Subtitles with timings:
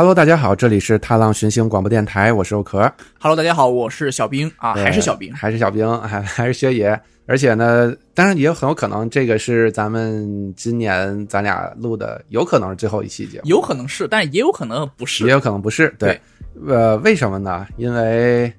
[0.00, 2.90] Hello，大家好，这里是踏浪寻星广播电台，我是肉壳。
[3.20, 6.98] Hello，大家好，我是小兵啊，还是小兵，还是小兵， 还还是薛爷。
[7.26, 15.94] 而且呢，当然也有很有可能，这个是咱们今年咱俩录的，有可能是最后一期节目，有可能是，但也有可能不是，也有可能不是。
[15.98, 16.18] 对，
[16.66, 17.66] 呃，为什么呢？
[17.76, 18.50] 因为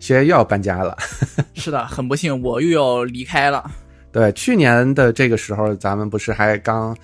[0.00, 0.94] 薛爷又要搬家了。
[1.56, 3.64] 是的，很不幸，我又要离开了。
[4.12, 6.94] 对，去年的这个时候，咱们不是还刚。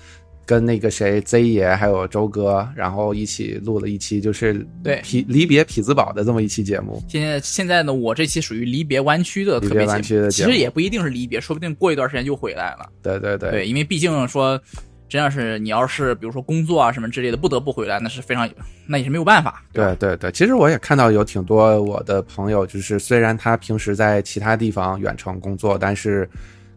[0.51, 7.01] 跟那个谁 Z 爷还有周哥，然后一起录了一期，就是对匹离别匹兹堡的这么一期节目。
[7.07, 12.89] 现在现在呢，我这期属于离别弯曲的特别湾区的其实也不一定是离别，说不定过一段时间就回来了。
[13.01, 14.61] 对对对，对，因为毕竟说，
[15.07, 18.49] 真要是你要是比如说工作啊什么之类的，不得不回来，那是非常
[18.85, 19.63] 那也是没有办法。
[19.71, 26.29] 对对对，其实我也看到有挺多我的朋友，就是虽然他平时在其他地方远程工作，但是。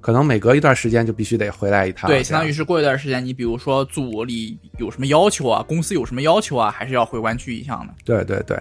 [0.04, 7.94] 可能每隔一段时间就必须得回来一趟，对，相当于是过一段时间，你比如说组里有什么要求啊，公司有什么要求啊，还是要回湾区一项的。
[8.04, 8.54] 对对对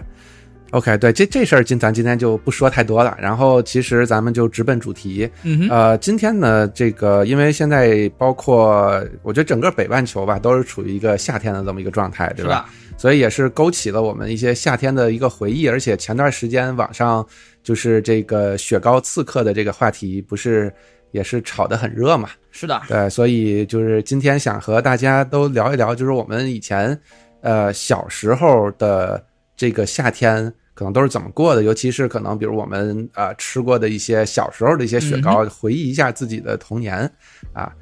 [0.70, 5.28] ，OK，对，这这事儿今咱今天就不说太多了，然后其实咱们就直奔主题。
[5.42, 12.70] 嗯呃，今天呢，这个因为现在包括我觉得整个北半球吧，都是处于一个夏天的这么一个状态，对吧？
[12.96, 17.26] 所以也是勾起了我们一些夏天的一个回忆，而且前段时间网上
[17.62, 20.72] 就是这个雪糕刺客的这个话题不是。
[21.14, 27.00] 也是炒得很热嘛，是的，对，所以就是今天想和大家都聊一聊，就是我们以前，
[27.40, 29.24] 呃，小时候的
[29.56, 37.08] 这个夏天可能都是怎么过的，尤其是可能比如我们呃吃过的一些小时候的一些雪糕，回忆一下自己的童年
[37.52, 37.72] 啊，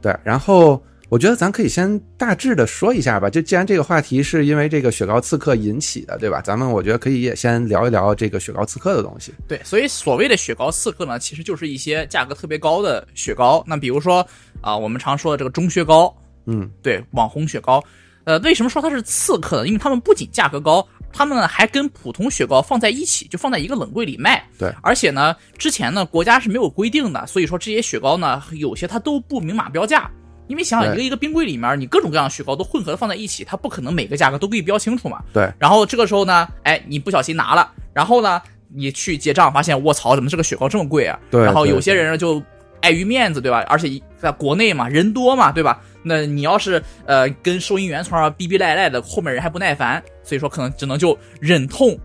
[0.00, 0.80] 对，然后。
[1.10, 6.42] 我觉得咱可以先大致的说一下吧，就既然这个话题是因为这个雪糕刺客引起的，对吧？
[6.42, 9.32] 咱们我觉得可以也先聊一聊这个雪糕刺客的东西。
[9.48, 13.64] 对，所以所谓的雪糕刺客呢，其实就是一些价格特别高的雪糕。
[13.66, 14.26] 那比如说
[14.60, 17.82] 啊，我们常说的这个钟薛高，嗯，对，网红雪糕。
[18.24, 19.66] 呃，为什么说它是刺客呢？
[19.66, 24.46] 因为他们不仅价格高，他们呢还跟普通雪糕放在一起，就放在一个冷柜里卖。
[24.58, 30.10] 对，而且呢，之前呢国家是没有规定的，所以说这些雪糕呢，有些它都不明码标价。
[30.48, 35.22] 因为想想一个一个冰柜里面，你各种各样的雪糕都混合的放在一起，它不可能每个价格都给你标清楚嘛。
[35.32, 35.48] 对。
[35.58, 38.40] 然后这个时候呢，哎，你不小心拿了，然后呢，
[38.74, 41.18] 你去结账发现，卧槽，怎么这个雪糕这么贵啊？
[41.30, 41.44] 对。
[41.44, 42.42] 然后有些人呢就
[42.80, 43.64] 碍于面子，对吧？
[43.68, 45.80] 而且在国内嘛，人多嘛，对吧？
[46.02, 51.98] 那你要是呃跟收银员从那逼逼赖赖的，后面人还不耐烦，所以说可能只能就忍痛，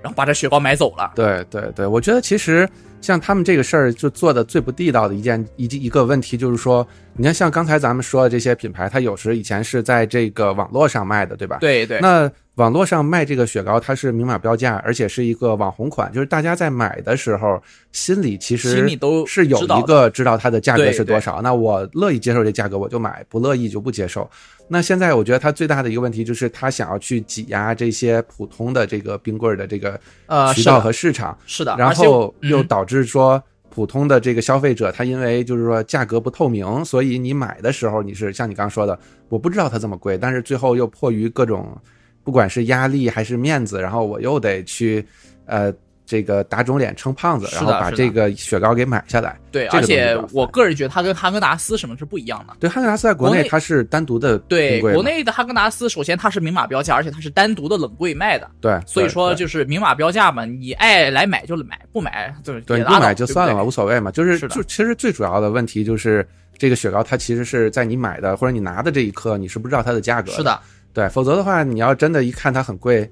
[0.00, 1.12] 然后把这雪糕买走了。
[1.14, 2.68] 对对对，我觉得其实。
[3.02, 11.58] 像他们这个事儿就做的最不地道的一件一一个问题就是说，你看像刚才咱们说的这些品牌，它有时以前是在这个网络上卖的，对吧？
[11.60, 11.98] 对对。
[12.00, 21.40] 那网络上卖这个雪糕，它是明码标价，而且是一个网红款，就是大家在买的时候心里其实心里都是有一个知道它的价格是多少。
[21.40, 24.28] 那我乐意接受这价格我就买，不乐意就不接受。
[24.68, 38.98] 那现在我觉得它最大的一个问题就是，它想要去挤压这些普通的这个冰棍的这个呃渠道和市场，是的，然后又嗯导致说普通的这个消费者，他因为就是说价格不透明，所以你买的时候你是像你刚刚说的，
[39.30, 41.76] 我不知道它这么贵，但是最后又迫于各种
[42.22, 45.04] 不管是压力还是面子，然后我又得去
[45.46, 45.72] 呃。
[46.04, 49.38] 这个打肿脸充胖子，然后把这个雪糕给买下来。
[49.50, 52.54] 对，而且我个人觉得它跟哈根达斯什么是不一样的。
[52.60, 64.10] 对哈根达斯在国国内内它是单独的对，国内的哈根达斯，首先它是明码标价，而且它是单独的冷柜卖的，对，所以说就是明码标价嘛，你爱来买就买，不买就对你不买就算了嘛，无所谓嘛。
[64.10, 66.28] 就是就其实最主要的问题就是
[66.58, 70.60] 这个雪糕它其实是在你买的或者你拿的这一刻你是不知道它的价格对是的，
[70.92, 73.10] 对，否则的话，你要真的一看它很贵，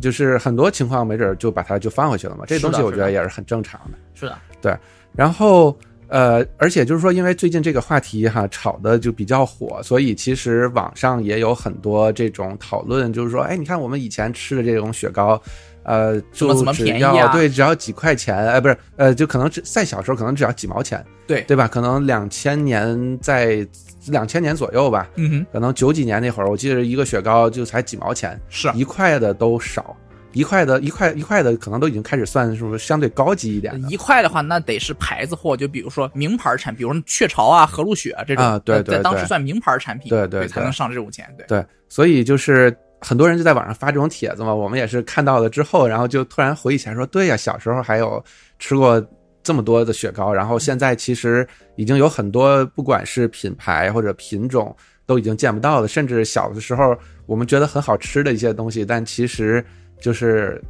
[0.00, 2.44] 就是很多情况没准就把它就放回去了嘛。
[2.46, 3.98] 这东西我觉得也是很正常的。
[4.14, 4.76] 是的，对
[5.14, 5.76] 然后
[6.08, 15.40] 呃，而且就是说，因为最近这个话题哈炒的就比较火，所以其实网上也有很多这种讨论，就是说，哎，你看我们以前吃的这种雪糕。
[15.84, 21.66] 呃，就只要对，只要几块钱，哎，不是，呃，就可能只在小时候可能只要几毛钱，对对吧？
[21.66, 23.66] 可能两千年在
[24.10, 28.70] 两千年左右吧，嗯哼，可能九几年那会儿，我记得一个雪糕就才几毛钱，是。
[28.74, 29.96] 一块的都少，
[30.32, 41.46] 一块的一块一块的可能都已经开始算是不是相对高级一点一块的话，那得是牌子货，就比如说名牌产品，比如雀巢啊、和路雪啊这种啊对对在当时算名牌产品，对对对才能上这种钱，对。
[41.46, 48.22] 对，所以就是很多人就在网上发这种帖子嘛，我们也是看到了之后，然后就突然回忆起来说，对呀，小时候还有
[48.58, 49.00] 吃过
[49.48, 59.64] 这么多的雪糕，然后现在其实已经有很多不管是品牌或者品种都已经见不到了，甚至小的时候我们觉得很好吃的一些东西，但其实
[59.98, 60.62] 就是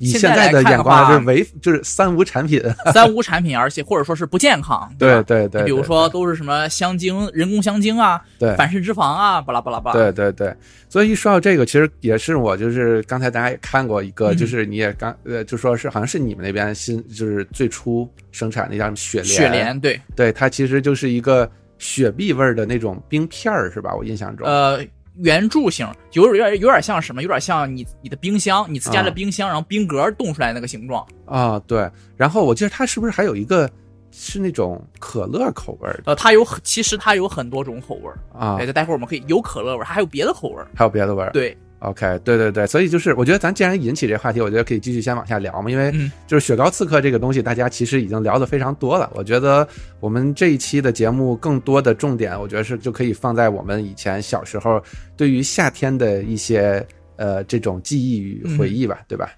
[0.00, 2.60] 以现在的眼光，就是违就是三无产品，
[2.92, 5.62] 三无产品，而且或者说是不健康，对对对。
[5.62, 9.96] 比如说都是什么香精、人工香精啊，对，反式脂肪啊，巴拉巴拉巴拉。
[9.96, 10.52] 对对对。
[10.88, 21.48] 所以一说到这个，其实也是我就是刚才大家也看过一个，就是你也刚呃就说是好像是你们那边新就是最初生产那叫什么雪莲，雪莲对对，它其实就是一个
[21.78, 23.94] 雪碧味儿的那种冰片儿，是吧？
[23.94, 24.46] 我印象中。
[24.46, 24.82] 呃。
[25.16, 27.22] 圆柱形，有有点有点像什么？
[27.22, 31.58] 有点像你你的冰箱，你自家的冰箱，然后冰格冻出来那个形状啊。
[31.66, 33.68] 对，然后我记得它是不是还有一个
[34.10, 36.02] 是那种可乐口味的？
[36.06, 38.56] 呃，它有，其实它有很多种口味啊。
[38.58, 41.28] 对，待会儿我们可以有可乐味，还有别的口味，还有别的味。
[41.32, 41.56] 对。
[41.80, 45.92] OK，对对对，所以就是我觉得咱既然引起这话题，我觉得可以继续先往下聊嘛，因为
[46.26, 49.10] 就是雪糕刺客这个东西，大家其实已经聊的非常多了。
[49.14, 49.66] 我觉得
[49.98, 54.82] 我们这一期的节目更多的重点，我觉得是就可以放在我们以前小时候
[55.16, 56.86] 对于夏天的一些
[57.16, 59.30] 呃这种记忆与回忆吧，对吧？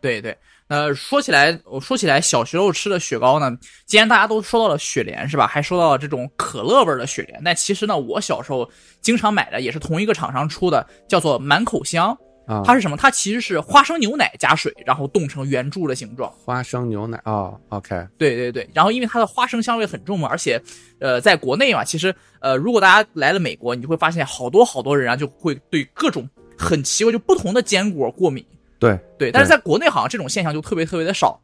[0.00, 0.36] 对对。
[0.70, 3.50] 呃，说起来，我说起来，小时候吃的雪糕呢，
[3.86, 5.44] 既然大家都说到了雪莲，是吧？
[5.44, 7.42] 还说到了这种可乐味的雪莲。
[7.44, 8.70] 但其实呢，我小时候
[9.00, 12.62] 经常买的也是同一个厂商出的，叫做满口香啊。
[12.64, 12.96] 它是什么？
[12.96, 16.32] 它其实是花生牛奶加水，然后冻成圆柱的形状。
[16.44, 18.06] 花生牛奶啊，OK。
[18.16, 20.62] 对对对，然后因为它的花生香味很重嘛，而且，
[21.00, 28.46] 呃，在国内嘛，其实，呃，如果大家来了美国，你就会发现好多好多人啊，就会对各种很奇怪就不同的坚果过敏。
[28.80, 31.40] 对对，但是在国内好像这种现象就特别特别的少，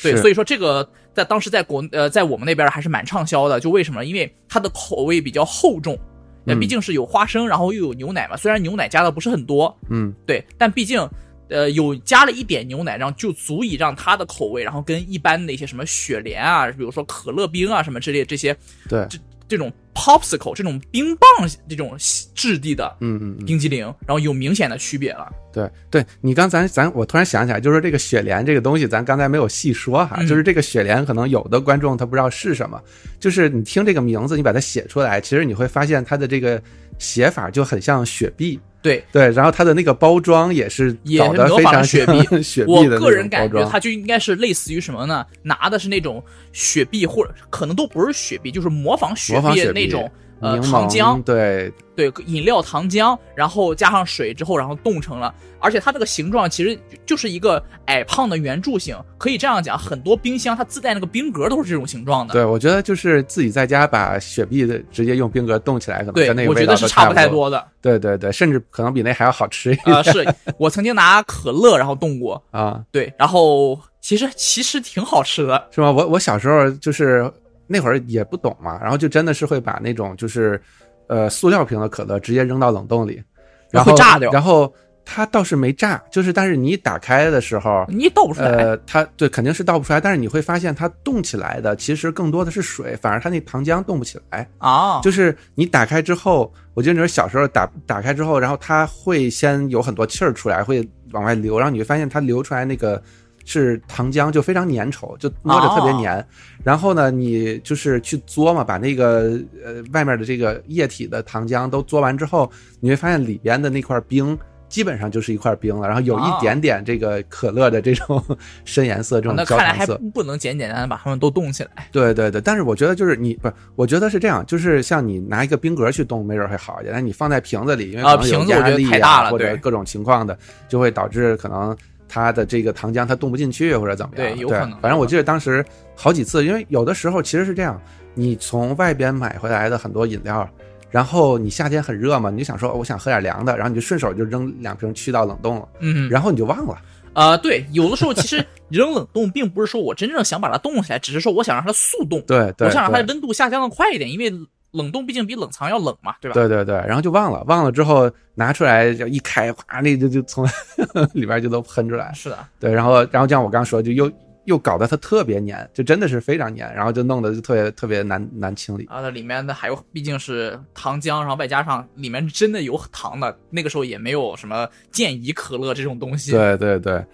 [0.00, 3.58] 对，所以说这个在当时在国呃在我们那边还是蛮畅销的。
[3.58, 4.04] 就为什么？
[4.04, 5.98] 因为它的口味比较厚重，
[6.44, 8.36] 那毕竟是有花生，然后又有牛奶嘛。
[8.36, 11.06] 虽然牛奶加的不是很多，嗯，对，但毕竟
[11.48, 18.56] 呃有加了一点牛奶，然后就足以让它的口味，然后跟一般的一些什么雪莲啊，比如说可乐冰啊什么之类这些，
[18.88, 19.04] 对。
[19.48, 21.96] 这种 popsicle 这种冰棒这种
[22.34, 25.32] 质地的，嗯嗯，冰激凌，然后有明显的区别了。
[25.52, 32.80] 对，对你刚咱咱我突然想起来，就是这个雪莲这个东西，咱刚才没有细说哈，就是这个雪莲，可能有的观众他不知道是什么，
[33.18, 36.62] 就是你听这个名字，你把它写出来，其实你会发现它的这个
[36.98, 38.60] 写法就很像雪碧。
[38.80, 45.26] 对对，然后它的那个包装也是也模仿雪碧，雪碧我个人感觉它就应该是类似于什么呢？
[45.42, 46.22] 拿的是那种
[46.52, 50.10] 雪碧，或者可能都不是雪碧，就是模仿雪碧那种。
[50.40, 62.32] 呃，糖浆，对对，饮料糖浆，然后加上水之后，然后冻成了，而且它这个形状其实就是一个矮胖的圆柱形，可以这样讲，很多冰箱它自带那个冰格都是这种形状的。
[62.32, 67.66] 对，我觉得就是自己在家把雪碧的直接用冰格冻起来，可能跟那个味道是差不太多的。
[67.82, 69.96] 对对对，甚至可能比那还要好吃一点。
[69.96, 70.24] 啊，是
[70.56, 75.90] 我曾经拿可乐然后冻过啊，对，然后其实其实挺好吃的，是吗？
[75.90, 77.28] 我我小时候就是。
[77.68, 80.60] 那会儿也不懂嘛，然后就真的是会把那种就是，
[81.06, 83.22] 呃，塑料瓶的可乐直接扔到冷冻里，
[83.70, 84.32] 然后炸掉。
[84.32, 84.72] 然后
[85.04, 88.48] 它倒是没炸，就是但是你打开的时候，你倒不出来。
[88.50, 95.00] 呃，它对肯定是倒不出来，但是你会发现它冻起来的其实更多的是水，反而它那糖浆冻不起来啊。
[95.02, 103.02] 就是你打开之后，我记得你说小时候打打开之后，然后它会先有很多气儿出来，会往外流，然后你会发现它流出来那个。
[103.50, 106.26] 是糖浆就非常粘稠，就摸着特别粘。
[106.62, 118.22] 然后呢，你就是去嘬嘛，把那个呃外面的这个液体的糖浆都嘬完之后，你会发现里边的那块冰基本上就是一块冰了，然后有一点点这个可乐的这种
[118.66, 119.98] 深颜色，这种焦糖色。
[120.12, 121.88] 不能简简单单把它们都冻起来。
[121.90, 126.92] 对对对，但是我觉得就是你不，我觉得是这样，就是像你拿一个冰格去冻，没准会好一点。
[126.92, 131.74] 但你放在瓶子里，因为可能有压力啊或者各种情况的，就会导致可能。
[132.08, 134.34] 它的这个糖浆它冻不进去或者怎么样？
[134.34, 134.72] 对，有可能。
[134.80, 137.80] 反正我记得当时好几次，因为有的时候其实是这样，
[138.14, 140.48] 你从外边买回来的很多饮料，
[140.90, 146.78] 然后你夏天很热嘛，你就想说我想喝点凉的，然后你就顺手就扔两瓶去到冷冻了，嗯，然后你就忘了。
[147.12, 154.32] 啊，对，有的时候其实扔冷冻并不是说我真正想把它冻起来，只是说我想让它速冻， 对，我想让它温度下降的快一点，因为。
[154.72, 156.34] 冷冻毕竟比冷藏要冷嘛，对吧？
[156.34, 160.46] 对对对，然后就忘了，忘了之后拿出来就一开，哗，那就就从
[161.14, 162.12] 里边就都喷出来。
[162.12, 164.10] 是的，对，然后然后像我刚说，就又
[164.44, 168.84] 又搞得它特别粘，就真的是非常粘，然后就弄得就特别特别难难清理。
[168.86, 176.32] 啊，那里面的还有毕竟是糖浆，然后外加上里面真的有糖的，那个时候也没有什么健怡可乐这种东西。
[176.32, 177.04] 对对对，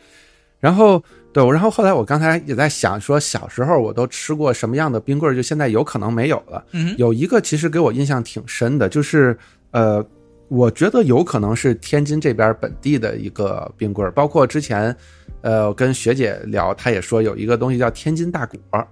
[0.60, 1.02] 然后。
[1.34, 6.64] 对，然后后来我刚才也在想，说小时候我都吃过什么样的冰棍儿，就现在有可能没有了。
[6.70, 9.36] 嗯，有一个其实给我印象挺深的，就是
[9.72, 10.02] 呃，
[10.48, 14.96] 我觉得有可能是天津这边本地的一个冰棍儿，包括之前，
[15.42, 18.86] 呃，跟学姐聊，她也说有一个东西叫天津大果儿。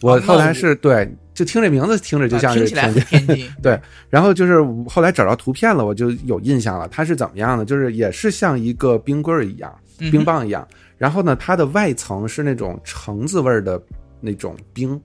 [0.00, 1.12] 我后来是对。
[1.32, 3.02] 就听这名字听着就像是天津。
[3.02, 3.80] 很天津 对，
[4.10, 6.86] 然后就是后来找着图片了，我就有印象了。
[6.88, 7.64] 它是怎么样的？
[7.64, 10.66] 就是也是像一个冰棍儿一样，嗯冰棒一样。
[10.96, 13.80] 然后呢，它的外层是那种橙子味儿的
[14.20, 15.00] 那种冰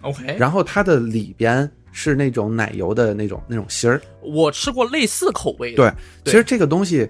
[0.00, 4.00] ，OK，然后它的里边是那种奶油的那种那种芯儿。
[4.22, 5.92] 我吃过类似口味的，对，
[6.24, 6.32] 对。
[6.32, 7.08] 其实这个东西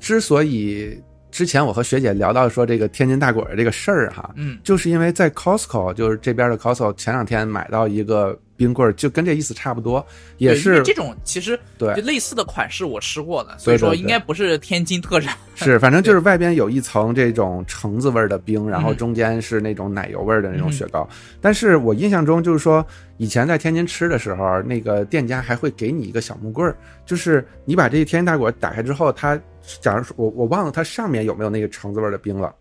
[0.00, 1.00] 之所以
[1.30, 10.06] 之前我和学姐聊到说这个天津大果儿这个事儿哈，嗯，就是因为在 Costco，就是这边的 Costco，前两天买到一个冰棍儿，就跟这意思差不多，
[10.38, 15.36] 也是这种其实对就类似的款式我吃过的，所以说应该不是天津特产。
[15.56, 21.08] 是，反正就是外边有一层这种橙子味儿的冰，然后嗯中间是那种奶油味儿的那种雪糕。
[21.40, 29.36] 但是我印象中就是说，以前在天津吃的时候，那个店家还会给你一个小木棍儿，就是你把这个天津大果打开之后，它
[29.80, 32.54] 假如说我我忘了它上面有没有那个橙子味儿的冰了。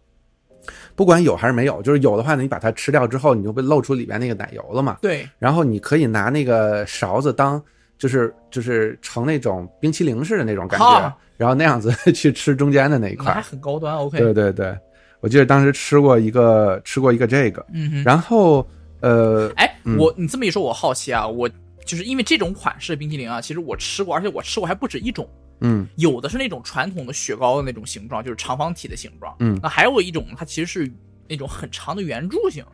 [0.95, 4.97] 不管有还是没有，就是有的话呢，你把它吃掉之后，你就会露出里边那个奶油了嘛。
[5.01, 7.61] 对，然后你可以拿那个勺子当，
[7.97, 13.41] 就是就是盛那种冰淇淋似的那种感觉，然后那样子去吃中间的那一块还。
[13.41, 13.95] 很高端。
[13.95, 14.77] OK，对对对，
[15.19, 18.03] 我记得当时吃过一个吃过一个这个，嗯哼。
[18.03, 18.65] 然后
[19.01, 21.49] 呃哎，嗯我你这么一说，我好奇啊，我
[21.85, 25.27] 就是因为这种款式冰淇淋啊，其实我吃过，而且我吃过还不止一种。
[25.61, 29.35] 嗯有的是那种传统的雪糕的那种形状，就是长方体的形状。
[29.39, 30.91] 嗯那还有一种，它其实是
[31.29, 32.65] 那种很长的圆柱形。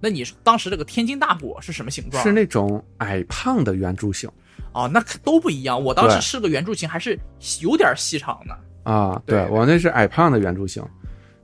[0.00, 2.24] 那你是当时这个天津大果是什么形状啊？
[2.24, 4.30] 是那种矮胖的圆柱形
[4.72, 5.82] 哦，那可都不一样。
[5.82, 7.18] 我当时对吃个圆柱形，还是
[7.60, 8.56] 有点细长的。
[8.84, 10.80] 啊，对我那是矮胖的圆柱形。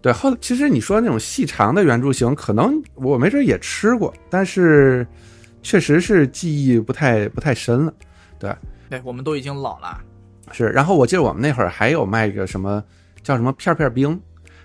[0.01, 5.05] 对，后其实你说那种细长的圆柱形，可能我没准也吃过，但是
[5.63, 7.95] 确实是记忆不太不太深了。
[8.39, 8.55] 对，
[8.89, 9.99] 对，我们都已经老了。
[10.53, 12.83] 是，然后我记得我们那会儿还有卖个什么
[13.23, 14.19] 叫什么片片冰，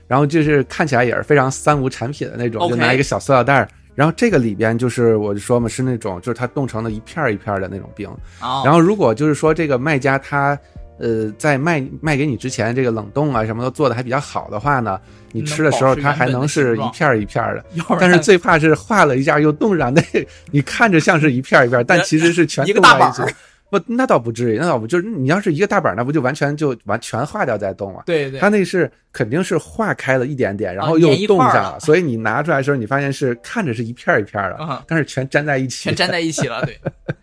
[0.07, 8.07] 然后就是看起来也是非常三无产品的那种就拿一个小塑料袋儿，然后这个里边就是我就说嘛，是那种就是它冻成了一片儿一片儿的那种冰。
[8.39, 10.57] 啊、然后如果就是说这个卖家他
[10.99, 14.99] 呃在卖卖给你之前，这个冷冻啊什么都做的还比较好的话呢，
[15.31, 17.63] 你吃的时候它还能是一片儿一片儿的。
[17.99, 20.01] 但是最怕是化了一下又冻上，那
[20.51, 23.21] 你看着像是一片儿一片儿，但其实是全冻在一起。
[23.69, 28.03] 不，那倒不至于，那倒不就是你要是一个大板儿，那不就完全就完全化掉再冻了？
[28.05, 36.65] 对对，它那是肯定是化开了一点点，然后啊又冻上了，所以你拿出来的时候，你发现是看着是一片儿一片儿的，啊但是全粘在一起，全粘在一起了。
[36.65, 36.79] 对。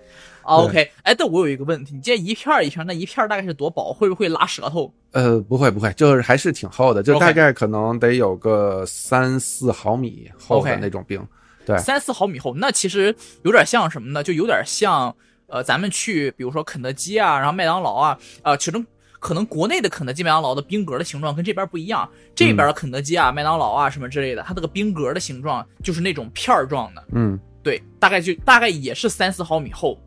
[0.47, 3.93] OK，哎，但我有一个问题，你这一片儿一片儿，那一片儿大概是多薄？
[3.93, 4.95] 会不会拉舌头？
[5.11, 11.21] 呃，不会不会，就是还是挺厚的，就大概可能得有个三四毫米厚的那种冰。
[11.65, 13.13] 对三四毫米厚，那其实
[13.43, 14.23] 有点像什么呢？
[14.23, 15.13] 就有点像
[15.49, 18.85] 呃，咱们去比如说肯德基啊，然后麦当劳啊，呃，其中
[19.19, 27.39] 可能国内的肯德基、麦当劳的冰格的形状跟这边不一样，这边的肯德基啊、麦当劳啊什么之类的，它这个冰格的形状就是那种片儿状的，嗯。
[27.63, 29.99] 对，大概就大概也是三四毫米厚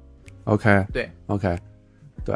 [0.46, 0.86] ，，OK。
[0.94, 1.12] 对。
[1.28, 1.60] OK，
[2.24, 2.34] 对，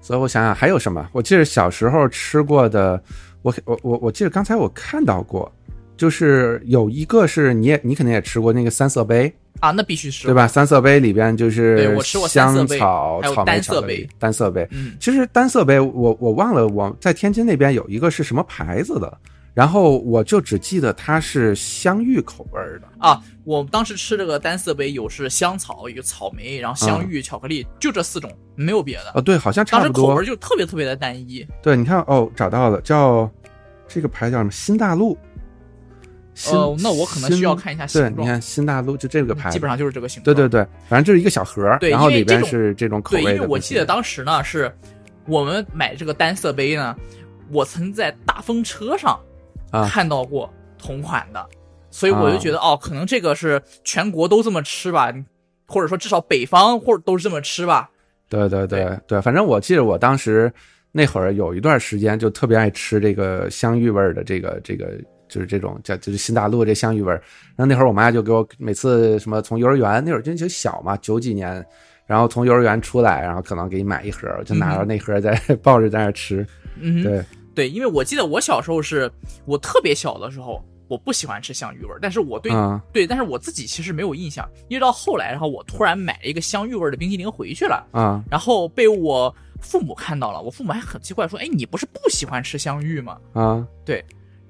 [0.00, 1.06] 所以我想想还有什么？
[1.12, 2.98] 我记得小时候吃过的，
[3.42, 5.52] 我我我我记得刚才我看到过，
[5.96, 10.34] 就是有一个是你也你肯定也吃过那个三色杯，啊，那必须是对？
[10.34, 10.46] 吧？
[10.46, 14.68] 三色杯里边就是对我吃过三色香杯草、还有草莓单色巧克力杯、单色杯。
[14.72, 19.18] 嗯，其实单色杯我我忘了，我在天津那边有一个是什么牌子的，
[19.54, 22.88] 然后我就只记得它是香芋口味儿的。
[22.98, 29.10] 啊，我当时吃这个单色杯有是香草，有草莓，然后香芋、巧克力，就这四种，没有别的。
[29.14, 30.26] 啊，对，好像差不多当时口味。
[30.26, 31.46] 就特别特别的单一。
[31.62, 33.30] 对，你看哦，找到了，叫
[33.86, 34.50] 这个牌叫什么？
[34.50, 35.16] 新大陆。
[36.34, 40.34] 新哦，那我可能需要看一下形对，你看新大陆就这个牌子，基本上就是这个形状。
[40.34, 43.40] 对对对，反正就是一个小盒儿，对然后里边是这种口味的对，因。
[43.42, 44.70] 为我记得当时呢，是
[45.26, 46.94] 我们买这个单色杯呢，
[47.50, 49.18] 我曾在大风车上
[49.70, 51.46] 啊看到过同款的，
[51.90, 55.14] 所以我就觉得、哦，可能这个是全国都这么吃吧，
[55.68, 57.88] 或者说至少北方或者都是这么吃吧。
[58.28, 60.52] 对对对对对，反正我记得我当时
[60.90, 64.98] 那会儿有一段时间就特别爱吃这个香芋味儿的这个这个。
[65.28, 67.22] 就是这种叫就是新大陆这香芋味儿，
[67.56, 71.64] 然后那会儿我妈就给我每次什么从幼儿园那会儿就就小嘛九几年，
[72.06, 76.46] 然后从幼儿园出来，然后可能给你买一盒，就拿着那盒在、抱着在那吃。
[76.80, 79.10] 嗯，对，对，因为我记得我小时候是
[79.44, 82.80] 我特别小的时候，我不喜欢吃香芋味儿，但是我对、嗯。
[82.92, 93.18] 对，但是我自己其实没有印象，一直到后来，然后我突然买了一个香芋味儿的冰淇淋回去了，啊然后被我父母看到了，我父母还很奇怪说：“哎，你不是不喜欢吃香芋吗？
[93.32, 93.66] 啊？”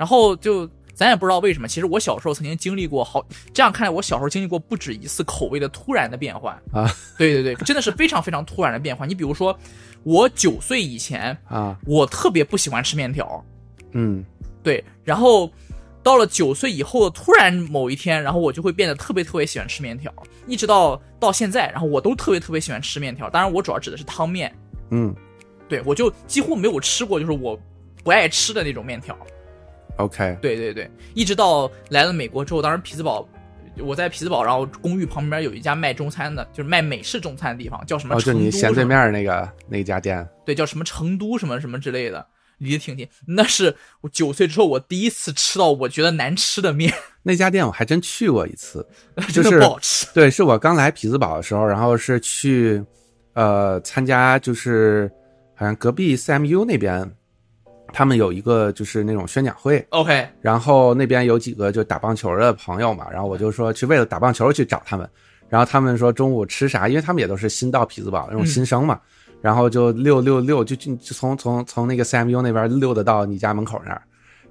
[0.05, 6.95] 然后就咱也不知道为什么，其实我小时候曾经经历过好，这样看来我小时候经历过不止一次口味的突然的变换啊！
[7.17, 9.09] 对对对，真的是非常非常突然的变换。
[9.09, 9.59] 你比如说，
[10.03, 13.43] 我九岁以前，啊我特别不喜欢吃面条，
[13.93, 14.23] 嗯
[14.63, 15.51] 对，然后
[16.03, 20.13] 到了九岁以后，突然某一天，然后我就会变得特别特别喜欢吃面条，
[20.47, 23.31] 一直到到现在，然后我都特别特别喜欢吃面条。
[23.31, 24.55] 当然，我主要指的是汤面，
[24.91, 25.17] 嗯
[25.67, 27.59] 对我就几乎没有吃过就是我
[28.05, 29.17] 不爱吃的那种面条。
[29.97, 33.27] ，OK，对对对，一直到来了美国之后，当时匹兹堡，
[33.79, 42.27] 我在匹兹堡，然后公寓旁边有一家卖中餐的，就是卖美式中餐的地方，叫什么哦，就你斜对面那个那家店，对，叫什么成都什么什么之类的，
[42.59, 43.09] 离得挺近。
[43.27, 48.87] 那是我九岁之后我第一次吃到我觉得难吃的面，那家店我还真去过一次，
[49.33, 50.07] 就真的是不好吃。
[50.15, 52.83] 对，是我刚来匹兹堡的时候，然后是去
[53.33, 55.11] 呃参加，就是
[55.57, 57.11] 好像隔壁 CMU 那边，
[57.95, 65.09] 他们有一个就是那种宣讲会，OK，然后那边有几个就打棒球的朋友嘛，然后我就说去为了打棒球去找他们，
[65.49, 69.01] 然后他们说中午吃啥，因为他们也都是新到匹兹堡那种新生嘛，
[69.41, 74.03] 然后就溜溜溜，就就就从从从那个 CMU 那边溜达到你家门口那儿，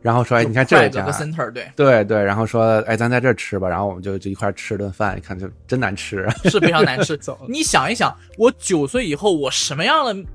[0.01, 7.15] 然后说哎，你看这有家个，center，对，对对，然后说哎，咱在这儿吃吧，然后我们就就一块儿吃顿饭，一看就真难吃， 是非常难吃。
[7.19, 7.38] 走。
[7.50, 10.29] 你想一想，我九岁以后，我什么样的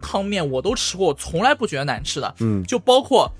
[0.00, 2.34] 汤面我都吃过，我从来不觉得难吃的。
[2.40, 3.30] 嗯就包括，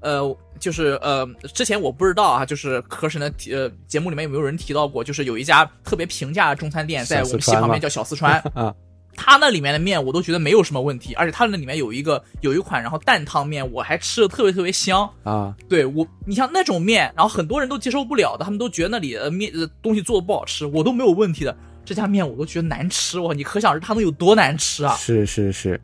[0.00, 8.74] 呃，就是呃，之前我不知道啊，就是科神的呃节目里面有没有人提到过，就是有一家特别平价的中餐店在我们西旁边叫小四川 啊，
[9.16, 15.08] 它那里面的面我都觉得没有什么问题，而且他那里面有一个有一款然后蛋汤面，我还吃的特别特别香。
[15.24, 21.56] 啊，对我，你像那种面，然后很多人都接受不了的，他们都觉得那里的面呃东西做的不好吃，我都没有问题的。
[21.84, 23.32] 这家面我都觉得难吃哇！
[23.32, 24.96] 你可想而知它能有多难吃啊！
[24.96, 25.80] 是是是，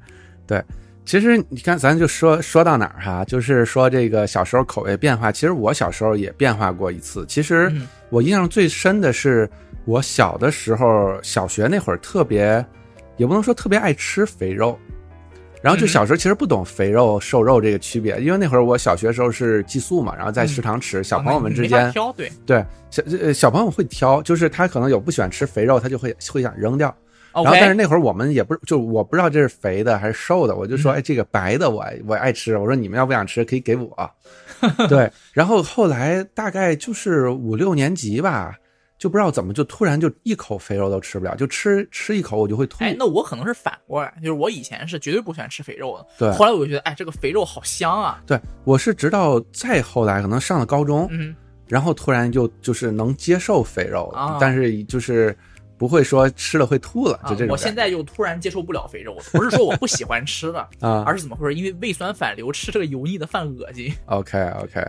[0.47, 0.63] 对。
[1.05, 5.33] 其实你看，咱就说说到哪儿哈，就是说这个小时候口味变化。
[5.33, 7.27] 其实我小时候也变化过一次。
[7.27, 9.51] 其实嗯我印象最深的是，
[9.85, 12.65] 我小的时候，小学那会儿特别，
[13.17, 14.79] 也不能说特别爱吃肥肉。
[15.61, 26.95] 然后就嗯小时候其实不懂肥肉瘦肉这个区别，因为那会儿我小学时候是寄宿嘛，然后在食堂吃，小朋友们之间挑对对小呃小朋友会挑，就是他可能有不喜欢吃肥肉，他就会会想扔掉。
[27.35, 30.95] 然后但是那会儿我们也不是就我不知道这是肥的还是瘦的，我就说嗯。
[30.97, 34.11] 哎这个白的我爱我爱吃，我说你们要不想吃可以给我，
[34.89, 35.11] 对。
[35.33, 38.55] 然后后来大概就是五六年级吧，
[38.99, 42.85] 就不知道怎么就突然就一口肥肉都吃不了，就吃吃一口我就会吐。
[42.85, 46.33] 哎，那我可能是反过来，就是我以前是绝对不喜欢吃肥肉的，对。
[46.37, 51.35] 后来我就觉得，哎，这个肥肉好香啊，对我是直到再后来可能上了高中，嗯，
[51.67, 54.39] 然后突然就就是能接受肥肉，啊。
[54.41, 55.37] 但是就是
[55.83, 57.57] 不会说吃了会吐了，啊就这，种我。
[57.57, 61.59] 现在又突然接受不了肥肉，不是说我不喜欢吃了， 啊而是怎么回事？
[61.59, 63.93] 因为胃酸反流，吃这个油腻的饭恶心。
[64.07, 64.81] OK OK，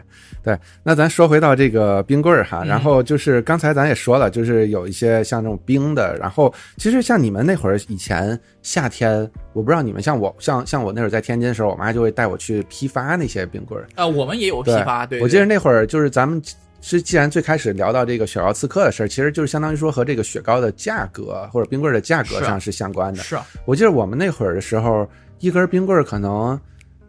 [0.43, 13.87] 对，那咱说回到这个冰棍儿哈，嗯然后就是刚才咱也说了，就是有一些像这种冰的，然后其实像你们那会儿以前夏天，我不知道你们像我像像我那会儿在天津的时候，我妈就会带我去批发那些冰棍儿。
[13.95, 16.39] 呃，我们也有批对发，对，我记得那会儿就是咱们
[16.85, 23.23] 是既然最开始聊到这个雪糕刺客的事儿，其实就是相当于说和这个雪糕的价格或者冰棍儿的价格上是相关的。
[23.23, 25.07] 是啊我记得我们那会儿的时候，
[25.39, 26.59] 一根冰棍儿可能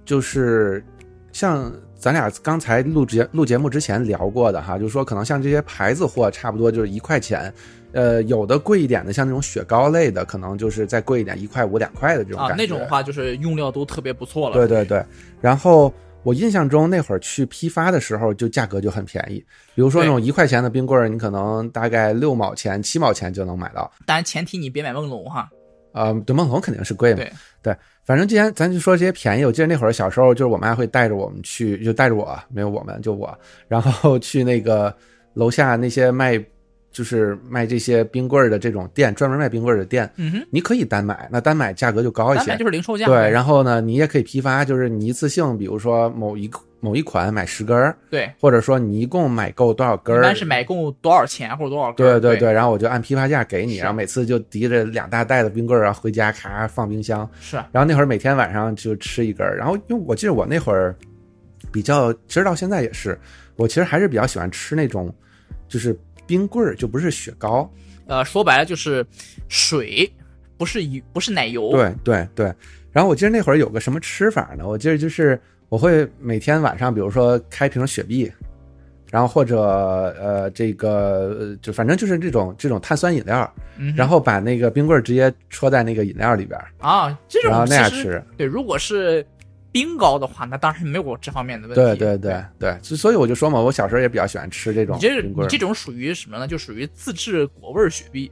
[0.04, 0.80] 就是
[1.32, 7.52] 像咱俩刚才录节录节目之前聊过的哈，就是说可能像这些牌子货差不多就是一块钱，
[7.90, 12.62] 呃，有的贵一点的，像那种雪糕类的，可能就是再贵一点，一块五两块的这种啊感，觉。
[12.62, 14.54] 那种的话就是用料都特别不错了。
[14.54, 15.04] 对对对，
[15.40, 15.92] 然后
[16.24, 19.38] 我印象中那会儿去批发的时候，就价格就很便宜。
[19.74, 23.90] 比如说那种一块钱的冰棍儿，你可能大概六毛钱、七毛钱就能买到。
[24.06, 25.48] 当然前提你别买梦龙哈。
[25.92, 27.18] 呃，对，梦龙肯定是贵嘛。
[27.18, 27.32] 对
[27.62, 33.32] 对，反正既然咱就说这些便宜，我记得那会儿小时候，就是我妈会带着我们去，就带着我，没有我们，就我，
[33.68, 34.92] 然后去那个
[35.34, 36.42] 楼下那些卖，
[36.94, 42.57] 就是卖这些冰棍儿的这种店，专门卖冰棍儿的店，嗯哼，你可以单买，那单买价格就高一些单买。
[42.57, 43.07] 就是零售价。
[43.07, 52.12] 对，然后呢，你也可以批发，就是你一次性，比如说某一某一款买十根儿，对，或者说你一共买够多少根儿，一般是买够多少钱或者多少根儿。
[52.12, 60.94] 对对对对，然后我就按批发价给你，然后每次就提着两大袋子冰棍儿，然后回家咔放冰箱，是然后那会儿每天晚上就吃一根儿，然后因为我记得我那会儿
[61.72, 63.18] 比较，其实到现在也是，
[63.57, 65.12] 我其实还是比较喜欢吃那种
[65.66, 67.70] 就是冰棍儿，就不是雪糕，
[68.06, 69.04] 呃，说白了就是
[69.48, 70.10] 水，
[70.56, 71.70] 不是油，不是奶油。
[71.70, 72.54] 对对对。
[72.92, 74.66] 然后我记得那会儿有个什么吃法呢？
[74.66, 78.30] 我记得就是我会每天晚上，比如说开瓶雪碧，
[79.10, 88.22] 然后或者呃这个呃就反正就是这种这种碳酸饮料，嗯，然后把那个冰棍儿直接戳在那个饮料里边儿，啊，这然后种那样吃。
[88.37, 89.26] 对，如果是
[89.74, 91.82] 冰糕的话，那当然没有这方面的问题。
[91.82, 95.20] 对对对对，所所以我就说嘛，我小时候也比较喜欢吃这种你这。
[95.20, 96.46] 你这种属于什么呢？
[96.46, 98.30] 就属于自制果味雪碧。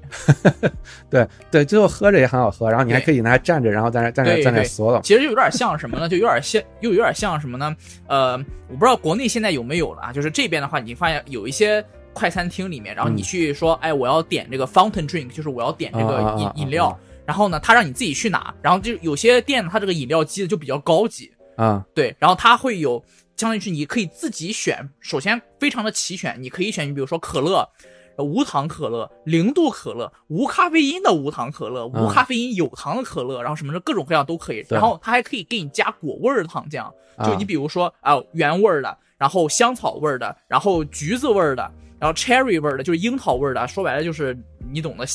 [1.11, 5.01] 对对，最后喝着也很好喝，然后你还可以拿它蘸着，然后在那在那在那嗦了。
[5.03, 6.09] 其实就有点像什么呢？
[6.09, 7.75] 就有点像，又有点像什么呢？
[8.07, 8.37] 呃，
[8.69, 10.13] 我不知道国内现在有没有了啊。
[10.13, 23.03] 就是这边的话，你发现有一些快餐厅里面，然后你嗯去说，哎，我要点这个 fountain drink，就是我要点这个饮饮料，然后呢，他让你自己去拿，然后就有些店它这个饮料机就比较高级，啊对，然后它会有，
[23.37, 27.69] 相当于是你可以自己选，首先非常的齐全，你可以选，你比如说可乐。
[28.15, 34.63] 呃无糖可乐、零度可乐、无咖啡因的无糖可乐、无嗯咖啡因有糖的可乐，然后什么的各种各样都可以。
[34.69, 36.93] 然后它还可以给你加果味儿的糖浆，
[37.25, 43.67] 就啊你比如说啊、原味儿的，然后香草味儿的，然后橘子味儿的，然后 cherry 味儿的，就是樱桃味儿的。
[43.67, 44.39] 说白了就是
[44.71, 45.07] 你懂的，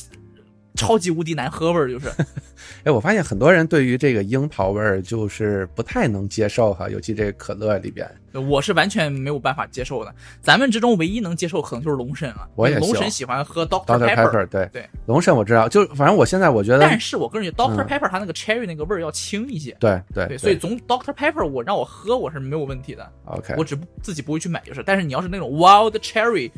[0.77, 2.09] 超级无敌难喝味儿，就是。
[2.83, 8.09] 哎，我发现很多人对于这个樱桃味儿就是不太能接受哈，尤其这个可乐里边。
[8.33, 10.13] 我是完全没有办法接受的。
[10.41, 12.47] 咱们之中唯一能接受可能就是龙神了。
[12.55, 19.75] 我也行龙神喜欢喝 Doctor Pepper 对对，龙神我知道，就反正我现在我觉得，但是我个人觉得 Doctor 嗯 Pepper 它那个 cherry 那个味儿要轻一些。
[19.79, 24.83] 对对对，所以总 Doctor Pepper 我让我喝我是没有问题的，OK，我只自己不会去买就是。
[24.85, 26.51] 但是你要是那种 Wild Cherry，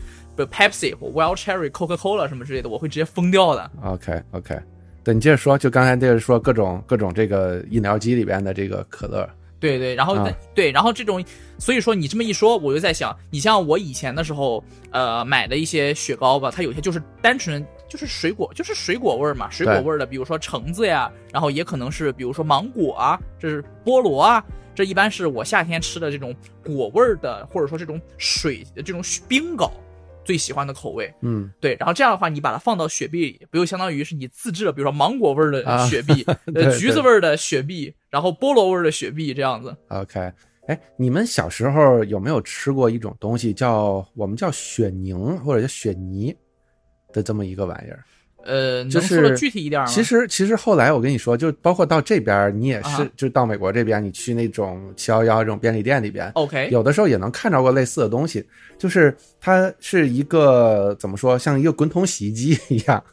[0.45, 3.69] 不 Pepsi 或 Wild Cherry Coca Cola 什么之类的，我会直接疯掉的。
[3.83, 4.57] OK OK，
[5.03, 11.23] 对你接着说，就刚才接着说各种各种这个饮料机里边的这个可乐，对对，然后、啊对，然后这种，
[11.57, 24.41] 所以说你这么一说，我就在想，你像我以前的时候，呃，买的一些雪糕吧，它有些就是单纯就是水果，就是水果味儿嘛，水果味儿的，比如说橙子呀，然后也可能是比如说芒果啊，这是菠萝啊，
[24.73, 29.69] 这一般是我夏天吃的这种果味儿的，或者说这种水这种冰糕
[30.23, 31.13] 最喜欢的口味。
[31.21, 39.75] 嗯对，然后这样的话，你把它放到雪碧里，不就相当于是你自制了，比如说芒果味儿的啊雪碧， 对呃，橘子味儿的雪碧，然后菠萝味儿的雪碧，这样子。
[39.89, 40.31] OK，
[40.67, 46.35] 哎，你们小时候有没有吃过一种东西叫我们叫雪凝或者叫雪泥
[47.11, 48.03] 的这么一个玩意儿？
[48.45, 49.87] 呃，能就说的是具体一点吗？
[49.87, 58.45] 其实其实后来我跟你说，就包括到这边，你也是，啊就到美国这边，你去那种七幺幺这种便利店里边，OK，有的时候也能看着过类似的东西，
[58.77, 63.03] 就是它是一个怎么说，像一个滚筒洗衣机一样，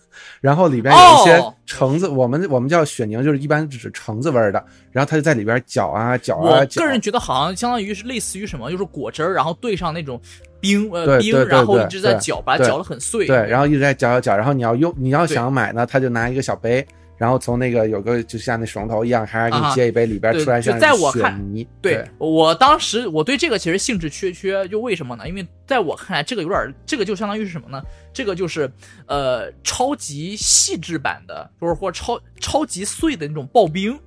[0.40, 1.52] 然后里边有一些哦。
[1.66, 10.20] 橙子，我们我们叫雪凝，就是一般只是橙子味儿的，然后它就在里边搅啊搅啊搅我个，人觉得好像相当于是类似于什么，就是果汁儿，然后兑上那种
[10.60, 13.26] 冰呃冰，然后一直在搅，把它搅得很碎。
[13.26, 16.86] 对，然后一直在搅搅搅，然后你要用你要想买呢，他就拿一个小杯。
[17.18, 21.66] 然后从那个有个就像那水龙头一样，还是给你啊接一杯，里边出来像就在我雪看泥。
[21.80, 25.26] 对我当时我对这个其实兴致缺缺，就为什么呢？
[25.26, 27.82] 因为在我看来，这个有点，这个就相当于是什么呢？
[28.12, 28.70] 这个就是
[29.06, 33.98] 呃超级细致版的，就是或超超级碎的那种刨冰。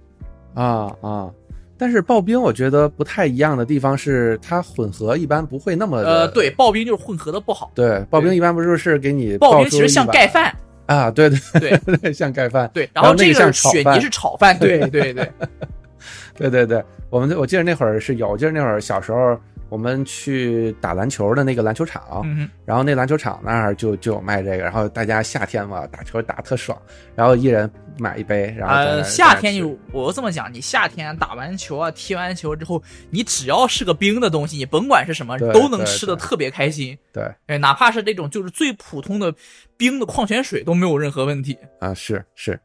[0.54, 1.32] 啊啊！
[1.80, 10.54] 但是刨冰我觉得不太一样的地方是，它混合一般不会那么呃，对，刨冰就是混合的不好，对，刨冰一般不就是给你刨冰其实像盖饭。
[10.86, 11.10] 啊？
[11.10, 12.70] 对对对 对，像盖饭。
[12.74, 15.32] 对，然后这个像雪泥是炒饭，对对对，
[16.36, 19.40] 对对 对，我们我记得那会儿是有，我记得那会儿小时候
[19.70, 22.50] 我们去打篮球的那个篮球场，嗯。
[22.66, 26.80] 然后那篮球场那儿就就有卖这个，然后大家夏天嘛打球打特爽，
[27.16, 36.98] 然后一人买一杯，然后呃，夏天就我这么讲，你夏天打完球啊，踢完球之后，你只要是个冰的东西，你甭管是什么，都能吃的特别开心。
[37.12, 39.34] 对哎，哪怕是那种就是最普通的
[39.78, 41.58] 冰的矿泉水都没有任何问题。
[41.80, 42.60] 啊是是，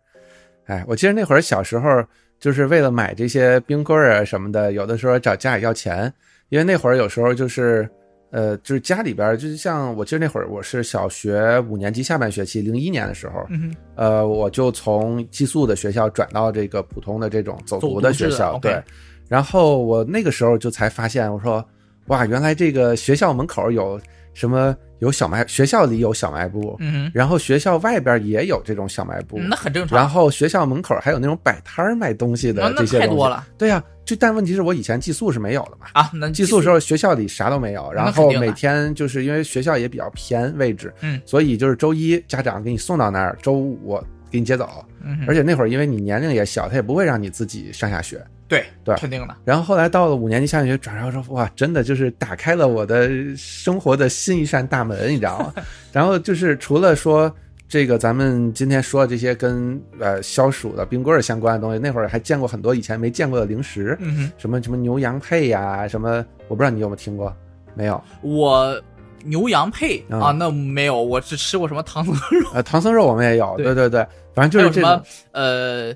[0.66, 2.04] 哎，我记得那会儿小时候
[2.38, 6.12] 就是为了买这些冰棍儿啊什么的，有的时候找家里要钱，
[6.48, 7.88] 因为那会儿有时候就是。
[8.30, 18.82] 呃，就是家里边儿，就是像我记得那会儿我是小学五年级下半学期，零一年的时候，嗯，呃，我就从寄宿的学校转到这个普通的这种走读的学校，对。
[19.28, 21.64] 然后我那个时候就才发现，我说，
[22.08, 24.00] 哇，原来这个学校门口有
[24.34, 29.96] 什么有小卖，学校里有小卖部，嗯然后学校外边也有这种小卖部，嗯那很正常。
[29.96, 33.28] 然后学校门口还有那种摆摊儿卖东西的这些东西太多。
[33.28, 35.86] 了对呀、就但问题是我以前寄宿是没有的嘛。
[35.94, 36.10] 啊！
[36.12, 43.98] 那寄宿时候学校里啥都没有，然后每天就是因为学校也比较偏位置，嗯，所以就是周一家长给你送到那儿，周五
[44.34, 48.20] 给你接走，嗯，而且那会儿因为你年龄也小，他也不会让你自己上下学。
[48.48, 49.36] 对对肯定的。
[49.44, 55.54] 然后后来到了五年级下半学转校之后，哇，真的就是打开了我的生活的新一扇大门，你知道吗？
[55.92, 57.32] 然后就是除了说
[57.68, 67.34] 这个咱们今天说的这些跟呃消暑的冰棍儿相关的东西，那会儿还见过很多以前没见过的零食，嗯，什么什么牛羊配呀、什么我不知道你有没有听过，
[67.76, 68.02] 没有？
[68.20, 68.82] 我
[69.24, 75.02] 牛羊配啊啊，那没有，我只吃过什么唐僧肉，呃，唐僧肉我们也有，对对对对，反正就是什么。
[75.32, 75.92] 呃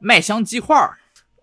[0.00, 0.96] 麦香鸡块儿。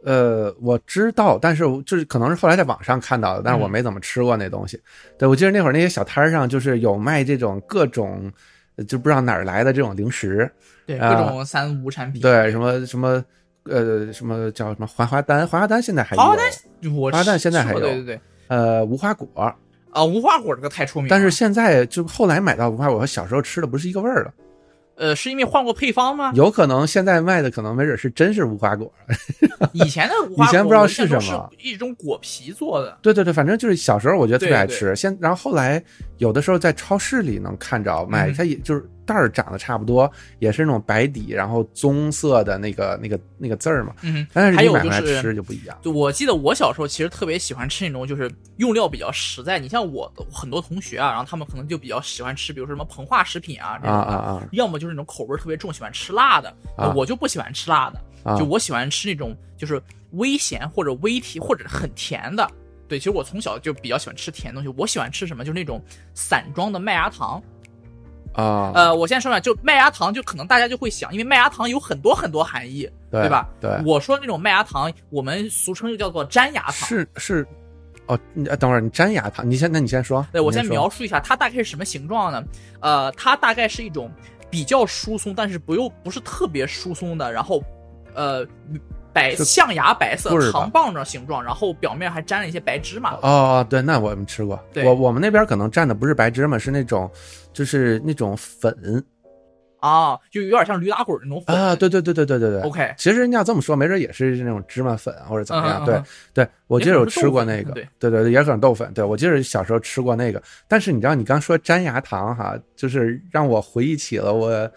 [0.05, 4.79] 呃，我知道，但是就是可能是后来在网上看到的，但是我嗯没怎么吃过那东西。
[5.17, 8.31] 对，我记得那会儿那些小摊儿上就是有卖这种各种，
[8.77, 10.49] 呃就不知道哪儿来的这种零食，
[10.85, 12.21] 对，啊各种三无产品。
[12.21, 13.21] 对，什么什么
[13.65, 16.45] 呃什么叫什么槐花丹，槐花丹现在还有，滑滑丹
[16.95, 18.21] 我花旦吃现在还有对对对。
[18.47, 19.53] 呃无花果，
[19.91, 24.33] 啊，无花果这个太出名了，但是现在就后来买到无花果和小时候吃的不是一个味儿了，
[24.95, 26.31] 呃，是因为换过配方吗？
[26.35, 28.91] 有可能现在卖的可能没准是真是无花果。
[29.73, 32.97] 以前的无花果，以前不知道是什么是一种果皮做的。
[33.01, 35.83] 对对对，反正就是小时候我觉得特别爱对吃，现然后后来
[36.17, 45.75] 有的时候在超市里能看着卖，嗯它也就是袋儿长得差不多，也是那种白底，然后棕色的那个那个那个字儿嘛，嗯，但是还你买回来有就是吃就不一样。
[45.81, 49.57] 就我记得我小时候其实特别喜欢吃那种就是用料比较实在。
[49.57, 56.53] 你像我的很多同学啊，然后他们可能就比较喜欢吃，比如说什么膨化食品啊这种的，啊啊啊要么就是那种口味特别重，喜欢吃辣的。
[56.77, 58.37] 啊我就不喜欢吃辣的，啊！
[58.37, 62.49] 就我喜欢吃那种就是微咸或者微甜或者很甜的。
[62.87, 64.75] 对，其实我从小就比较喜欢吃甜的东西。
[64.77, 65.43] 我喜欢吃什么？
[65.43, 65.81] 就是那种
[66.13, 67.41] 散装的麦芽糖。
[68.33, 73.49] 啊，呃，我先说下，就麦芽糖，就可能大家就会想，因为麦芽糖有很多很多含义，对吧？
[73.59, 76.73] 对，我说那种麦芽糖，我们俗称就叫做粘牙糖。
[76.73, 77.45] 是是，
[78.05, 82.43] 哦，你呃等会儿你粘牙糖，你先那你先说，对，我先描述一下，它大概是什么形状呢？
[82.79, 84.09] 呃，它大概是一种
[84.49, 87.61] 比较疏松，但是不又不是特别疏松的，然后
[88.13, 88.45] 呃
[89.11, 93.17] 白象牙白色糖棒状形状，然后表面还沾了一些白芝麻。
[93.21, 94.57] 哦，对，那我们吃过。
[94.71, 97.09] 对我我们那边可能蘸的不是白芝麻，是那种
[97.59, 98.73] 就是那种粉
[99.81, 102.61] 啊，就有点像驴打滚那种粉啊，对对对对对对对。
[102.61, 105.83] OK，其实你要这么说，没准也是那种芝麻粉啊或者怎么样。
[105.83, 108.89] 对嗯嗯嗯对，我记得我吃过那个，对对对，也可能豆粉。
[108.93, 114.71] 对我记得小时候吃过那个，但是你知道，你刚说粘牙糖哈，就是让我回忆起了我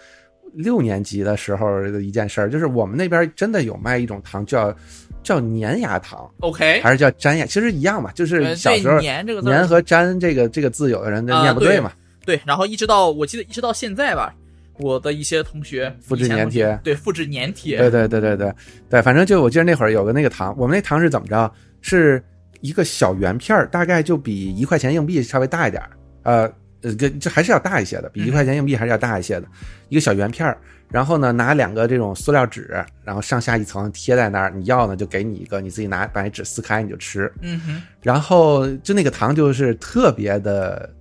[0.55, 4.75] 六年级的时候的一件事儿，就是我们那边真的有卖一种糖叫
[5.23, 11.91] 叫粘牙糖，OK，还是叫粘牙，其实一样嘛，就是小时候粘这个粘和粘这个这个字，有的人念不对嘛。
[11.91, 12.02] 对，
[12.45, 14.35] 然后一直到我记得一直到现在吧，
[14.79, 18.55] 我的一些同学复制粘贴对，复制粘贴，对对对对对
[18.89, 21.53] 对，反正就我记得那会儿有个那个糖，我们那糖是怎么着？
[21.81, 22.23] 是
[22.61, 25.91] 一个小圆片儿，大概就比一块钱硬币稍微大一点儿，
[26.23, 29.47] 呃呃，跟这还是要大一些的，比一嗯块钱硬币还是要大一些的，
[29.89, 30.57] 一个小圆片儿。
[30.89, 37.33] 然后呢，拿两个这种塑料纸，然后上下一层贴在那儿，你要呢就给你一个，你自己拿把那纸撕开你就吃。
[37.41, 40.93] 嗯哼，然后就那个糖就是特别的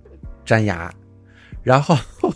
[0.46, 0.90] 粘牙，
[1.62, 1.96] 然后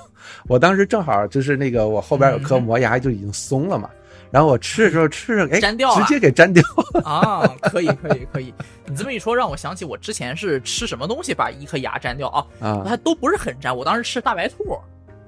[0.48, 3.90] 我当时正好就是那个我后边有颗嗯磨牙就已经松了嘛，
[4.30, 6.62] 然后我吃的时候吃着哎粘掉了直接给粘掉，
[7.04, 8.52] 啊，可以可以可以，
[8.86, 14.78] 你这么一说，让我想起我之前是吃什么东西把一颗牙粘掉啊，啊还都不是很粘，我当时吃大白兔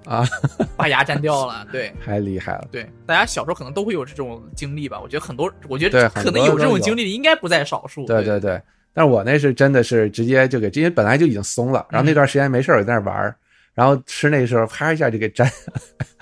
[0.05, 0.25] 啊，
[0.77, 1.93] 把牙粘掉了，对。
[2.03, 2.67] 太厉害了。
[2.71, 4.99] 对，大家小时候可能都会有这种经历吧？
[5.03, 8.07] 我觉得很多，我觉得可能有这种经历的应该不在少数。
[8.07, 8.59] 对对对，
[8.95, 13.37] 但是我那是真的是直接就给，因为本来就已经松了，然后那段时间没事儿我在那玩儿，
[13.79, 15.49] 然后吃那时候啪一下就给粘。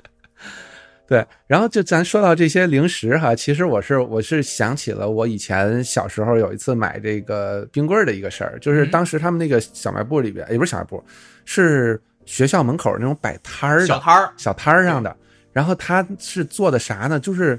[1.08, 11.02] 对，然后就咱说到这些零食哈，其实我是我是想起了我以前小时候有一次买这个冰棍儿的一个事儿，就是嗯当时他们那个小卖部里边，也不是小卖部，
[11.46, 15.16] 是学校门口那种摆摊儿的小摊儿，小摊儿上的，
[15.50, 17.18] 然后他是做的啥呢？
[17.18, 17.58] 就是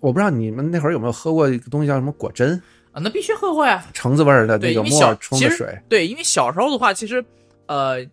[0.00, 2.54] 我不知道你们那会儿有没有喝过一个东西叫什么果珍，
[2.92, 3.84] 啊，那必须喝过呀。
[3.92, 5.76] 橙子味儿的，那个沫冲的水。
[5.86, 7.22] 对，因为小时候的话，其实
[7.66, 8.06] 呃，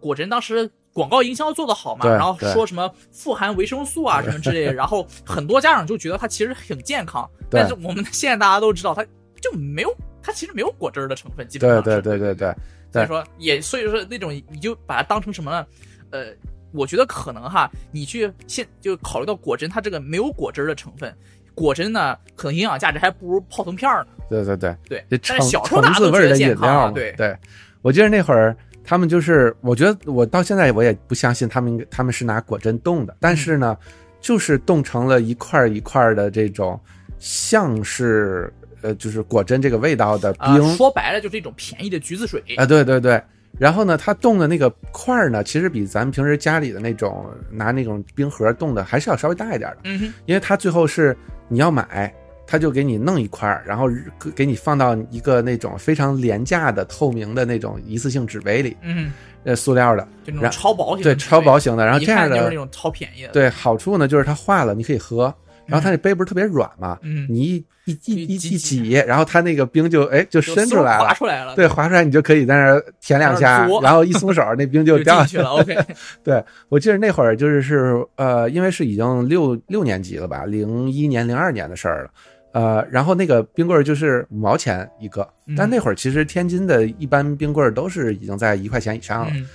[0.00, 9.04] 果真当时广告营销做的好嘛，然后说什么富含维生素啊什么之类的，然后很多家长就觉得它其实很健康，但是我们现在大家都知道，它
[9.40, 12.02] 就没有，它其实没有果汁儿的成分，基本对上是。
[12.02, 12.54] 对对对对。
[12.92, 15.66] 所以说也所以说那种你就把它当成什么呢？
[16.10, 16.26] 呃，
[16.70, 21.12] 我觉得可能哈，你去现就考虑到果珍它这个没有果汁儿的成分，
[21.56, 24.10] 果珍呢可能营养价值还不如泡腾片儿呢。
[24.30, 27.36] 对对对，对，但是小时候大家都觉的得健康啊，对。
[27.82, 33.76] 我记得那会儿他们就是，我觉得我到现在我也不相信他们他们是拿果珍冻的，但是呢，
[34.20, 36.78] 就是冻成了一块儿一块儿的这种
[37.18, 42.42] 像是呃就是果珍这个味道的啊、冰说白了就是一种便宜的橘子水。
[42.56, 43.20] 啊，对对对。
[43.56, 51.16] 然后呢，它冻的那个块儿呢，其实比咱们平时家里的那种拿那种冰盒冻的还是要稍微大一点的，嗯哼，因为它最后是
[51.46, 52.12] 你要买，
[52.46, 53.88] 他就给你弄一块儿，然后
[54.34, 59.12] 给你放到一个那种非常廉价的透明的那种一次性纸杯里，嗯，
[59.44, 61.84] 呃，塑料的，就那种超薄型的对，超薄型的。
[61.84, 65.34] 然后这样的就是那，种超便宜的。，对，好处呢就是它化了你可以喝，
[65.66, 71.04] 然后它那杯不是特别软嘛，嗯，你一一一一一挤一挤，然后它那个冰就哎就就伸出来了。
[71.04, 75.50] 嗖滑出来了，对，滑出来你就可以在那儿舔两下然后一松手，那冰就就掉下去了。
[75.50, 75.76] OK，
[76.24, 82.10] 对，我记得那会儿就是是呃，因为是已经六六年级了吧，零一年、零二年的事儿了。
[82.54, 89.32] 呃，然后那个冰棍儿就是五毛钱一个，嗯但那会儿其实天津的一般冰棍儿都是已经在一块钱以上了。
[89.34, 89.46] 嗯，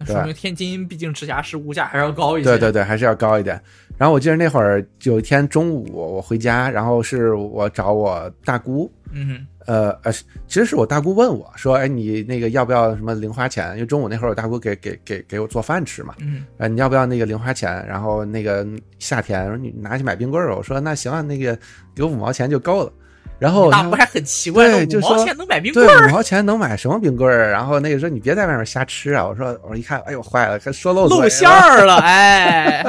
[0.00, 2.50] 那说明天津毕竟直辖市物价还是要高一些。
[2.50, 3.60] 对对对，还是要高一点。
[3.98, 10.12] 然后我记得那会儿有一天中午我回家，然后是我找我大姑，嗯呃呃，
[10.46, 13.74] 其实是我大姑问我说，哎，你那个要不要什么零花钱？
[13.74, 17.84] 因为中午那会儿我大姑给给给给我做饭吃嘛，嗯呃，你要不要那个零花钱？
[17.86, 18.66] 然后那个
[18.98, 21.58] 夏天，我说你拿去买冰棍儿，我说那行啊，那个
[21.94, 22.92] 给我五毛钱就够了。
[23.38, 27.50] 然后嗯，大他不还很奇怪，对就说五毛钱能买冰对棍儿，五毛钱能买什么冰棍儿？
[27.50, 29.26] 然后那个说你别在外面瞎吃啊！
[29.26, 32.84] 我说我说一看，哎呦坏了，还说漏嘴露馅儿了， 哎，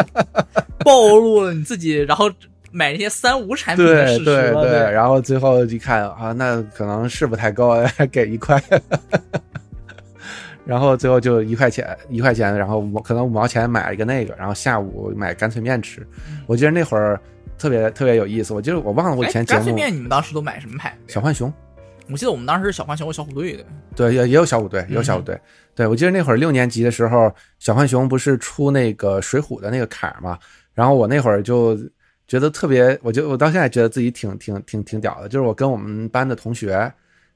[0.80, 2.30] 暴露了你自己，然后
[2.72, 4.62] 买那些三无产品的对事实了。
[4.64, 8.62] 对对，然后最后一看啊，那可能是不太够，还给一块。
[10.66, 16.06] 然后最后就一块钱，一块钱，然后五可能五毛钱买了一个那个，然后下午买干脆面吃。
[16.46, 17.20] 我记得那会儿
[17.60, 21.14] 特别特别有意思，我记得我忘了我以前干脆面你们当时都买什么牌子？
[21.14, 21.54] 小浣熊，
[22.10, 23.66] 我记得我们当时是小浣熊和小虎队的。
[23.96, 25.40] 对，也也有小虎队，也有小虎队。
[25.76, 30.40] 对我记得那会儿六年级的时候，小浣熊不是出那个水浒的那个卡嘛，
[30.74, 31.78] 然后我那会儿就
[32.28, 36.92] 觉得特别，我就我到现在觉得自己挺挺挺挺屌的，就是我跟我们班的同学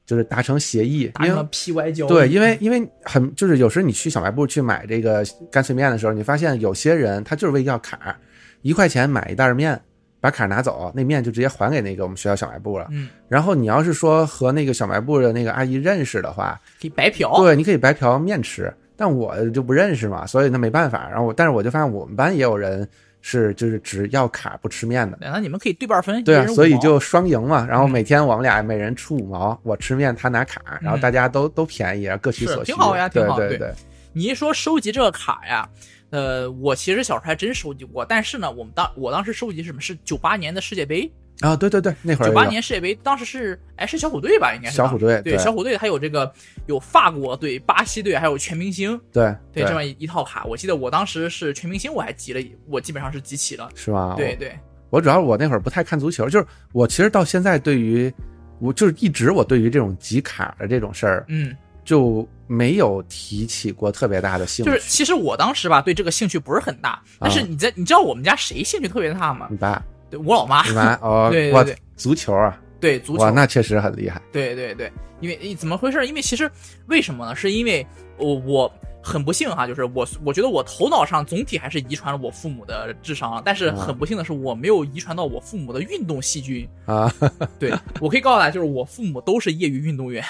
[0.06, 2.08] 就是达成协议，因为达成了 PY 交。
[2.08, 8.18] 对，因为因为很就是有时候你去小卖部去买这个干脆面的时候，你发现有些人他就是为要卡，
[8.62, 9.82] 一块钱买一袋面，
[10.24, 12.88] 把卡拿走，那面就直接还给那个我们学校小卖部了。
[12.92, 17.36] 嗯，然后你要是说和那个小卖部的那个阿姨认识的话，可以白嫖。
[17.40, 21.10] 对，你可以白嫖面吃，但我就不认识嘛，所以那没办法。
[21.10, 22.88] 然后我，但是我就发现我们班也有人
[23.20, 27.68] 是就是只要卡不吃面的，那你们可以对半分，对啊，所以就双赢嘛。
[27.70, 33.74] 然后嗯每天我们俩每人出五毛，我吃面，他拿卡，然后大家都都便宜，各取所需，挺好呀挺好对对，
[34.14, 35.68] 你一说收集这个卡呀，
[36.14, 46.32] 呃，我其实小时候还真收集过，但是呢，我们当我当时收集什么是九八年的世界杯，啊，对对对，那会儿九八年世界杯当时是哎是小虎队吧，应该是小虎队对小虎队，它有这个
[46.68, 50.46] 有法国队、巴西队，还有全明星，对对这么一套卡。
[50.46, 53.68] 我记得我当时是全明星，我还集了，我基本上是集齐了。
[53.74, 54.14] 是吗？
[54.16, 54.56] 对对，
[54.92, 58.14] 我主要我那会儿不太看足球，就是我其实到现在对于
[58.60, 64.72] 我就是一直我对于这种集卡的这种事儿嗯，就没有提起过特别大的兴趣。
[64.72, 69.48] 就是其实我当时吧对这个兴趣不是很大，但是你在你知道我们家谁兴趣特别大吗？
[69.50, 74.22] 你爸，对我老妈你，妈哦， 哇对对对，足球啊，对足球哇，，那确实很厉害。
[74.32, 76.06] 对对对，因为怎么回事？
[76.06, 76.50] 因为其实
[76.88, 77.36] 为什么呢？
[77.36, 77.86] 是因为
[78.18, 86.68] 我我很不幸哈，就是我我觉得我头脑上总体还是遗传了我父母的智商，但是很不幸的是我没有遗传到我父母的运动细菌。
[86.86, 87.12] 啊，
[87.60, 90.24] 对我可以告诉大家，就是我父母都是业余运动员，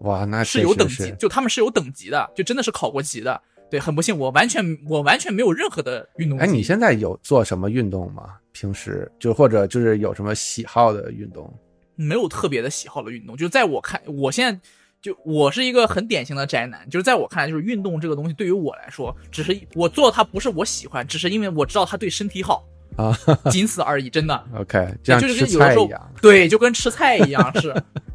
[0.00, 3.40] 哇，那是有等级就他们是有等级的，就真的是考过级的。
[3.70, 6.38] 对，很不幸，我完全我完全没有任何的运动。
[6.38, 8.36] 哎，你现在有做什么运动吗？
[8.52, 11.52] 平时就或者就是有什么喜好的运动？
[11.94, 14.60] 没有特别的喜好的运动，就在我看，我现在
[15.02, 22.64] 就我是一个很典型的宅男，就是在我看来，就是运动这个东西对于我来说，只是我做它不是我喜欢，只是因为我知道它对身体好
[22.96, 23.14] 啊，
[23.50, 24.44] 仅此而已，真的。
[24.56, 25.90] OK，这样就是跟有的时候。
[26.22, 27.74] 对，就跟吃菜一样，是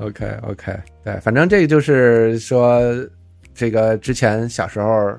[0.00, 2.80] OK OK，对，反正这个就是说，
[3.54, 5.12] 这个之前小时候，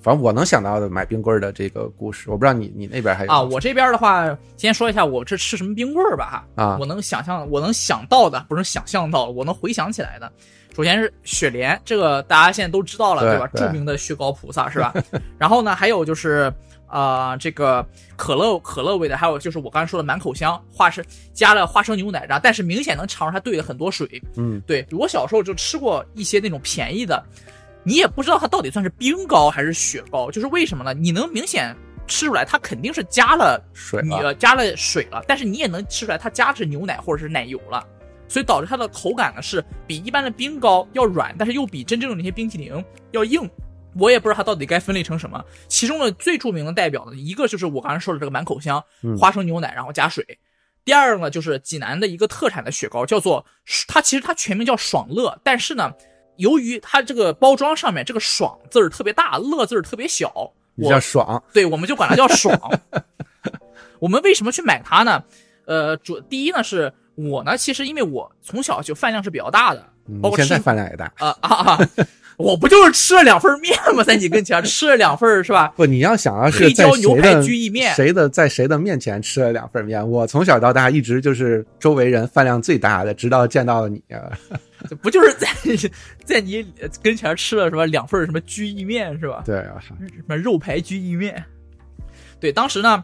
[0.00, 3.42] 反正我能想到的买冰棍儿的这个故事，我不知道你你那边还有啊。
[3.42, 6.64] 我这边的话，先说一下我这吃什么冰棍儿吧哈。
[6.64, 10.30] 啊我能想象，我能想到的，不是想象到，我能回想起来的。
[10.74, 13.48] 首先是雪莲，这个大家现在都知道了，吧？
[13.54, 14.92] 对吧著名的雪糕菩萨是吧？
[15.38, 16.52] 然后呢，还有就是
[16.88, 17.84] 呃，这个
[18.16, 24.22] 可乐可乐味的，还有就是我刚才说的满口香花生加了花生牛奶，然后但是明显能尝出它兑了很多水。
[24.36, 27.22] 嗯对我小时候就吃过一些那种便宜的，
[27.82, 30.94] 你也不知道它到底算是冰糕还是雪糕，就是为什么呢？
[30.94, 31.74] 你能明显
[32.06, 37.84] 吃出来它肯定是加了你水了呃加了水了，但是你也能吃出来它加的是牛奶或者是奶油了，
[38.28, 42.72] 所以导致它的口感呢是比一般的冰糕要软，但是又比真正的那些冰淇淋
[43.10, 43.48] 要硬。
[43.98, 50.24] 我也不知道它到底该分类成什么，其中的最著名的代表的一个就是我刚才说的这个满口香嗯花生牛奶，然后加水。
[50.84, 53.44] 第二个呢，就是济南的一个特产的雪糕，叫做
[53.88, 55.92] 它其实它全名叫爽乐，但是呢，
[56.36, 60.30] 由于它这个包装上面这个“爽”字儿特别大，“乐”字儿特别小，
[60.76, 62.56] 比我叫爽对，我们就管它叫爽。
[63.98, 65.24] 我们为什么去买它呢？
[65.64, 69.84] 呃，主第一呢是我呢，其实因为我从小就饭量是比较大的，
[70.22, 71.12] 包括吃嗯现在饭量也大。
[71.16, 71.78] 啊 啊啊！
[72.36, 74.04] 我不就是吃了两份面吗？
[74.04, 75.72] 在你跟前吃了两份是吧？
[75.76, 84.02] 不，你要想要是黑在椒牛排谁的谁的在谁的面前吃了两份面，我从小到大一直就是周围人饭量最大的，直到见到了你
[85.02, 85.48] 不就是在
[86.24, 86.64] 在你
[87.02, 89.42] 跟前吃了什么两份什么居意面是吧？
[89.46, 89.94] 对啊，什
[90.26, 91.42] 么肉排居意面。
[92.38, 93.02] 对，当时呢，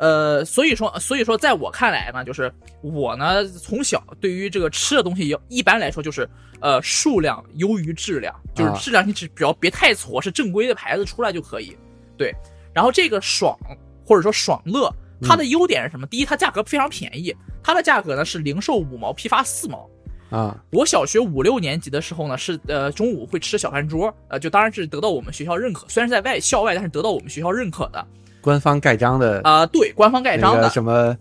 [0.00, 6.26] 呃，所以说，所以说，在我看来呢，就是我呢从小对于这个吃的东西，要一般来说就是
[6.58, 11.76] 呃数量优于质量，就是啊质量你只只要别太矬，是正规的牌子出来就可以。
[12.16, 12.34] 对，
[12.72, 13.54] 然后这个爽
[14.02, 14.90] 或者说爽乐，
[15.20, 16.06] 它的优点是什么？
[16.06, 19.86] 第一，它价格非常便宜，它的价格呢是零售五毛，批发四毛。
[20.30, 28.06] 啊我小学五六年级的时候呢，是呃中午会吃小饭桌，呃就当然是得到我们学校认可，虽然是在外校外，但是得到我们学校认可的。
[28.40, 31.16] 官方盖章的啊、对，官方盖章的什么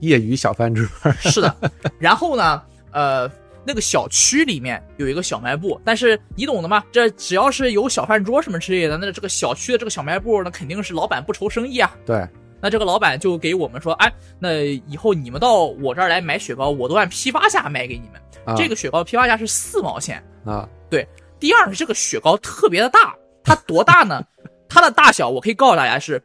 [0.00, 0.86] 业余小饭桌，
[1.20, 1.54] 是的。
[1.98, 3.30] 然后呢，呃，
[3.64, 6.84] 那个小区里面有一个小卖部，但是你懂的吗？
[6.90, 11.94] 这只要是有小饭桌什么之类的，那这个小区的这个小卖部，那肯定是老板不愁生意啊。
[12.06, 12.26] 对，
[12.60, 18.20] 那这个老板就给我们说，哎，那以后你们到我这儿来买雪糕，我都按批发价卖给你们。
[18.44, 20.22] 啊这个雪糕批发价是四毛钱。
[20.44, 21.06] 啊对
[21.38, 24.24] 第二是这个雪糕特别的大，它多大呢？
[24.70, 26.22] 它的大小我可以告诉大家是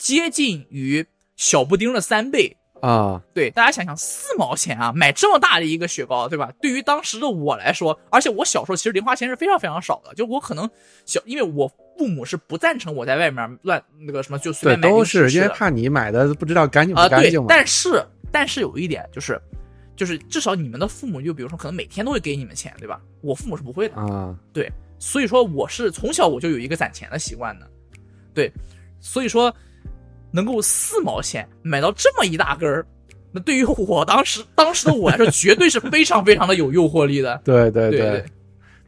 [0.00, 2.56] 接近于小布丁的三倍。
[2.80, 6.50] 啊对，大家想想，四毛钱啊，买这么大的一个雪糕，对吧？
[6.62, 10.68] 对于当时的我来说，而且我小时候其实零花钱是非常非常少的，就我可能
[11.04, 17.46] 小，因为我父母是不赞成我在外面乱那个什么就随，便买都是因为怕你买的不知道干净不干净，嘛。
[17.50, 19.38] 但是但是有一点就是，
[19.94, 22.98] 就是至少你们的父母就比如说可能每天都会给你们钱，对吧？
[23.20, 27.70] 我父母是不会的，啊对，所以说我是从小我就有一个攒钱的习惯的，
[28.32, 28.50] 对，
[29.00, 29.54] 所以说
[30.30, 32.86] 能够四毛钱买到这么一大根儿，
[33.32, 37.40] 那对于我当时当时的我来说，绝对是非常非常的有诱惑力的。
[37.44, 38.24] 对对对对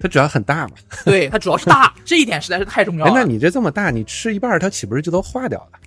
[0.00, 0.74] 它主要很大嘛。
[1.04, 3.14] 对，它主要是大，这一点实在是太重要哎，了。
[3.16, 5.78] 那你这这么大，你吃一半它岂不是就都化掉了？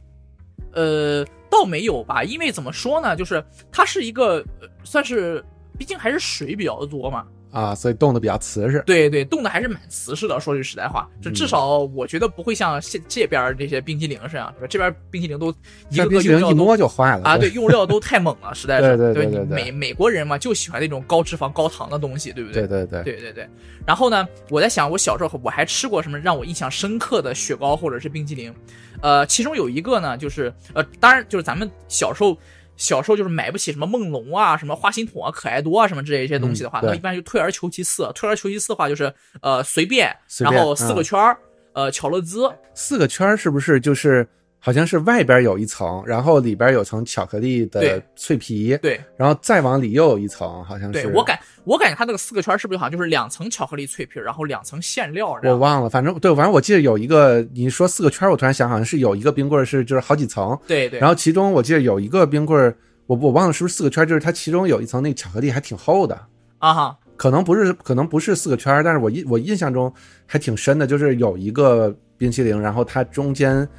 [0.74, 5.44] 呃，倒没有吧，因为怎么说呢，就是它是一个、呃算是，
[5.78, 7.26] 毕竟还是水比较多嘛。
[7.56, 8.84] 啊，所以冻得比较瓷实。
[8.86, 10.40] 对对，冻的还是蛮瓷实的。
[10.40, 15.50] 说句实在话，嗯就至少我觉得不会像这这边这些冰淇淋这样，这边冰淇淋都
[15.90, 18.98] 一像个个用料都摸就坏了啊，对，用料都太猛了，实在是。
[18.98, 23.50] 对对对你对对美美国人嘛，就喜欢那种高脂肪、高糖的东西，对不对对对对对对。
[23.86, 28.54] 然后呢，我在想，我小时候我还吃过什么让我印象深刻的雪糕或者是冰淇淋？
[29.02, 32.38] 呃，其中有一个呢，就是呃，当然就是咱们小时候。
[32.78, 38.12] 小时候就是买不起什么梦龙啊、什么花心筒啊、可爱多啊什么之类一些东西的话，嗯那一般就退而求其次。
[38.14, 41.04] 退而求其次的话，就是呃随便，然后四个嗯。
[41.04, 41.38] 圈儿，
[41.74, 44.28] 呃巧乐兹，四个圈儿是不是就是
[44.66, 51.04] 好像是外边有一层，然后里边有层巧克力的脆皮，对然后再往里又有一层，好像是。
[51.04, 55.40] 对，我感我感觉它那个四个圈是不是好像就是两层巧克力脆皮，然后两层馅料？
[55.44, 66.20] 我忘了，反正对，反正我记得有一个，你说四个圈，我突然想，好像是有一个冰棍是就是好几层，对对，然后其中我记得有一个冰棍儿，我我忘了是不是四个圈，就是它其中有一层那个巧克力还挺厚的，
[66.58, 69.94] 啊哈，可能不是可能不是四个圈，但是我印我印象中
[70.26, 73.70] 还挺深的，就是有一个冰淇淋，然后它中间。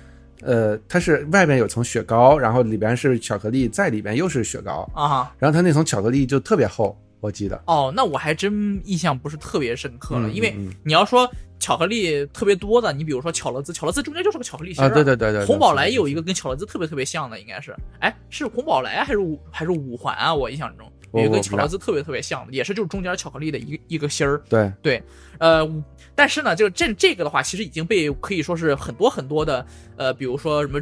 [0.43, 5.35] 呃，它是外面有层雪糕，然后里边是巧克力，在里边又是雪糕，啊哈。
[5.39, 7.61] 然后它那层巧克力就特别厚，我记得。
[7.67, 11.29] 哦，那我还真印象不是特别深刻了，嗯因为你要说
[11.59, 20.35] 巧克力特别多的，你比如说巧乐兹，巧乐兹中间就是个巧克力芯啊，儿对对对对，对红宝来也有一个，跟巧乐兹特别特别像的，应该是，哎，是红宝来还是五还是五环啊？
[20.35, 24.43] 我印象中有一个巧乐兹特别特别像的，也是就是中间巧克力的一个一个芯儿。
[24.49, 25.03] 对对，
[25.39, 25.67] 呃，
[26.17, 29.65] 但是呢，就这这个的话，其实已经被可以说是很多很多的，
[29.97, 30.81] 呃，比如说什么。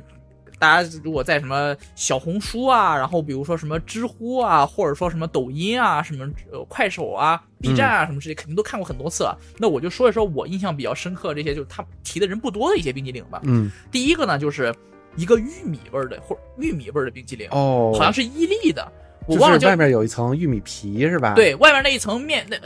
[0.56, 9.36] 大家如果在什么小红书啊，然后比如说什么知乎啊，或者说什么抖音啊，什么呃快手啊、B 站啊什么这些，肯定都看过很多次了。
[9.58, 13.40] 那我就说一说我印象比较深刻这些，就是他提的人不多的一些冰激凌吧。
[13.42, 14.72] 嗯，第一个呢，就是
[15.16, 18.90] 一个玉米味儿的或玉米味儿的冰激凌，哦，好像是伊利的，
[19.26, 22.56] 我就忘了外面有一层玉米皮是吧？，对，外面那一层面，那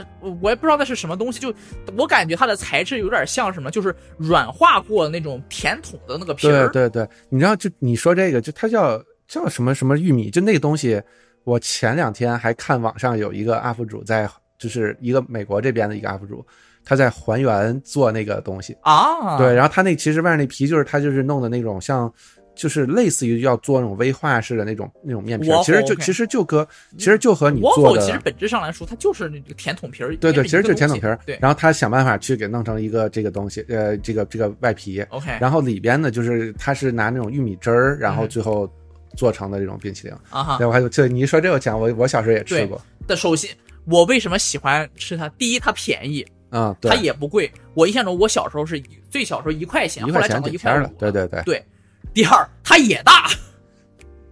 [0.42, 1.54] 我也不知道那是什么东西，就
[1.96, 6.68] 我感觉它的材质有点像什么，就是软化过的那种甜筒的那个皮儿。
[6.70, 11.00] 对对对，你知道，就你说这个，就它叫叫什么什么玉米，就那个东西，
[11.44, 14.28] 我前两天还看网上有一个 UP 主在，
[14.58, 16.44] 就是一个美国这边的一个 UP 主，
[16.84, 18.76] 他在还原做那个东西。
[18.82, 22.12] 啊，对，然后他那其实外面那皮就是他就是弄的那种像。
[22.58, 30.14] 就是类似于要做那种威化式的那种那种面皮其实就其实就和其实就和你做的其实本质上来说，它就是那个甜筒皮儿。
[30.16, 31.16] 对对，其实就是甜筒筒皮儿。
[31.24, 38.68] 对然后他想办法去给弄成一个这个东西，呃，这个这个外皮，，OK，然后里边呢就是他是拿那种玉米汁儿，然后嗯最后
[39.16, 40.16] 做成的这种冰淇淋。
[40.30, 40.66] 啊哈对，。
[40.66, 42.80] 我还有这你一说这个讲，我我小时候也吃过。
[43.06, 43.50] 但首先，
[43.84, 45.28] 我为什么喜欢吃它？
[45.30, 47.48] 第一，它便宜，嗯，对它，也不贵。
[47.74, 50.88] 我印象中，我小时候是最小时候一块钱，一块后来涨到一块五。。
[50.98, 51.64] 对对对，对。
[52.12, 53.30] 第二，它也大，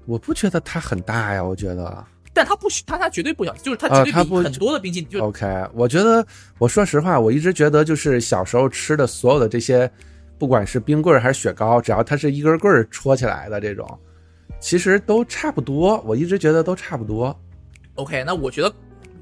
[0.06, 2.04] 我不觉得它很大呀，我觉得。
[2.32, 6.26] 但它不，它它绝对不小，就是它绝对比很多的冰淇淋就 OK，我觉得，
[6.58, 9.90] 我说实话，我一直觉得就是小时候吃的所有的这些，
[10.36, 13.98] 不管是冰棍儿还是雪糕，只要它是一根棍儿戳起来的这种，
[14.60, 17.34] 其实都差不多，我一直觉得都差不多。
[17.94, 18.70] OK，那我觉得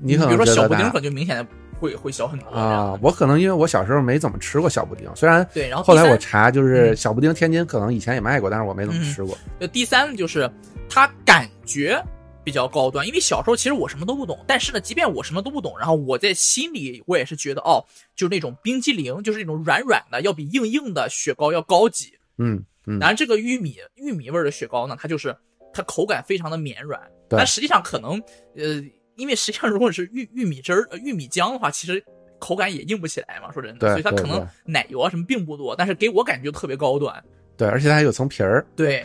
[0.00, 2.98] 你可比如说小布丁可能就明显的会会小很多啊，。
[3.02, 9.36] 我可能因为我小时候没怎么吃过小布丁，虽然对，然后后来我查就是嗯小布丁天津可能以前也卖过，但是我没怎么吃过。
[9.60, 10.50] 就第三就是
[10.88, 12.02] 它感觉
[12.42, 22.12] 比较高端，因为小时候其实我什么都不懂，但是呢，即便我什么都不懂，然后我在心里我也是觉得哦，就是那种冰激凌，就是那种软软的，要比硬硬的雪糕要高级。
[22.36, 25.34] 嗯嗯然后，这个玉米玉米味儿的雪糕呢，它就是
[25.72, 27.00] 它口感非常的绵软，
[27.30, 28.20] 但实际上可能
[28.56, 28.82] 呃，
[29.16, 32.02] 因为实际上如果是玉玉米汁儿、呃玉米浆的话，其实
[32.38, 33.52] 口感也硬不起来嘛。
[33.52, 37.22] 说真的，所以它可能奶油啊什么并不多，但是给我感觉特别高端。
[37.56, 38.66] 对，而且它还有层皮儿。
[38.74, 39.04] 对，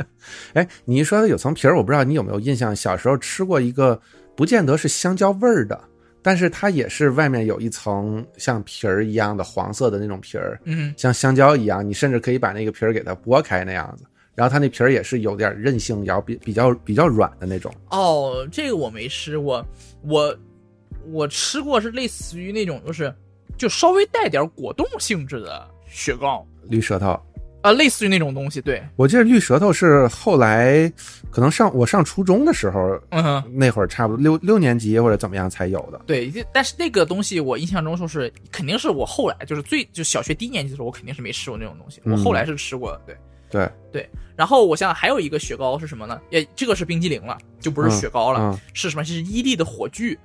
[0.54, 4.00] 哎，你一说它有层皮儿，我不知道你有没有印象，小时候吃过一个，
[4.34, 5.78] 不见得是香蕉味儿的，
[6.22, 14.04] 但是它也是外面有一层像皮儿一样的黄色的那种皮儿，嗯，像香蕉一样，你甚至可以把那个皮儿给它剥开那样子。
[14.40, 17.70] 然后它那皮儿也是有点韧性，然后比比较比较软的那种。
[17.90, 19.62] 哦，这个我没吃过，
[20.00, 20.34] 我
[21.12, 23.14] 我吃过是类似于那种就是
[23.58, 27.20] 就稍微带点果冻性质的雪糕绿舌头，
[27.60, 28.62] 啊、类似于那种东西。
[28.62, 30.90] 对，我记得绿舌头是后来
[31.30, 33.44] 可能上我上初中的时候，嗯哼。
[33.52, 36.00] 那会儿差不多六六年级或者怎么样才有的。
[36.06, 43.02] 对，但是那个东西我印象中说是肯定是我后来就是最就小学低年级的时候，我肯定是没吃过那种东西，我嗯后来是吃过的。
[43.04, 43.14] 对
[43.50, 46.20] 对，对，然后我想想还有一个雪糕是什么呢？
[46.30, 49.04] 也这个是冰激凌了，就不是雪糕了，嗯，是什么？
[49.04, 50.16] 是伊利的火炬。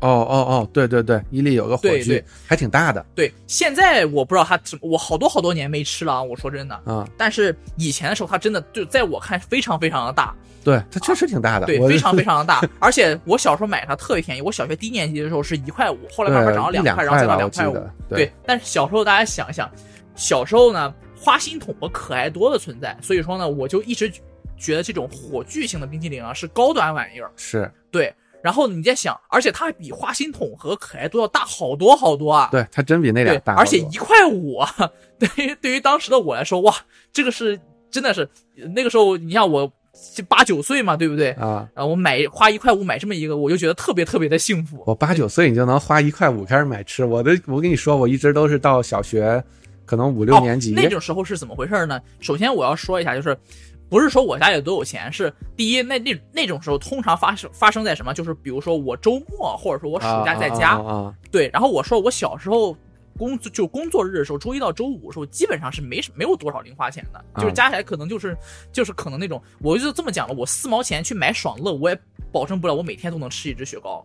[0.00, 6.22] 哦哦哦，对对对，伊利有个火炬对对，还挺大的对，现在我不知道它怎么，我好多好多年没吃了啊。
[6.22, 12.60] 我说真的，啊、但是以前的时候，它真的就在我看非常非常的大，对，它确实挺大的，对，非常 非常的大。
[12.80, 17.78] 而且我小时候买它特别便宜，我小学低年级的时候是一块五，后来慢慢涨到两块，然后再到，两块五。
[18.08, 19.70] 对，但是小时候大家想一想，
[20.16, 20.92] 小时候呢，
[21.24, 24.12] 花心筒和可爱多的存在，所以说呢，我就一直
[24.58, 27.30] 觉得这种火炬型的冰淇淋啊是高端玩意儿。
[27.34, 32.50] 是，对，然后你在想，而且它比花心筒和可爱多要大好多好多啊。
[32.52, 34.68] 对，它真比那俩，大，而且一块五啊，
[35.18, 36.74] 对于对于当时的我来说，哇，
[37.10, 37.58] 这个是
[37.90, 38.28] 真的是
[38.74, 39.72] 那个时候，你像我
[40.28, 41.30] 八九岁嘛，对不对？
[41.32, 44.84] 啊，啊，我买花一块五买这么一个，我就觉得特别特别的幸福。
[44.86, 49.42] 我八九岁你就能花一块五开始买吃，我的，我跟你说，我一直都是到小学，
[49.84, 52.00] 可能五六年级，哦、那种时候是怎么回事呢？
[52.20, 53.36] 首先我要说一下，就是
[53.88, 58.12] 不是说我家里多有钱，是第一，那那那种时候通常发生发生在什么？
[58.14, 60.80] 就是比如说我周末或者说我暑假在家，
[61.30, 62.76] 对，然后我说我小时候。
[63.16, 68.36] 工作就工作日的时候，周一到周五的时候，基本上是没没有多少零花钱的，就是加起来可能就是
[68.72, 71.96] 就是可能那种，我就这么讲了，我四毛钱去买爽乐，我也
[72.32, 74.04] 保证不了我每天都能吃一只雪糕，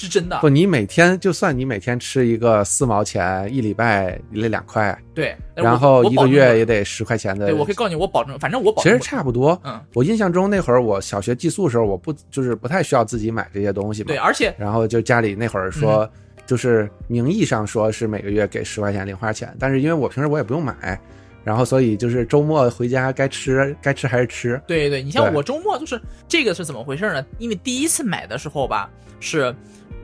[0.00, 0.40] 是真的。
[0.40, 6.80] 不，你每天就算你每天吃一个四毛钱，一礼拜一两块，对，然后一个月也得。
[6.90, 7.46] 十块钱的。
[7.46, 8.98] 对，我可以告诉你，我保证，反正我保证其。
[8.98, 9.56] 实差不多。
[9.64, 14.08] 嗯，我印象中那会儿我小学寄宿的时候，我不就是不太需要自己买这些东西嘛。
[14.08, 16.10] 对，而且然后就家里那会儿说，嗯
[16.46, 21.00] 就是名义上说是每个月给十块钱零花钱，但是因为我平时我也不用买，
[21.44, 24.60] 然后所以就是周末回家该吃该吃还是吃。
[24.66, 27.24] 对对，你像我周末就是这个是怎么回事呢？
[27.38, 28.90] 因为第一次买的时候吧，
[29.20, 29.54] 是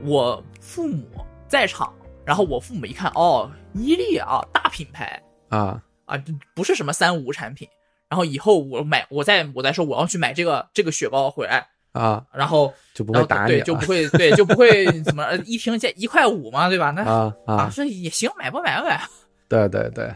[0.03, 1.05] 我父母
[1.47, 1.93] 在场，
[2.25, 7.67] 然后我父母一看，哦，伊利啊，大品牌啊啊，这不是什么三无产品。
[8.09, 16.91] 然后以后我买，我再我再说我要去买这个这个雪糕回来，啊，然后就不会打你了就不会 对就不会怎么呃一听见一块五嘛，对吧？
[16.91, 19.01] 那啊啊，这也行，买吧买吧买。
[19.49, 20.15] 对对对。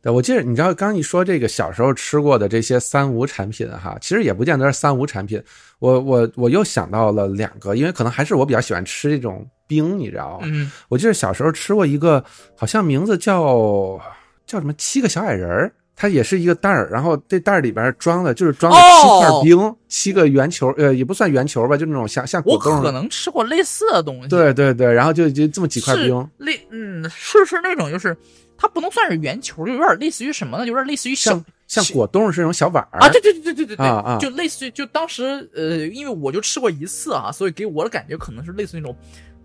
[0.00, 5.42] 对，我记得你知道，刚一说这个小时候吃过的这些三无产品哈，其实也不见得是三无产品。
[5.80, 10.46] 我我我又想到了两个，因为可能还是我比较喜欢吃这种冰，你知道吗？
[10.50, 12.24] 嗯，我记得小时候吃过一个，
[12.56, 14.00] 好像名字叫
[14.46, 22.82] 叫什么七个小矮人儿，它也是一个袋儿，然后这袋儿里边装的就是装了七块冰，七个圆球，呃，也不算圆球吧，就那种像像我果冻。
[22.82, 24.28] 可能吃过类似的东西。
[24.28, 28.16] 对对对，然后就就这么几块冰，类嗯是是那种就是
[28.58, 30.66] 它不能算是圆球，就有点类似于什么呢？
[30.66, 31.44] 有点类似于小像
[31.84, 38.94] 像果冻是那种小碗儿啊，对对对对对对对，啊啊就类似于就当时呃，因为我就吃过一次啊，所以给我的感觉可能是类似那种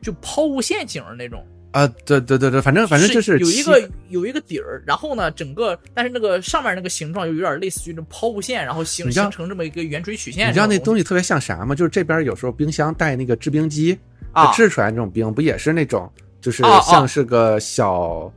[0.02, 10.48] 就抛物线型的那种，啊，对对对对，反正反正就是七有一个有一个底儿，然后呢，整个但是那个上面那个形状又有点类似于那种抛物线，然后形形成这么一个圆锥曲线。
[10.48, 11.76] 你知道那东西西特别像啥吗？
[11.76, 13.98] 就是这边有时候冰箱带那个制冰机，
[14.32, 16.10] 啊制出来那种冰，不也是那种，
[16.42, 18.32] 就是像是个小，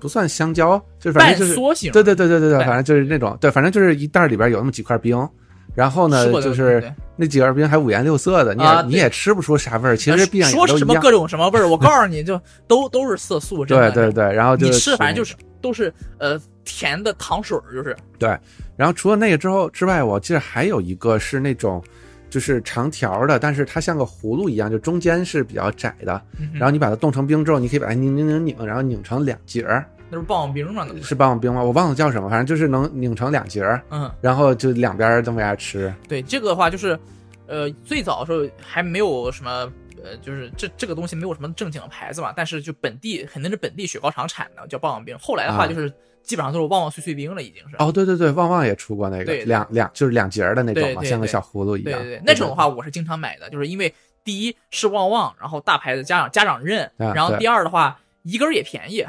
[0.00, 5.28] 不算香蕉，就是反半正就是，对对对对对对，反正就是那种，对，反正就是一袋里边有那么几块冰，
[5.74, 11.10] 然后呢就是那几块冰还五颜六色的，你也啊你也吃不出啥味儿，其实说什么各。
[11.10, 17.96] 种什么味儿，我告诉你就都都是色素，对对对，然后就你吃反正就是都是呃甜的糖水儿，就是。
[18.18, 18.36] 对
[18.76, 21.82] 然后除了那个之后之外，我记得还有一个是那种，
[22.30, 26.22] 就是长条的，但是它像个葫芦一样，就中间是比较窄的。
[26.38, 31.62] 嗯然后你把它冻成冰之后，你可以把它拧拧拧拧，然后拧成两节儿，那是棒棒冰吗，是是棒棒冰吗？
[31.62, 35.92] 我忘了叫什么，反正就是能拧成两节儿，嗯，然后就两边儿这么样吃。
[36.08, 36.98] 对这个的话就是
[37.46, 39.70] 呃最早的时候还没有什么。
[40.04, 45.18] 呃，就是这这个东西没有什么正经的牌子嘛，但是就本地肯定是本地雪糕厂产的，叫棒棒冰。
[45.18, 45.92] 后来的话啊就是
[46.28, 47.76] 基本上都是旺旺碎碎冰了，已经是。
[47.78, 51.98] 哦，对对对，旺旺也出过那个两两就是两节儿的那种嘛，像个小葫芦一样。
[51.98, 59.04] 对对对，那种的话我是经常买的，就是因为第一是旺旺，然后大牌子家长家长认，然后第二的话一根儿也便宜。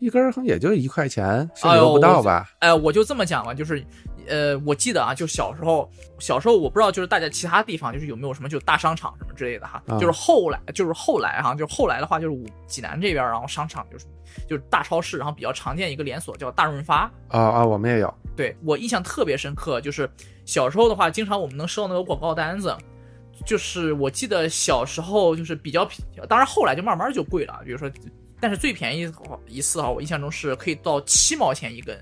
[0.00, 2.50] 一根儿好像也就一块钱，甚哎呦至不到吧？
[2.60, 3.84] 呃，我就这么讲吧，就是，
[4.28, 14.06] 呃，我记得啊，就小时候，小时候我不知道，就是大家其他地方就是有没有什么就大商场什么之类的哈，啊就是后来就是后来哈，就是后来的话就是武济南这边，然后商场就是
[14.48, 17.10] 就是大超市，然后比较常见一个连锁叫大润发。
[17.28, 18.14] 啊啊，我们也有。
[18.36, 20.08] 对我印象特别深刻，就是
[20.44, 22.76] 小时候的话，经常我们能收到那个广告单子，
[23.44, 27.90] 就是我记得小时候就是比较便，当然后来就慢慢就贵了，比如说，
[28.40, 29.12] 但是最便宜
[29.48, 31.98] 一次哈，我印象中是可以到七毛钱一根。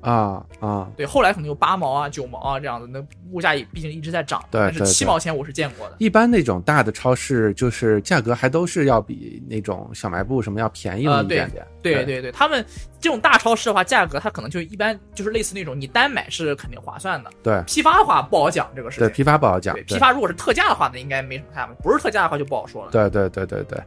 [0.00, 4.42] 啊啊，对，后来可能有八毛啊、九毛啊这样的，那物价也毕竟一直在涨。
[4.50, 5.96] 但是对对对七毛钱我是见过的。
[5.98, 11.66] 一般那种大的超市，就是价格还都是要比那种小卖部什么要便宜那么呃对一点点。
[11.82, 12.64] 对对对，他们
[12.98, 19.82] 这种大超市的话，价格它可能就一般就是类似那种你单买是肯定划算的，对批发的话不好讲这个事对，批发不好讲对，。
[19.82, 22.90] 对批发如果是特价的话，那应该没什么太大问题；不是特价的话就不好说了。
[22.90, 23.78] 对对对对对，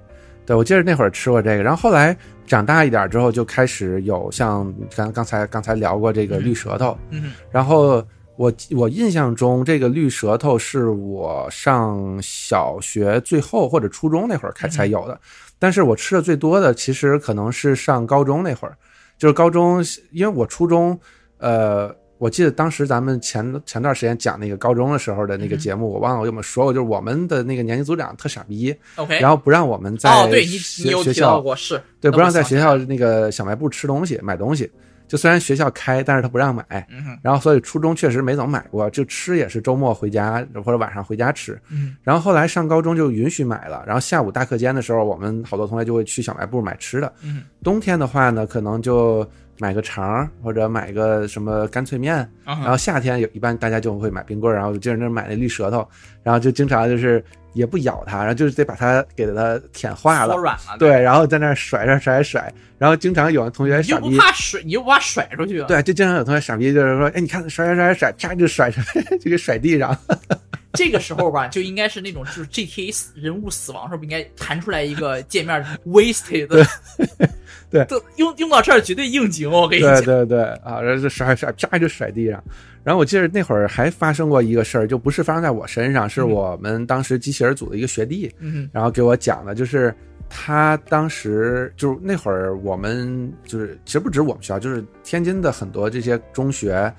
[0.45, 15.19] 对我记得那会儿吃过这个，然后后来长大一点之后就开始有像刚刚才刚才聊过这个绿舌头，嗯，然后我我印象中这个绿舌头是我上小学最后或者初中那会儿开嗯才有的，
[15.57, 18.77] 但是我吃的最多的其实可能是上高中那会儿，
[19.17, 20.99] 就是高中，因为我初中，
[21.37, 21.95] 呃。
[22.23, 34.71] 我记得当时咱们前前段时间讲那个高中的时候的那个节目，我忘了我有没有说过，就是我们的那个年级组长特傻逼，OK，然后不让我们在哦，对你学你有提到过是，对，不让在学校那个小卖部吃东西、买东西。
[35.05, 36.87] 就虽然学校开，但是他不让买。
[36.89, 41.59] 嗯，然后所以初中确实没怎么买过，就吃也是周末回家或者晚上回家吃。
[41.69, 47.11] 嗯然后后来上高中就允许买了，然后下午大课间的时候，我们好多同学就会去小卖部买吃的。
[47.21, 52.27] 嗯冬天的话呢，可能就买个肠儿或者买个什么干脆面。
[52.45, 55.87] 然后夏天有一般大家就会买冰棍儿，然后就在那买那绿舌头，
[56.23, 57.23] 然后就经常就是
[57.53, 60.35] 也不咬它，然后就是得把它给它舔化了。
[60.35, 65.67] 软了，对，然后在那儿甩甩甩甩，然后经常有的同学你又不，怕甩，你又不怕甩出去啊？
[65.67, 68.83] 对，就经常有同学傻逼，就是说，哎，你看甩甩甩甩，啪就甩甩，
[69.17, 69.97] 就给甩地上。
[70.73, 76.47] 这个时候吧，就应该是那种就是 GTA 死人物死亡时候不应该弹出来一个界面 wasted，
[77.73, 80.05] 对都用用到这儿绝对应景，我跟你对讲。
[80.05, 82.41] 对对，啊，然后就甩甩，啪就甩地上。
[82.83, 89.93] 然后我记得那会儿还发生过一个事儿，就不是发生在我身上，是嗯我们当时机器人组的一个学弟，嗯然后给我讲的，就是
[90.29, 96.93] 他当时就是那会儿我们就是其实不止我们学校，就是天津的很多这些中学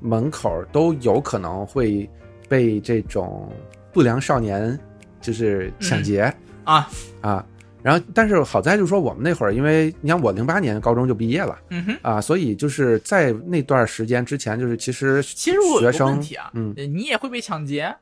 [0.00, 2.08] 门口都有可能会
[2.48, 3.48] 被这种
[3.92, 4.78] 不良少年
[5.20, 6.88] 就是抢劫、啊，
[7.20, 7.46] 啊。
[7.86, 11.96] 然后，但是好在就是说，我们那会儿，因为你像我零八年高中就毕业了嗯哼。
[12.02, 17.94] 啊，所以就是在那段时间之前，就是其实其实我学生问题啊，嗯呃你也会被抢劫，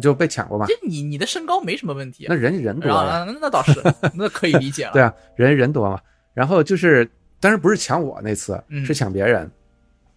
[0.00, 0.74] 就被抢过嘛就。
[0.82, 3.82] 你你的身高没什么问题那，人家人多然后呀，那那倒是，
[4.16, 4.92] 那可以理解了。
[4.94, 6.00] 对啊，人人多嘛。
[6.32, 7.06] 然后就是，
[7.38, 9.50] 但是不是抢我那次，嗯是抢别人。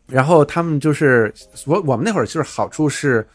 [0.08, 1.34] 然后他们就是
[1.66, 3.28] 我我们那会儿就是好处是，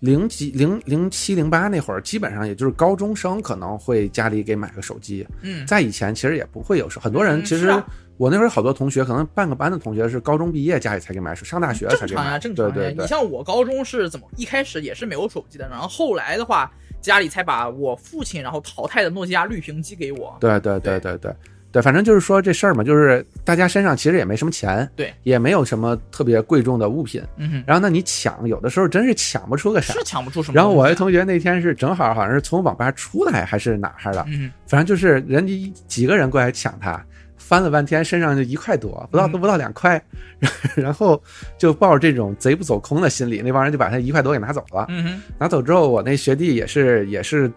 [0.00, 5.26] 零几零零七零八那会儿，基本上也就是高中生可能会家里给买个手机。
[5.42, 7.72] 嗯，在以前其实也不会有手，很多人其实
[8.18, 12.16] 我那会儿好多同学，可能半个班的同学是高中毕业家里才给买手，上大学才给买。
[12.16, 12.72] 正常呀，正常呀。
[12.74, 16.70] 对对对你像我高中是怎么一开始也是没有手机的，然后后来的话，
[17.00, 20.36] 家里才把我父亲然后淘汰的诺基亚绿屏机给我。
[20.40, 21.36] 对对对对对对，
[21.82, 30.04] 反正就是说这事儿嘛，就是大家身上其实也没什么钱，对，也没有什么特别贵重的物品，嗯哼，然后那你抢，有的时候真是抢不出个啥是。
[30.04, 30.56] 抢不出什么啊。
[30.56, 37.04] 然后我一同学那天是正好好像是从网吧出来还是哪儿的，嗯反正就是人家几个人过来抢他，
[37.36, 40.00] 翻了半天身上就一块多，不到嗯都不到两块，
[40.74, 41.20] 然后
[41.58, 44.86] 就抱着这种贼不走空的心理，那帮人就把他一块多给拿走了。
[44.88, 47.50] 嗯，拿走之后，我那学弟也是也是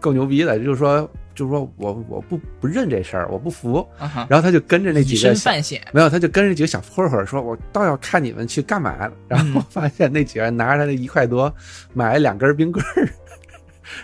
[0.00, 3.86] 够牛逼的，就是说就是说我我不不认这事儿，我不服，
[4.28, 5.80] 然后他就跟着那几个小犯险。
[5.92, 11.52] 没有，他就跟着几个小混混说：“我倒要看你们去干嘛。”然后嗯发现那几个人拿着他那一块多，
[11.92, 13.08] 买了两根冰棍儿，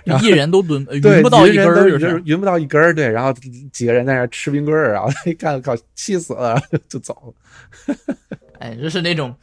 [0.22, 3.08] 一人都轮呃 对，匀不到一根儿，就是匀不到一根儿，对。
[3.08, 3.32] 然后
[3.72, 7.34] 几个人在那吃冰棍儿，然后他一看，靠，气死了， 就走
[7.86, 7.94] 了。
[8.58, 9.34] 哎，就是那种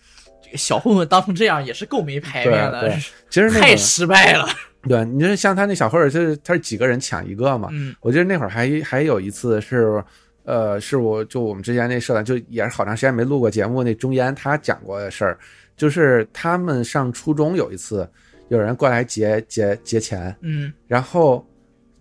[0.43, 2.95] 这个小混混当成这样也是够没排面的
[3.29, 4.47] 其实太，失败了。
[4.87, 7.69] 对，你说像他那小会儿，就是他是几个人抢一个嘛？
[7.71, 7.95] 嗯。
[8.01, 10.03] 我记得那会儿还还有一次是，
[10.43, 15.37] 呃，是我就我们之前那社团，就也是好长时间没录过节目，那中烟他讲过的事儿，
[15.75, 18.09] 就是他们上初中有一次，
[18.49, 20.71] 有人过来劫劫劫钱，嗯。
[20.87, 21.45] 然后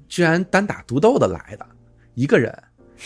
[0.08, 1.66] 居然单打独斗的来的
[2.14, 2.56] 一个人，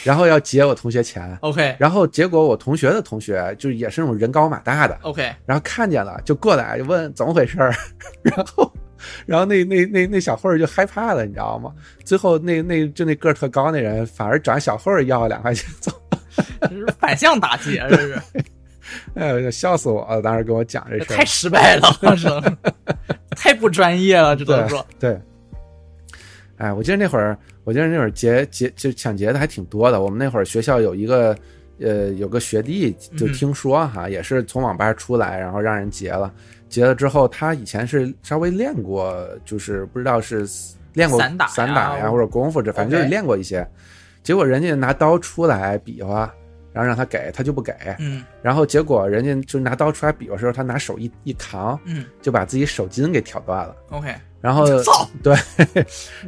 [0.05, 1.75] 然后要劫我同学钱，， OK。
[1.79, 7.73] 然后结果我同学的同学就是也是那种人高马大的，OK，然后看见了就过来就问怎么回事儿，
[8.23, 8.71] 然后
[9.27, 11.73] 然后那那那那小慧儿就害怕了，你知道吗？
[12.05, 15.93] 最后那那就那个儿特高那人反而找小慧儿要了两块钱走，
[16.63, 18.19] 这是反向打击，啊这是
[19.15, 20.21] 哎呦，笑死我了！
[20.21, 22.43] 当时跟我讲这事儿，太失败了，我说
[23.37, 24.87] 太不专业了，只能对说。
[24.99, 25.21] 对。
[26.57, 30.01] 哎，我记得那会儿，我记得那会儿劫劫就抢劫的还挺多的。
[30.03, 31.35] 我们那会儿学校有一个，
[31.81, 36.33] 呃，有个学弟，就嗯听说哈，也是从网吧出来，然后让人劫了。
[36.71, 40.49] 劫了之后，他以前是稍微练过，就是不知道是
[40.95, 43.67] 练过散打呀散打呀，或者功夫这，反正就是练过一些。
[44.23, 46.33] 结果人家拿刀出来比划，
[46.73, 47.75] 然后让他给，他就不给。
[47.99, 53.75] 嗯然后结果人家就拿刀出来比划的时候，他拿手一一扛，嗯就把自己手筋给挑断了。
[53.91, 55.35] ，OK，然后操，对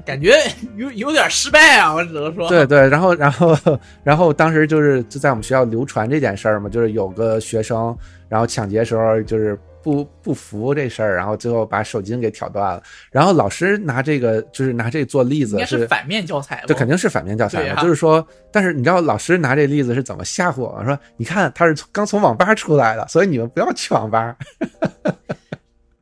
[0.05, 0.35] 感觉
[0.77, 2.49] 有有点失败啊，我只能说。
[2.49, 3.57] 对对，然后然后
[4.03, 7.97] 然后当时就是就在我们学校流传这件事儿嘛，就是有个学生，
[8.29, 12.83] 然后抢劫时候就是不不服这事儿，然后最后把手筋给挑断了。
[13.11, 20.85] 然后老师拿这个就是拿这做例子是反面教材，这肯定是反面教材嘛，啊就是说，但是你知道老师拿这例子是怎么吓唬我吗？
[20.85, 24.37] 说你看他是从刚从网吧出来的，所以你们不要去网吧。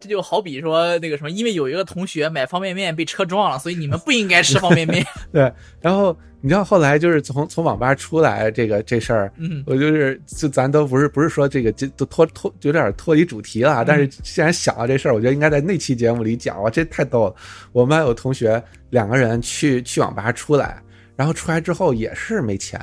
[0.01, 5.05] 这就好比说那个什么，因为有一个同学买方便面被车撞了，所以你们不应该吃方便面。
[5.31, 16.63] 对，然后你知道后来就是从从网吧出来这个这事儿，嗯我就是就咱都不是不是说这个这都脱脱有点脱离主题了啊，但是既然想到这事儿，我觉得应该在那期节目里讲。
[16.63, 17.35] 哇，这太逗了！
[17.73, 20.83] 我们班有同学两个人去去网吧出来，
[21.15, 22.81] 然后出来之后也是没钱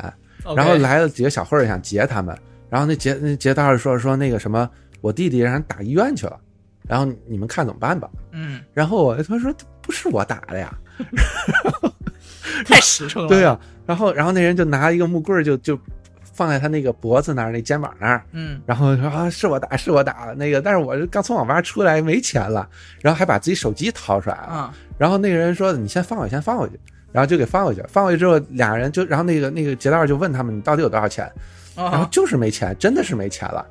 [0.56, 2.38] 然后来了几个小混儿想劫他们，
[2.70, 4.70] 然后那劫那劫道士说说那个什么，
[5.02, 6.40] 我弟弟让人打医院去了，
[6.88, 8.10] 然后你们看怎么办吧？
[8.32, 10.74] 嗯，然后我他说不是我打的呀，
[12.66, 13.28] 太实诚了。
[13.28, 15.78] 对呀、然后然后那人就拿一个木棍儿就就
[16.34, 18.62] 放在他那个脖子那儿那肩膀那儿，嗯。
[18.66, 22.68] 然后说啊是我打是我打的那个，但是我是刚从网吧出来没钱了，
[23.02, 26.80] 然后还把自己手机掏出来了，啊然后那个人说你先放回去，先放回去。
[27.14, 31.32] 然后就给放回去，放回去之后，俩人就，然后那个那个劫道就问他们你到底有多少钱，
[31.76, 33.66] 然后啊，就是没钱，真的是没钱了。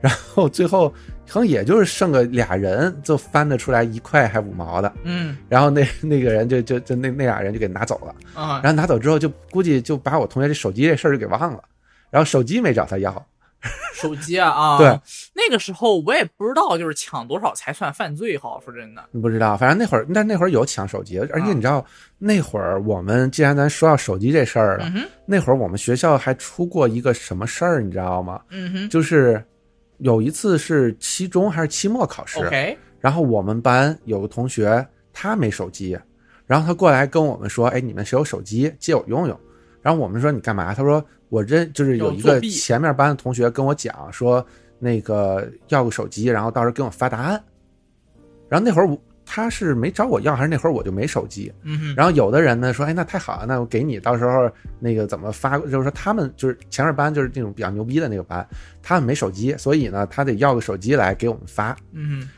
[0.00, 0.92] 然后最后
[1.28, 4.92] 可能也就是剩个俩人，就翻得出来一块还五毛的。
[5.04, 8.14] 嗯然后那 那个人就就就那那俩人就给拿走了。
[8.34, 11.62] 啊，然后拿走之后，就估计就把我同学这手机这事儿就给忘了，
[12.10, 13.24] 然后手机没找他要。
[13.94, 14.88] 手机啊啊， 对，
[15.34, 19.04] 那个时候我也不知道就是抢多少才算犯罪哈，说真的。
[19.20, 21.84] 不知道，反正那会儿，但那会儿有抢手机，而且啊你知道，
[22.18, 28.40] 那会儿我们既然咱说到手机这事儿了，嗯那会儿我们学校还出过一个什么事儿，你知道吗？
[28.50, 29.40] 嗯哼就是
[30.02, 35.96] 有一次是期中还是期末考试，，OK，然后我们班有个同学他没手机，
[36.44, 39.38] 然后他过来跟我们说：“哎，你们谁有手机借我用用？”
[39.80, 44.44] 然后我们说：“你干嘛？”他说：“我认就是有一个前面班的同学跟我讲说，
[44.80, 47.42] 那个要个手机，然后到时候给我发答案。”
[48.50, 51.52] 然后那会儿我他是没找我要，还是那会儿我就没手机？
[51.62, 55.58] 嗯哼，然后有的人呢说：“哎，那太好了，那我给你，到时候那个怎么发？
[55.58, 58.46] 就是说他们就是前面班就是那种比较牛逼的那个班，
[58.82, 61.76] 他们没手机，所以呢，他得要个手机来给我们发。
[61.92, 62.28] 嗯。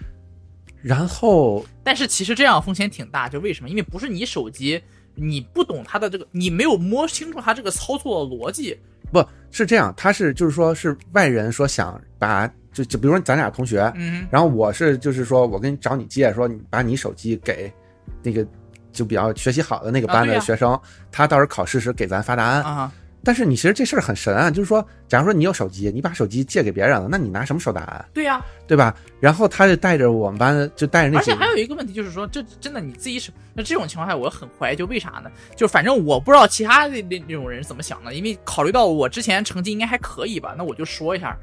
[0.82, 3.70] 然后但是其实这样风险挺大，就为什么？
[3.70, 4.78] 因为不是你手机，
[5.14, 8.78] 你不懂他的这个，你没有摸清楚他这个操作的逻辑。
[9.11, 17.72] 不是这样，他是就是说是外人说想把就就比如说咱俩同学，嗯然后我是就是说我跟你找你借，说你把你手机给
[18.22, 18.46] 那个
[18.92, 20.78] 就比较学习好的那个班的学生，
[21.10, 22.62] 他到时候考试时给咱发答案。
[22.62, 28.94] 啊，但是你其实这事儿很神啊，就是说，假如说你有手机，你把手机借给别人了，那你拿什么收答案，对呀、对吧？
[29.18, 35.30] 然后他就带着我们班，就带着那些而且还有一个问题就是说，这真的你自己是那这种情况下，我很怀疑，就为啥呢？
[35.56, 41.36] 就反正我不知道其他的那那种人是怎么想的，因为考虑到我之前成绩应该还可以吧，那我就说一下，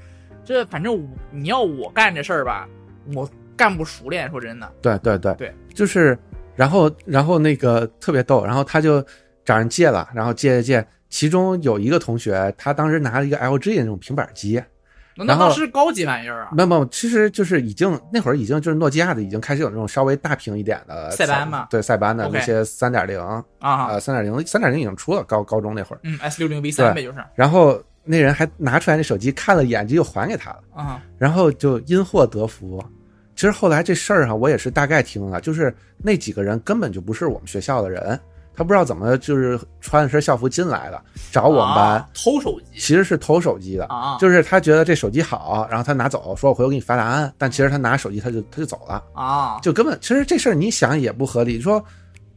[0.44, 2.68] 这反正我你要我干这事儿吧，
[3.16, 6.18] 我干不熟练，说真的，对对对对，就是，
[6.56, 9.04] 然后然后那个特别逗，然后他就
[9.46, 14.62] 找人借了，然后借借借，其中有一个同学，他当时拿了一个 LG 的那种平板机，
[15.16, 16.50] 那那然后倒是高级玩意儿啊。
[16.54, 23.20] 没有没有，其实就是已经那会儿已经就是诺基亚的已经开始有那种稍微大屏一点的塞班嘛对塞班的那些三点零
[23.60, 27.24] 啊，呃三点零三点零已经出了高高中那会儿，嗯，S 六零 V 三呗，就是。
[27.36, 30.60] 然后那人还拿出来那手机看了一眼，就又还给他了。
[30.74, 32.84] 啊，然后就因祸得福。
[33.36, 38.20] 其实后来这事儿哈，我也是大概听了，就是那几个人根本就不是我们学校的人，
[38.54, 42.80] 他不知道怎么就是穿着身校服进来的，找我们班，啊偷手机。
[42.80, 51.60] 其实是偷手机的，啊，就是他觉得这手机好，然后他拿走，说我回头给你发答案，但其实他拿手机他就他就走了，啊，就根本其实这事儿你想也不合理。
[51.60, 51.84] 说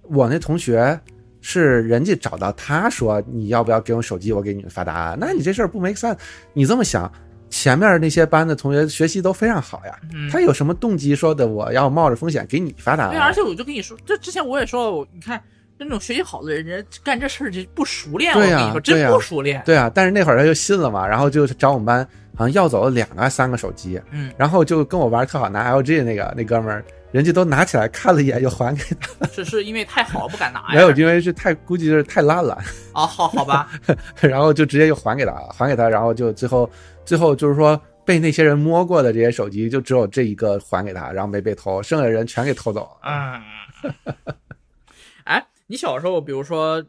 [0.03, 0.99] 我那同学
[1.47, 6.17] 是人家找到他说你要不要给我手机，我给你们发答案，那你这事儿不 make sense。
[6.55, 7.13] 你这么想，
[7.51, 13.31] 前面那些班的同学学习都非常好呀，嗯他有什么动机说的我要冒着风险给你发答案对，而？
[13.35, 15.39] 且我就跟你说，这之前我也说了，我你看
[15.77, 19.63] 那种学习好的人，人家干这事儿就不熟练，对呀我跟你说，真不熟练。
[19.67, 26.83] 对啊，但是那会儿他就信了嘛，然后就找我们班好像要走了两个还是三个手机，嗯，然后就跟我玩特好，拿 LG 那个那哥们儿，
[27.15, 30.75] 人家都拿起来看了一眼又还给他，是是因为太好不敢拿呀。
[30.75, 32.55] 没有，因为是太估计是太烂了。
[32.93, 33.71] 啊， 好好吧，
[34.21, 36.69] 然后就直接又还给他了，还给他，然后就最后
[37.05, 43.09] 最后就是说被那些人摸过的这些手机，就只有这一个还给他，然后没被偷，剩下的人全给偷走了。
[43.09, 43.95] 嗯。
[45.23, 46.85] 哎，你小时候比如说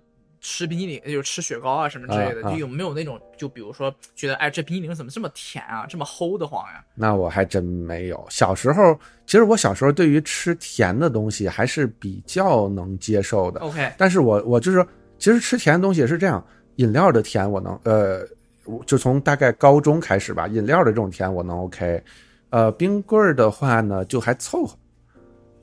[0.47, 6.85] 吃冰激凌，就是吃雪糕啊什么之类的，就有没有那种就比如说觉得哎这冰激凌怎么这么甜啊，这么齁的慌呀？
[6.93, 8.23] 那我还真没有。
[8.29, 14.85] 小时候，其实我小时候对于吃甜的东西还是比较能接受的，OK，但是我我就是
[15.17, 18.23] 其实吃甜的东西也是这样，饮料的甜我能呃，
[18.65, 22.03] 我就从大概高中开始吧，饮料的这种甜我能 OK，
[22.51, 24.77] 呃，冰棍儿的话呢就还凑合，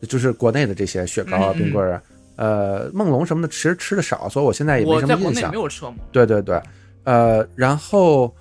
[0.08, 2.02] 就是国内的这些雪糕啊、冰棍儿啊，
[2.36, 5.54] 呃，梦龙什么的，其实吃的少，所以我现在也没什么印象在没。
[5.54, 5.94] 有吃过？
[6.10, 6.60] 对对对，
[7.04, 8.34] 呃，然后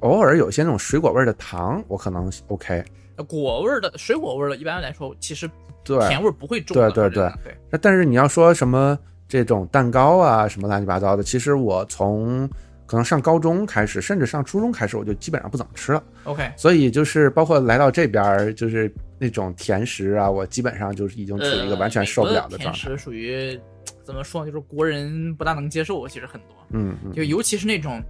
[0.00, 2.84] 偶尔有些那种水果味儿的糖，我可能 OK。
[3.26, 5.50] 果味儿的、水果味儿的，一般来说其实
[5.82, 6.90] 对，甜味儿不会重对。
[6.92, 7.32] 对对
[7.80, 8.96] 但是你要说什么
[9.28, 12.48] 这种蛋糕啊，什么乱七八糟的，其实我从
[12.86, 16.02] 可能上高中开始，甚至上初中开始，我就基本上不怎么吃了。
[16.24, 18.88] OK，所以就是包括来到这边，就是
[19.18, 22.78] 那种甜食啊，我基本上就是已经处于一个完全受不了的状态。
[22.80, 23.58] 甜食属于
[24.02, 24.50] 怎么说呢？
[24.50, 28.02] 就是国人不大能接受，其实很多，嗯嗯，就尤其是那种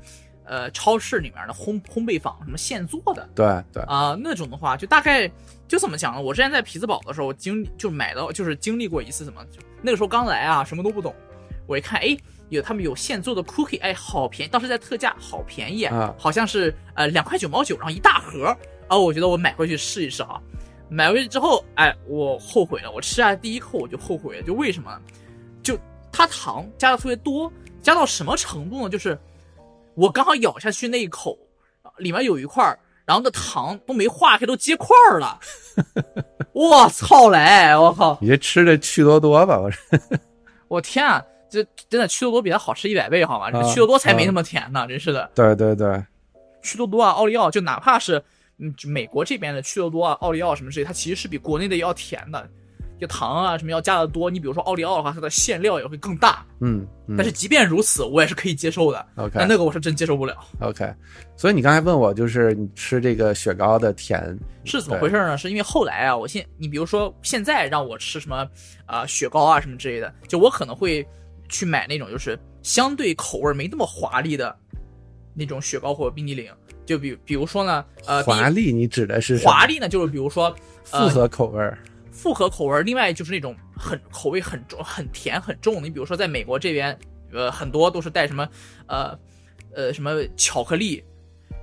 [0.45, 5.31] 呃超市里面的烘烘焙坊什么现做的对对，啊、那种的话，就大概
[5.67, 6.21] 就怎么讲呢？
[6.21, 11.15] 我之前在匹兹堡的时候，我经就买到就是经历过一次什么，就那个时候刚来啊，什么都不懂，
[11.67, 12.17] 我一看，哎。
[12.51, 18.57] 有他们有现做的 cookie，哎，好便宜，当时在特价，好便宜啊好像是呃两块九毛九，然后一大盒，
[18.89, 20.41] 啊，我觉得我买回去试一试啊。
[20.89, 24.99] 买回去之后，哎，我后悔了，我吃下第一口我就后悔了，就为什么？
[25.63, 25.79] 就
[26.11, 28.89] 它糖加的特别多，加到什么程度呢？
[28.89, 29.19] 就是
[29.95, 31.37] 我刚好咬下去那一口，
[31.99, 35.39] 里面有一块儿，然后那糖都没化开，都结块儿了。
[36.53, 37.77] 我操嘞！
[37.77, 38.19] 我靠！
[38.21, 39.61] 你这吃的趣多多吧？
[39.61, 39.81] 我说
[40.69, 41.25] 我天啊！
[41.51, 43.47] 这真的趣多多比它好吃一百倍，好吗？
[43.53, 45.31] 啊趣多多才没那么甜呢，真是的。
[45.35, 46.05] 对对对，
[46.63, 48.23] 趣多多啊，奥利奥，就哪怕是
[48.59, 52.49] 嗯，就美国这边的趣多多啊、奥利奥什么之类，它其实是比国内的要甜的，
[53.01, 54.29] 就糖啊什么要加的多。
[54.29, 57.17] 你比如说奥利奥的话，它的馅料也会更大，嗯嗯。
[57.17, 59.07] 但是即便如此，我也是可以接受的。
[59.17, 60.37] OK 但那个我是真接受不了。
[60.61, 60.93] OK，
[61.37, 65.39] 所以你刚才问我，就是你吃这个雪糕的甜是怎么回事呢？
[65.39, 68.45] 是因为后来啊，我现你比如说现在让我吃什么
[68.87, 71.07] 啊、雪糕啊什么之类的，就我可能会
[71.49, 74.55] 去买那种就是相对口味没那么华丽的
[75.35, 76.51] 那种雪糕或者冰激凌。
[76.89, 80.47] 就比比如说呢，呃，华丽，你指的是华丽呢，就是比如说
[80.91, 81.79] 呃复合口味儿
[82.11, 85.81] 复合口味儿，另外就是那种很口味很重、很甜、很重的。
[85.83, 86.99] 你比如说，在美国这边，
[87.31, 88.49] 呃，很多都是带什么，
[88.87, 89.19] 呃，
[89.75, 91.05] 呃，什么巧克力，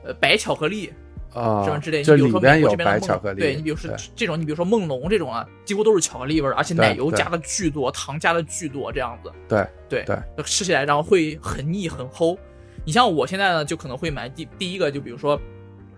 [0.03, 0.93] 呃，白巧克力
[1.33, 2.03] 啊什么之类。
[2.03, 9.31] 就你比如说美国这边的梦白巧克力，对你比如说这种，你比如说梦龙这种啊，几乎都是巧克力味儿，而且奶油加的巨多，糖加的巨多，这样子。
[9.49, 12.37] 对对对，吃起来然后会很腻很齁。
[12.85, 15.39] 你像我现在呢，就可能会买第第一个，就比如说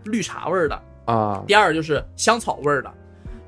[0.06, 2.92] 绿茶味儿的，啊第二就是香草味儿的，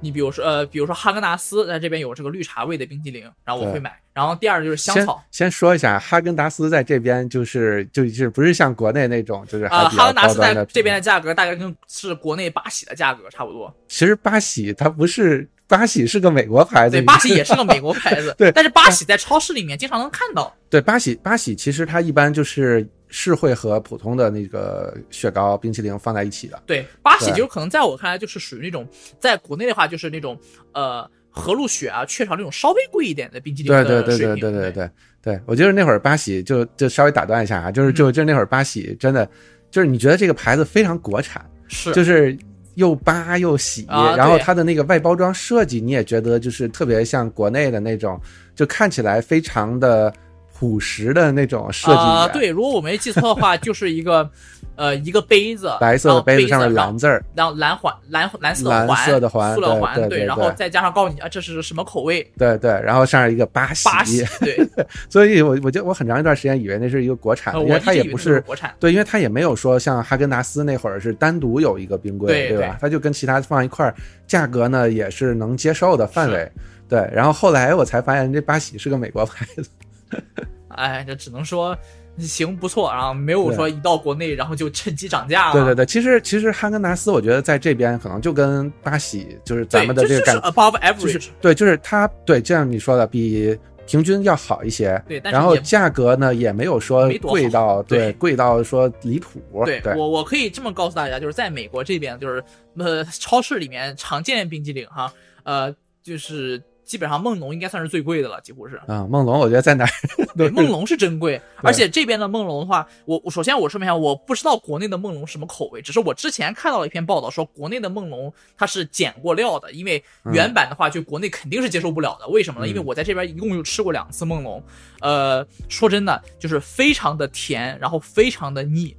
[0.02, 3.98] 你比如说呃，比如说哈根达斯在这边有这个绿茶味的冰激凌，然后我会买。
[4.14, 5.24] 然后第二就是香草。
[5.32, 13.74] 先说一下，哈根达斯在这边就是就是不是像国内那种就是啊呃，哈根达斯在这边的价格大概跟是国内八喜的价格差不多。
[13.88, 20.54] 其实八喜它不是八喜是个美国牌子，对，八喜也是个美国牌子， 对但是八喜在超市里面经常能看到。
[20.70, 26.62] 对八喜八喜其实它一般就是是会和普通的那个雪糕冰淇淋放在一起的。
[26.66, 27.38] 对，八喜对。
[27.38, 28.88] 就可能在我看来就是属于那种，
[29.20, 30.38] 在国内的话就是那种
[30.74, 34.36] 呃和路雪啊、雀巢那种稍微贵一点的冰淇淋对对对对。
[34.38, 34.90] 对对对。
[35.22, 37.94] 对，我觉得那会儿八喜就就稍微打断一下啊，就是嗯。
[37.94, 39.30] 就就那会儿八喜真的
[39.70, 41.92] 就是你觉得这个牌子非常国产，是。
[41.92, 42.38] 就是
[42.76, 48.18] 又八又喜，啊然后它的那个外包装设计你也觉得就是特别像国内的那种，
[48.56, 50.14] 就看起来非常的
[50.60, 52.38] 朴实的那种设计啊、感。
[52.38, 54.30] 对，如果我没记错的话，就是一个
[54.76, 64.60] 呃一个杯子，白色的杯子上面蓝字儿，然后蓝环蓝蓝色的蓝环，色的环塑料环，对对对对然后再加上告诉你啊这是什么口味，对对，然后上面一个八喜，八喜，对，
[65.10, 72.78] 所以我我就我很长一段时间以为那是一个国产的，呃因为它也不是国产，对，因为它也没有说像哈根达斯那会儿是单独有一个冰柜，对吧？
[72.82, 73.96] 它就跟其他放一块儿，
[74.28, 76.52] 价格呢也是能接受的范围。
[76.88, 79.70] 对，然后后来我才发现这八喜是个美国牌子。
[80.70, 81.78] 哎，这只能说
[82.20, 93.58] 行不错，然后没有说一到国内然后就趁机涨价了，对对对，其实其实哈根达斯，我觉得在这边可能就跟八喜就是咱，们的这个感就是 above 就是 average，对，就是它对，就像你说的，比
[93.88, 95.02] 平均要好一些。
[95.08, 99.42] 对但是然后价格呢也没有说贵到对对贵到说离谱。
[99.66, 102.44] 对对我我可以这么告诉大家，就是在美国这边，就是
[102.78, 105.12] 呃超市里面常见冰激凌哈，
[105.44, 108.76] 呃就是基本上梦龙应该算是最贵的了，几乎是。
[108.88, 109.90] 啊，梦龙我觉得在哪儿
[110.30, 122.68] 都对，梦龙是真贵，而且这边的梦龙的话，我我首先我说明一下，我不知道国内的梦龙什么口味，只是我之前看到了一篇报道说，国内的梦龙它是减过料的，因为原版的话就国内肯定是接受不了的，为什么呢？
[122.68, 124.64] 因为我在这边一共就吃过两次梦龙，
[125.02, 128.98] 呃，说真的就是非常的甜，然后非常的腻，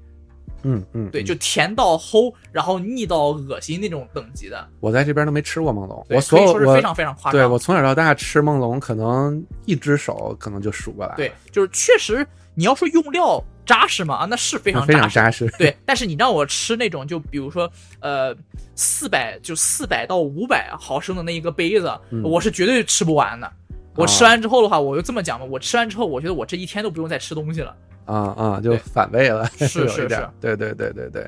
[0.63, 7.33] 嗯嗯，对，嗯就甜到齁，然后腻到恶心那种等级的，我在这边都没吃过梦龙，我所有我可以说是非常非常夸张。
[7.33, 15.09] 对我从小到大吃梦龙，可能一只手可能就数过来了，对，就是确实你要说用料扎实嘛，啊，那是非常非常。
[15.09, 15.49] 扎实。
[15.59, 18.35] 对，但是你让我吃那种，就比如说，呃，
[18.75, 23.51] 四百就四百到五百毫升的那一个杯子，嗯我是绝对吃不完的。
[23.97, 27.75] 我吃完之后的话，我就这么讲吧，我吃完之后，我觉得我这一天都不用再吃东西了。
[28.11, 31.27] 啊啊，就反胃了，是 是是对对对对对。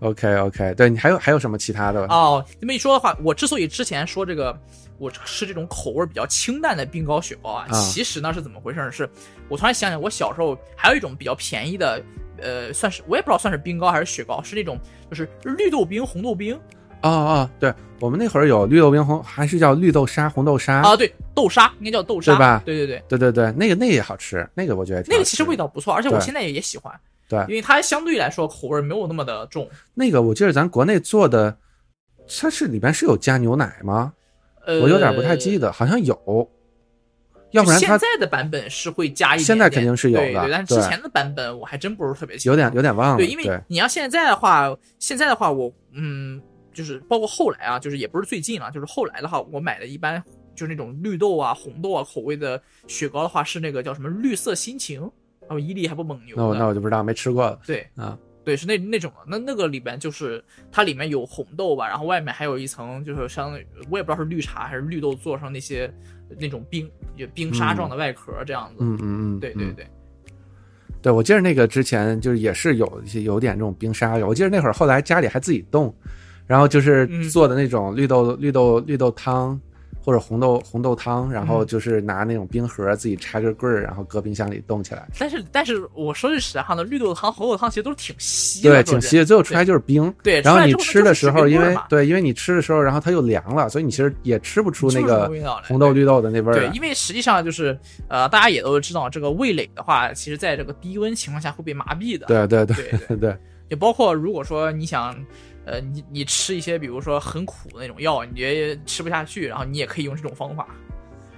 [0.00, 2.04] OK OK，对你还有还有什么其他的？
[2.06, 4.58] 哦，这么一说的话，我之所以之前说这个，
[4.98, 8.90] 我吃这种口味比较清淡的冰糕雪糕啊，啊其实呢是怎么回事？
[8.90, 9.08] 是
[9.48, 12.02] 我突然想想，我小时候还有一种比较便宜的，
[12.38, 14.76] 呃，算是我也不知道算是冰糕还是雪糕，是那种
[15.08, 16.58] 就是绿豆冰、红豆冰
[17.02, 26.92] 哦哦，对我们那会儿有绿豆冰红，还是叫绿豆沙、红豆沙啊，对，豆沙应该叫豆沙对吧对对对，对对对，那个那个也好吃，那个我觉得那个其实味道不错，而且我现在也也喜欢，
[27.28, 29.68] 对因为它相对来说口味没有那么的重。
[29.94, 31.56] 那个我记得咱国内做的，
[32.40, 34.12] 它是里边是有加牛奶吗？
[34.64, 36.16] 呃，我有点不太记得，好像有，
[37.50, 43.16] 要不然它现在的版本是会加一点点，现在肯定是有的对对，但是之前的版本我还真不是特别清楚有点有点忘了。
[43.16, 46.40] 对，因为你要现在的话，现在的话我嗯，
[46.72, 50.22] 就是包括后来啊，就是也不是最近了，就是后来的话，我买的一般
[50.54, 55.00] 就是那种绿豆啊、红豆啊口味的雪糕的话，是那个叫什么绿色心情，
[55.40, 58.18] 然后伊利还不蒙牛那我那，我就不知道，没吃过对啊。
[58.44, 59.18] 对，是那那种的。
[59.28, 60.42] 那那个里边就是
[60.72, 65.88] 它里面有红豆吧，然后外面还有一层就是相当于我也不知道是绿茶还是绿豆做成那些
[66.40, 68.78] 那种冰就冰沙状的外壳这样子。
[68.80, 69.86] 嗯嗯嗯，嗯对对对，
[71.00, 75.94] 对，我记得那个之前就是也是有一些有点这种冰沙，我记得那会儿后来家里还自己冻，
[76.46, 77.28] 然后就是嗯。
[77.30, 79.58] 做的那种绿豆、绿豆绿豆汤
[80.04, 90.12] 或者红豆红豆汤，然后嗯就是拿那种冰盒自己插根棍儿，然后搁冰箱里冻起来，但是但是我说句实在话呢，绿豆汤、红豆汤其实都是挺稀的，对，挺稀的，最后出来就是冰。
[90.20, 95.30] 对，然后你吃的时候，因为对，因为你吃的时候，然后它又凉了，所以你其实也吃不出那个
[95.68, 97.78] 红豆绿豆的那味儿对，因为实际上就是
[98.08, 102.26] 呃，大家也都知道，这个味蕾的话，其实在这个低温情况下会被麻痹的。
[102.26, 103.36] 对对对对对， 对，
[103.68, 105.14] 也包括如果说你想，
[105.64, 110.66] 呃，你你吃一些比如说很苦的那种药，你觉得吃不下去，然后你也可以用这种方法。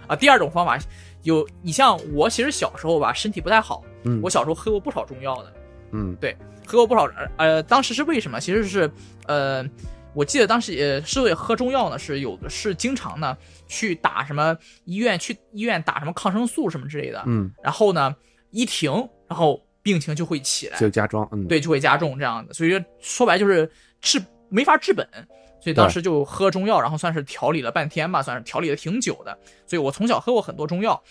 [0.07, 0.79] 啊，第二种方法
[1.23, 5.53] 有，你像我其实小时候吧，身体不太好，嗯我小时候喝过不少中药的。
[5.93, 8.41] 嗯对喝过不少，呃呃，当时是为什么？
[8.41, 8.91] 其实是，
[9.27, 9.65] 呃，
[10.13, 18.15] 我记得当时也是为喝中药呢，是有的是经常呢去打什么医院去医院打什么抗生素什么之类的，嗯，然后呢
[18.51, 18.93] 一停，
[19.29, 23.71] 然后病情就会起来，就加重，嗯，对，就会加重这样的，所以说说白就是
[24.05, 25.09] 治没法治本，
[25.61, 29.37] 所以当时就喝中药，然后算是调理了半天吧，算是调理的挺久的。
[29.67, 31.03] 所以我从小喝过很多中药。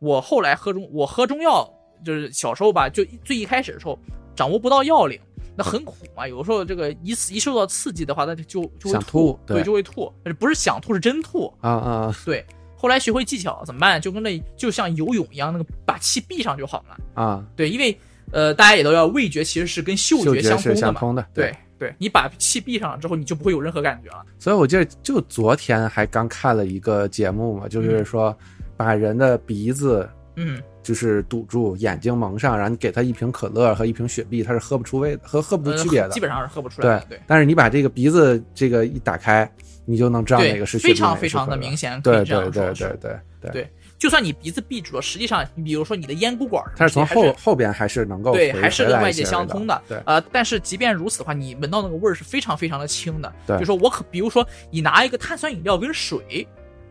[0.00, 1.68] 我后来喝中，我喝中药
[2.04, 3.98] 就是小时候吧，就最一开始的时候
[4.34, 5.20] 掌握不到药领，
[5.56, 6.26] 那很苦嘛。
[6.26, 11.52] 有的时候这个一一受到刺激的话，那就就就会想吐对，对就会吐，不是想吐是真吐。
[11.60, 12.46] 啊啊 对，
[12.76, 14.00] 后来学会技巧怎么办？
[14.00, 16.96] 就跟那就像游泳一样，那个把气闭上就好了。
[17.22, 17.44] 啊！
[17.56, 17.98] 对，因为
[18.30, 20.80] 呃，大家也都要味觉其实是跟嗅嗅觉相通的嘛。
[20.80, 24.24] 相通的，对对，你把气闭上了之后，你就不会有任何感觉了。
[24.38, 28.36] 所以我记得就昨天还刚看了一个节目嘛，就是说
[28.76, 36.10] 把人的鼻子嗯，就是堵住，眼睛蒙上，然后你给他一瓶可乐和一瓶雪碧，他是喝不出味的，喝喝不呃出区别的。
[36.10, 37.06] 基本上是喝不出来的。
[37.08, 39.50] 对，但是你把这个鼻子这个一打开，
[39.84, 43.20] 你就能知道对哪个是雪碧，非常的明显对对对对对
[43.52, 49.82] 对就算你鼻子闭住了，实际上你比如说你的咽鼓管它是从后后边还是能够对，还是跟外界相通的。
[49.88, 53.32] 对呃，但是即便如此的话，你闻到那个味儿是非常非常的轻的。
[53.46, 56.46] 对就说我可，比如说你拿一个碳酸饮料跟水，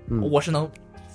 [0.10, 0.70] 嗯我是能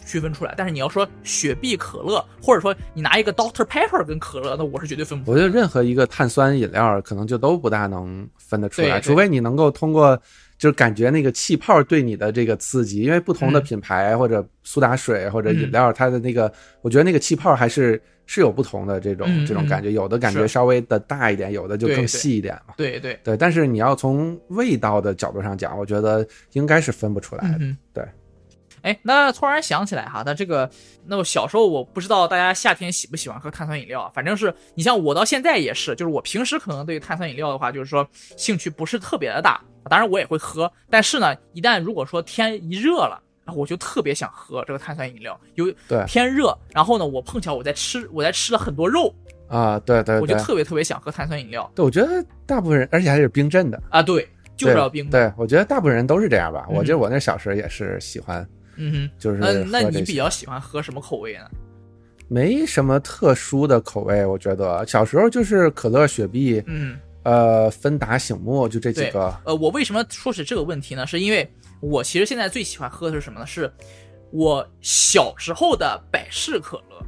[0.06, 0.54] 区分出来。
[0.56, 5.36] 但是你要说雪碧、可乐，或者说你拿一个 Doctor Pepper 跟可乐，那我是绝对分不出来。
[5.36, 10.18] 我觉得任何一个碳酸饮料可能就都不大能分得出来，除非你能够通过
[10.62, 16.52] 就是感觉那个气泡对你的这个刺激，因为不同的嗯品牌或者苏打水或者饮料，它的那个
[16.82, 22.74] 我觉得那个气泡还是是有不同的这种这种感觉，有的感觉稍微的大一点，有的就更细一点嘛。
[22.76, 27.58] 对对，对，但是你要从味道的角度上讲，我觉得应该是分不出来的。
[27.92, 28.04] 对。
[28.82, 30.70] 哎，那突然想起来哈，那这个，
[31.06, 43.20] 那我小时候我不知道大家夏天喜不喜欢喝碳酸饮料啊，反正是你像我到现在也是，就是我平时可能对碳酸饮料的话，就是说兴趣不是特别的大，当然我也会喝，但是呢，一旦如果说天一热了。
[43.44, 49.12] 然后我就特别想喝这个碳酸饮料，有对天热，然后呢，我碰巧我在吃，我在吃了很多肉，
[49.48, 54.26] 啊，对对对，我就特别特别想喝碳酸饮料对，我觉得大部分人，而且还是冰镇的，啊，对，
[54.56, 56.66] 就是要冰的，对，我觉得大部分人都是这样吧。
[56.70, 61.50] 嗯我觉得我那小时候也是喜欢，嗯哼，就是那你比较喜欢喝什么口味呢？
[62.28, 69.32] 没什么特殊的口味，我觉得小时候就是可乐、雪碧，嗯，呃，芬达、醒目，就这几个。
[69.44, 71.06] 呃，我为什么说起这个问题呢？
[71.06, 71.48] 是因为
[71.80, 73.46] 我其实现在最喜欢喝的是什么呢？
[73.46, 73.72] 是
[74.32, 77.06] 我小时候的百事可乐。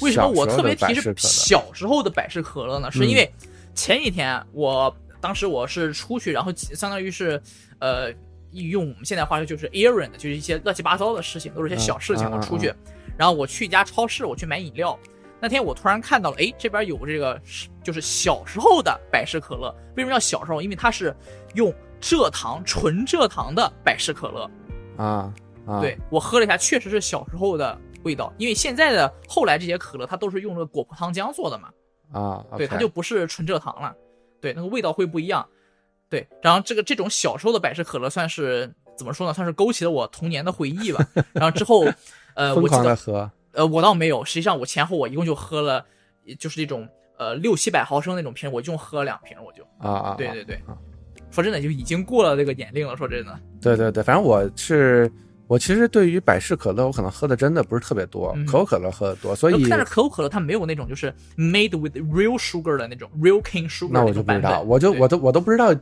[0.00, 2.90] 为什么我特别提是小时候的百事可乐呢？
[2.92, 3.28] 是因为
[3.74, 7.42] 前几天我当时我是出去，然后相当于是
[7.80, 8.12] 呃
[8.52, 12.24] 用我们现在话说就是 errand，就是一些乱七八糟的事情，都是一些小事情。
[12.26, 12.72] 嗯我出去，
[13.16, 14.96] 然后我去一家超市，我去买饮料。
[15.40, 17.40] 那天我突然看到了，哎，这边有这个
[17.82, 19.74] 就是小时候的百事可乐。
[19.96, 20.60] 为什么叫小时候？
[20.60, 21.16] 因为它是
[21.54, 24.50] 用蔗糖纯蔗糖的百事可乐。
[24.96, 25.32] 啊
[25.66, 28.32] 啊，对我喝了一下，确实是小时候的味道。
[28.38, 31.70] 因为现在的后来这些可乐，它都是用这个果葡糖浆做的嘛，
[32.12, 33.94] 啊，对，它就不是纯蔗糖了，
[34.40, 35.46] 对，那个味道会不一样。
[36.08, 39.32] 对，然后这个这种小时候的百事可乐算是怎么说呢？
[39.32, 41.06] 算是勾起了我童年的回忆吧。
[41.32, 41.84] 然后之后，
[42.34, 45.84] 呃，疯我记得，呃，我倒没有，实际上我前后我一共就喝了，
[46.38, 46.88] 就是那种
[47.18, 50.76] 呃六七百毫升那种瓶，我一共喝了两瓶，我就，啊啊，对对对啊，
[51.30, 52.96] 说真的，就已经过了这个年龄了。
[52.96, 55.10] 说真的，对对对，反正我是。
[55.50, 65.74] 我其实对于百事可乐，我可能喝的真的不是特别多，嗯可口可乐喝的多，所以但是可口可乐它没有那种就是 made with real sugar 的那种 real cane sugar 那我就不知道，我就我都我都不知道，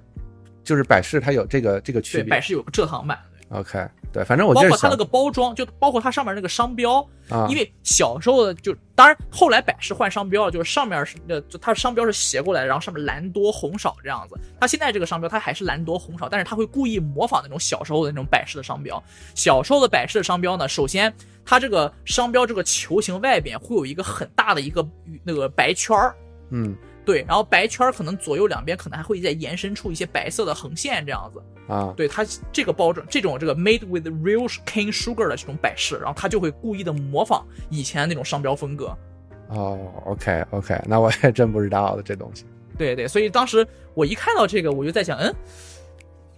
[0.65, 2.31] 就是百事它有这个这个区别。
[2.31, 3.59] 百事有个蔗糖版的。
[3.59, 14.39] OK，对，反正我就包括它那个包装，就包括它上面那个商标，啊，因为小时候的就，当然后来百事换商标了，就是上面是呃，就它商标是斜过来，然后上面蓝多红少这样子。
[14.59, 19.03] 它现在这个商标它还是蓝多红少，但是它会故意模仿那种小时候的那种百事的商标。
[19.35, 21.13] 小时候的百事的商标呢，首先
[21.45, 24.87] 它这个商标这个球形外边会有一个很大的一个
[25.23, 26.15] 那个白圈儿。
[26.51, 26.75] 嗯
[27.09, 31.43] 对，然后白圈儿可能左右两边可能还会再延伸出一些白色的横线这样子。
[31.73, 38.95] 啊，对它这个包装，这种这个 made with real cane sugar 的这种摆饰，然后它就会故意的模仿以前那种商标风格。
[39.49, 42.45] 哦，OK OK， 那我也真不知道的这东西。
[42.77, 45.35] 对对，所以当时我一看到这个，我就在想，嗯，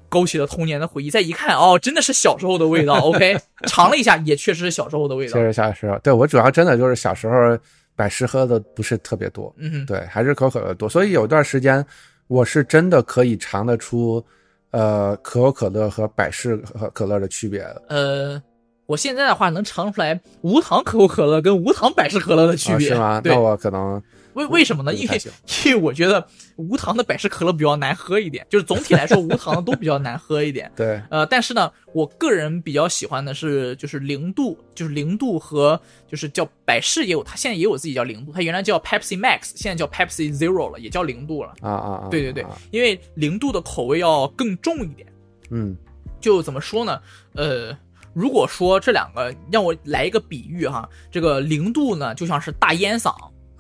[0.09, 1.11] 勾起了童年的回忆。
[1.11, 2.95] 再一看，哦，真的是小时候的味道。
[3.01, 3.37] OK，
[3.67, 5.41] 尝了一下，也确实是小时候的味道确。
[5.41, 7.59] 实小时候，对我主要真的就是小时候
[8.01, 11.85] 百事喝的不是特别多，嗯，对，还是可口可乐多，所以有段时间
[12.29, 14.25] 我是真的可以尝得出，
[14.71, 17.83] 呃，可口可乐和百事可可乐的区别的。
[17.89, 18.43] 呃，
[18.87, 23.21] 我现在的话能尝出来无糖可口可乐跟无糖百事可乐的区别，啊是吗？
[23.23, 24.03] 那，我可能
[24.35, 24.95] 为为什么呢？
[24.95, 25.21] 因为
[25.65, 26.27] 因为我觉得
[26.57, 30.71] 无糖的百事可乐比较难喝一点，就是总体来说无糖的都比较难喝一点。
[30.77, 41.55] 对呃，但是呢，我个人比较喜欢的是就是零度，就是零度和就是叫百事也有，它现在也有自己叫零度，它原来叫 Pepsi Max，现在叫 Pepsi Zero 了，也叫零度了。
[41.61, 45.07] 啊啊啊，对对对啊，因为零度的口味要更重一点。
[45.51, 45.77] 嗯
[46.21, 47.01] 就怎么说呢？
[47.35, 47.77] 呃，
[48.13, 53.15] 如果说这两个让我来一个比喻哈，这个零度呢就像是大烟嗓，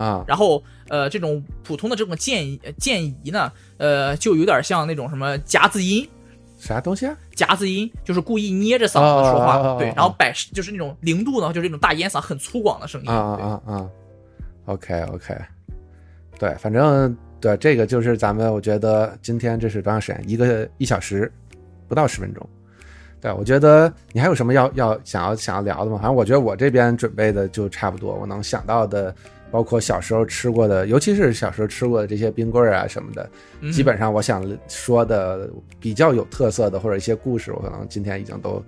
[0.04, 6.08] 啊然后呃这种普通的这种渐渐移呢，呃就有点像那种什么夹子音。
[6.58, 7.16] 啥东西啊？
[7.34, 13.08] 夹子音就是故意捏着嗓子说话，对，然后摆就是那种零度呢，就是那种大烟嗓，很粗犷的声音。
[13.08, 13.90] 啊啊啊啊
[14.66, 15.34] ！OK OK，
[16.38, 20.22] 对，反正对这个就是咱们，我觉得今天这是多长时间？
[20.28, 21.32] 一个一小时，
[21.88, 22.46] 不到十分钟。
[23.22, 25.96] 对，我觉得你还有什么要要想要想要聊的吗？
[25.96, 29.14] 反正我觉得我这边准备的就差不多，我能想到的，
[29.50, 33.28] 包括小时候吃过的，尤其是小时候吃过的这些冰棍儿啊什么的，
[33.60, 35.50] 嗯基本上我想说的
[35.80, 38.62] 比较有特色的或者一些故事，我可能今天已经都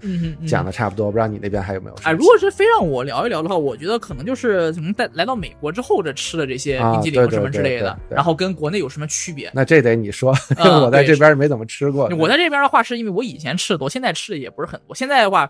[0.46, 1.10] 讲的差不多。
[1.10, 9.50] 不知道你那边还有没有如果是非让我聊一聊的话，我觉得可能就是从在来到美国之后这吃的这些啊冰激凌什么之类的，然后跟国内有什么区别？
[9.54, 12.08] 那这得你说，因为啊我在这边没怎么吃过。
[12.18, 14.94] 我在这边的话，是因为我以前吃的多，现在吃的也不是很多。
[14.94, 15.48] 现在的话，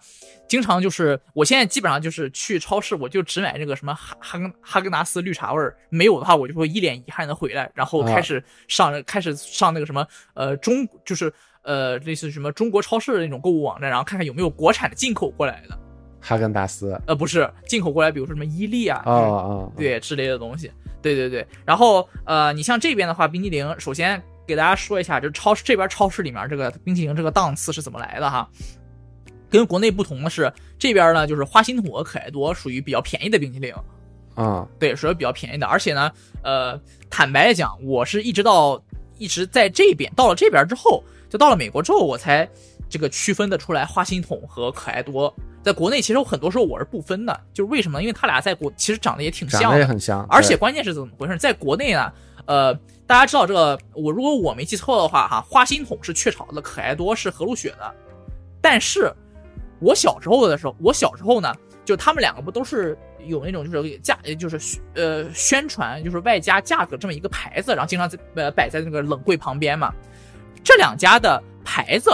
[0.53, 15.79] 经常就是我现在基本上就是去超市，我就只买这个什么哈哈根哈根达斯绿茶味儿，没有的话，我就会一脸遗憾的回来，然后开始上、开始上那个什么呃中就是呃类似于什么中国超市的那种购物网站，然后看看有没有国产的进口过来的，
[16.21, 20.71] 哈根达斯呃不是进口过来，比如说什么伊利啊，哦哦，对之类的东西。
[21.01, 28.47] 对对对，然后呃，你像这边的话，冰激凌，首先给大家说一下，就是超市这边超市里面这个冰激凌这个档次是怎么来的哈。
[29.53, 33.73] 跟国内不同的是，这边呢就是花心土和可爱多属于比较便宜的冰淇淋，
[34.35, 35.67] 啊对，属于比较便宜的。
[35.67, 36.11] 而且呢，
[36.43, 36.81] 呃，
[37.11, 38.83] 坦白讲，我是一直到
[39.19, 42.49] 一直在这边，到了这边之后，就到了美国之后，我才
[42.89, 45.33] 这个区分的出来花心筒和可爱多。
[45.63, 48.03] 在国内，其实很多时候我是不分的，就是为什么呢？
[48.03, 51.37] 因为他俩在国其实长得也挺像长的，得也很像，而且关键是怎么回事？
[51.39, 52.13] 在国内呢，
[52.47, 52.75] 呃，
[53.07, 57.95] 大家知道这个，我如果我没记错的话，哈，花心筒是雀巢的，可爱多是和路雪的。
[58.61, 59.13] 但是，
[59.83, 61.53] 我小时候的时候，我小时候呢，
[61.85, 62.97] 就他们两个不都是
[63.27, 69.93] 有那种就是价，就是呃宣传，就是外加价格这么一个牌子，然后经常在呃摆在那个冷柜旁边嘛。
[70.65, 72.11] 这两家的牌子，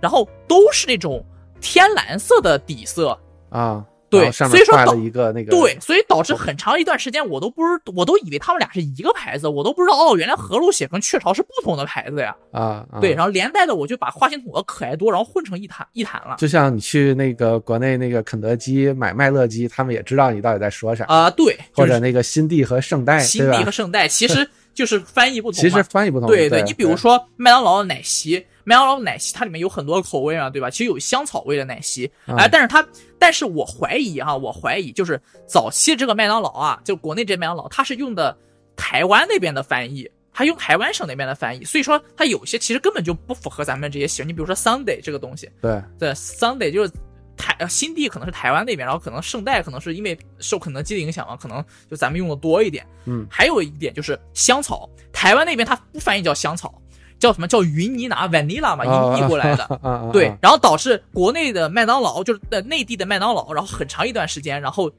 [0.00, 1.24] 然后都是那种
[1.60, 3.18] 天蓝色的底色，
[3.50, 12.34] 啊，对所以说导一个那个对，所以导致很长一段时间我都不知，我都以为他们俩是一个牌子，我都不知道哦，原来和路雪跟雀巢是不同的牌子呀。
[12.52, 16.36] 啊，啊对，然后连带的我就把花心筒和可爱多，然后混成一谈一谈了。
[16.38, 23.70] 就像你去那个国内那个肯德基买麦乐鸡，他们也知道你到底在说啥，啊、对，就是或者那个新地和圣代，新地和？
[23.70, 25.60] 圣代，其实 就是翻译不同。
[25.60, 30.68] 其实翻译不同，对对，你比如说麦当劳的奶昔，麦当劳奶昔它里面有很多口味啊，对吧？
[30.68, 32.86] 其实有香草味的奶昔，嗯哎、但是它，
[33.18, 38.36] 但是我怀疑哈，我怀疑就是早期这个麦当劳啊，就国内这麦当劳，它是用的
[38.76, 40.06] 台湾那边的翻译。
[40.30, 44.28] 它用台湾省那边的翻译，所以说它有些其实根本就不符合咱们这些习惯。
[44.28, 46.92] 你比如说 Sunday 这个东西，对对 Sunday 就是
[47.36, 52.86] 台呃新地可能是台湾那边，然后可能圣代可能是因为受肯德基的影响嘛，可能就咱们用的多一点。
[53.06, 56.80] 嗯，还有一点就是香草，台湾那边它不翻译叫香草，
[57.18, 59.80] 叫什么叫云尼拿 vanilla 嘛，啊音译过来的。
[60.12, 64.90] 对，然后导致国内的麦当劳就是呃内地的麦当劳，然后很长一段时间，然后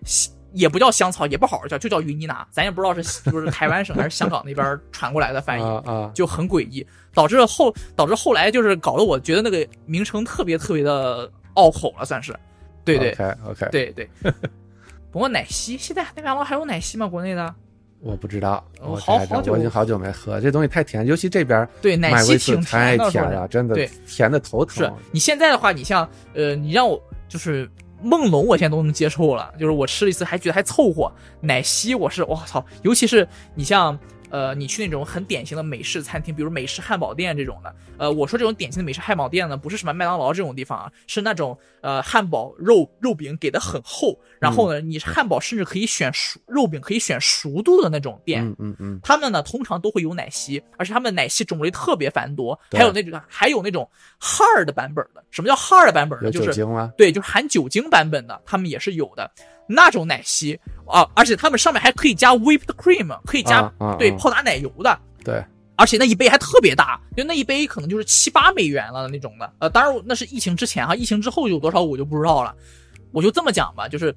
[0.53, 5.63] 也不叫香草，也不好好叫，就叫云尼拿，咱也不知道是就是台湾省还是香港那边传过来的翻译。
[6.13, 12.35] 就很诡异，导致后导致后来就是搞得我觉得那个名称特别特别的拗口了，算是。
[12.83, 14.09] 对对 OK OK，对对。
[15.11, 17.07] 不过奶昔现在麦当劳还有奶昔吗？
[17.07, 17.55] 国内的？
[18.01, 24.95] 我不知道，哦我好好久我已经好久没喝，这东西太甜，尤其这边对，奶昔太的，甜了，真的对甜的头疼是疼。
[25.11, 27.69] 你现在的话，你像呃，你让我就是
[28.01, 31.11] 梦龙，我现在都能接受了，就是我吃了一次还觉得还凑合。
[31.41, 33.97] 奶昔我是我操，尤其是你像
[34.29, 53.89] 呃，你去那种很典型的美式餐厅，比如美式汉堡店这种的，呃，我说这种典型的美式汉堡店呢，不是什么麦当劳这种地方啊，是那种呃汉堡肉肉饼给的很厚，然后呢，你汉堡甚至可以选熟肉饼可以选熟度的那种店，嗯嗯嗯，他们呢通常都会有奶昔，而且他们的奶昔种类特别繁多，还有那种还有那种
[54.19, 55.23] hard 的版本的。
[55.31, 56.31] 什么叫 hard 的版本有呢？
[56.31, 56.51] 就是？
[56.97, 59.29] 对，就是含酒精版本的，他们也是有的。
[59.69, 64.99] 那种奶昔啊，而且他们上面还可以加 whipped cream，可以加、对泡打奶油的。
[65.23, 65.43] 对，
[65.75, 69.53] 而且那一杯还特别大，就那一杯可能就是七八美元了那种的。
[69.59, 72.53] 呃，当然那是疫情之前哈，疫情之后有多少我就不知道了。
[73.11, 74.15] 我就这么讲吧，就是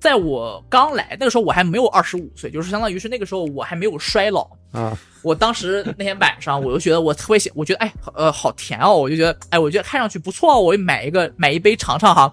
[0.00, 4.48] 在我刚来那个时候，我还没有二十五岁，就是相当于是那个时候我还没有衰老。
[4.72, 12.32] 啊，我当时那天晚上，我就觉得我特别喜，我觉得哎，呃，好甜哦，我就觉得哎，我觉得看上去不错哦，我就买一个买一杯尝尝哈。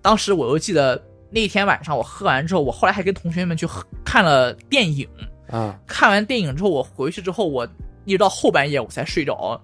[0.00, 0.96] 当时我又记得
[1.30, 3.66] 那天晚上我喝完之后，我后来还跟同学们去
[4.04, 5.08] 看了电影。
[5.50, 7.66] 啊，看完电影之后，我回去之后，我
[8.04, 9.58] 一直到后半夜我才睡着，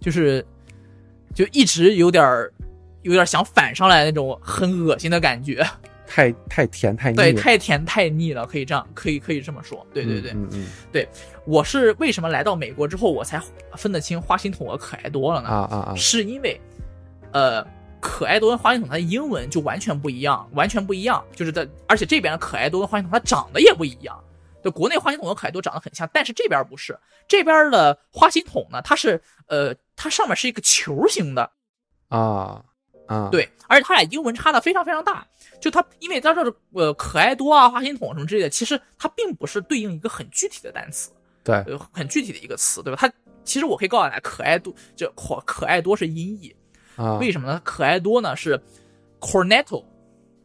[0.00, 0.42] 就是
[1.34, 2.50] 就一直有点儿
[3.02, 5.62] 有点儿想反上来那种很恶心的感觉。
[6.06, 9.86] 太太甜太腻对，太甜太腻了，可以这样，可以可以这么说。
[9.94, 10.48] 对对对，嗯
[10.92, 11.06] 嗯
[11.46, 13.40] 我是为什么来到美国之后，我才
[13.76, 15.48] 分得清花心筒和可爱多了嗯呢？
[15.48, 16.60] 啊啊啊，是因为，
[17.32, 17.66] 呃，
[18.02, 21.24] 可爱多跟花心筒它的英文就完全不一样，完全不一样。
[21.36, 24.22] 就是在，而且这边的可爱多跟花心筒它长得也不一样。
[24.62, 26.98] 就国内花心筒和可爱多长得很像，但是这边不是。
[27.28, 31.50] 这边的花心筒呢，它是呃，它上面是一个球形的，
[32.08, 32.64] 啊
[33.06, 35.26] 啊，对，而且它俩英文差的非常非常大。
[35.60, 41.10] 就它，因为它这个呃可爱多啊、花心筒什么之类的，其实它并不是对应一个很具体的单词，
[41.44, 42.98] 对呃，很具体的一个词，对吧？
[43.00, 43.12] 它
[43.44, 46.54] 其实我可以告诉大家，可爱多就可可爱多是音译，
[46.96, 47.60] 啊为什么呢？
[47.64, 48.60] 可爱多呢是
[49.20, 49.84] cornetto，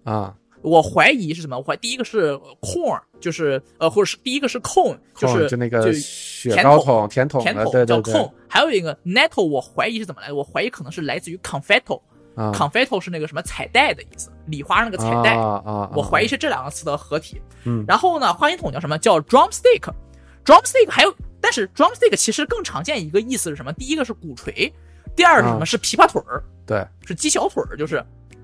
[0.03, 1.57] 啊，我怀疑是什么？
[1.57, 10.35] 我怀第一个是 corn，就是呃，或者是第一个是 cone，就是就那个就雪糕甜筒筒甜筒，甜筒叫 cone，还有一个 netto，我怀疑是怎么来的？
[10.35, 11.99] 我怀疑可能是来自于 confetto。
[12.35, 17.41] 啊 confetto 是那个什么彩带的意思，礼花那个彩带，啊啊，我怀疑是这两个词的合体。
[17.63, 18.95] 嗯然后呢，花心筒叫什么？
[18.99, 21.11] 叫 drumstick，drumstick 还有，
[21.41, 23.73] 但是 drumstick 其实更常见一个意思是什么？
[23.73, 24.71] 第一个是鼓槌，
[25.17, 25.65] 第二是什么？
[25.65, 26.41] 是琵琶腿儿。
[26.65, 26.87] 对。
[27.05, 28.01] 是鸡小腿儿就是。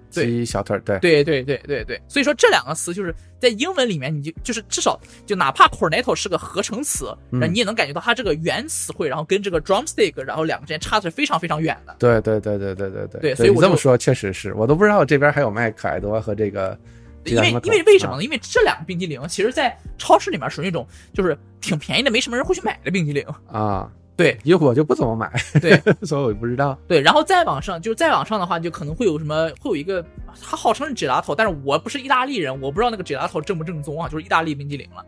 [0.10, 1.00] 鸡小腿儿对。
[1.00, 2.00] 对对对对对。
[2.08, 11.95] 所以说这两个词就是在英文里面你就就是至少就哪怕 coroneto 是个合成词那你也能感觉到它这个原词汇然后跟这个 drumstick 然后两个之间差的是非常非常远的。
[11.98, 13.36] 对对对对对对对。
[13.36, 16.78] 所以我这么说确实是我都不知道这边还有卖可爱多和这个
[17.26, 18.24] 因为因为为什么呢？
[18.24, 23.26] 因为这两个冰激凌其实在超市里面属于那种就是挺便宜的没什么人会去买的冰激凌。
[23.48, 23.90] 啊。
[24.15, 26.77] 对因为我就不怎么买，对 所以我就不知道。
[26.88, 30.06] 对，然后再往上，就是再往上的话，就可能会有什么，会有一个，
[30.41, 35.03] 它号称是 gelato，但是我不是意大利人，我不知道那个 gelato 正不正宗啊，就是意大利冰激凌了。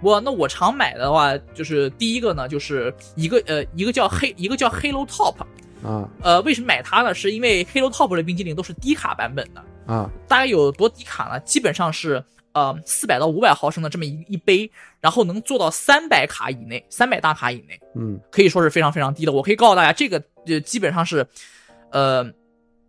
[0.00, 5.34] 我那我常买的话，就是第一个呢，就是一个呃一个叫黑一个叫 Halo Top，
[5.82, 7.14] 啊呃，为什么买它呢？
[7.14, 11.40] 是因为 Halo Top 的冰激凌都是低卡版本的，啊大概有多低卡呢？
[11.40, 12.22] 基本上是
[12.54, 14.70] 呃四百到五百毫升的这么一一杯，
[15.00, 17.78] 然后能做到三百卡以内，三百大卡以内。
[17.94, 19.32] 嗯可以说是非常非常低的。
[19.32, 21.26] 我可以告诉大家，这个呃基本上是，
[21.90, 22.24] 呃，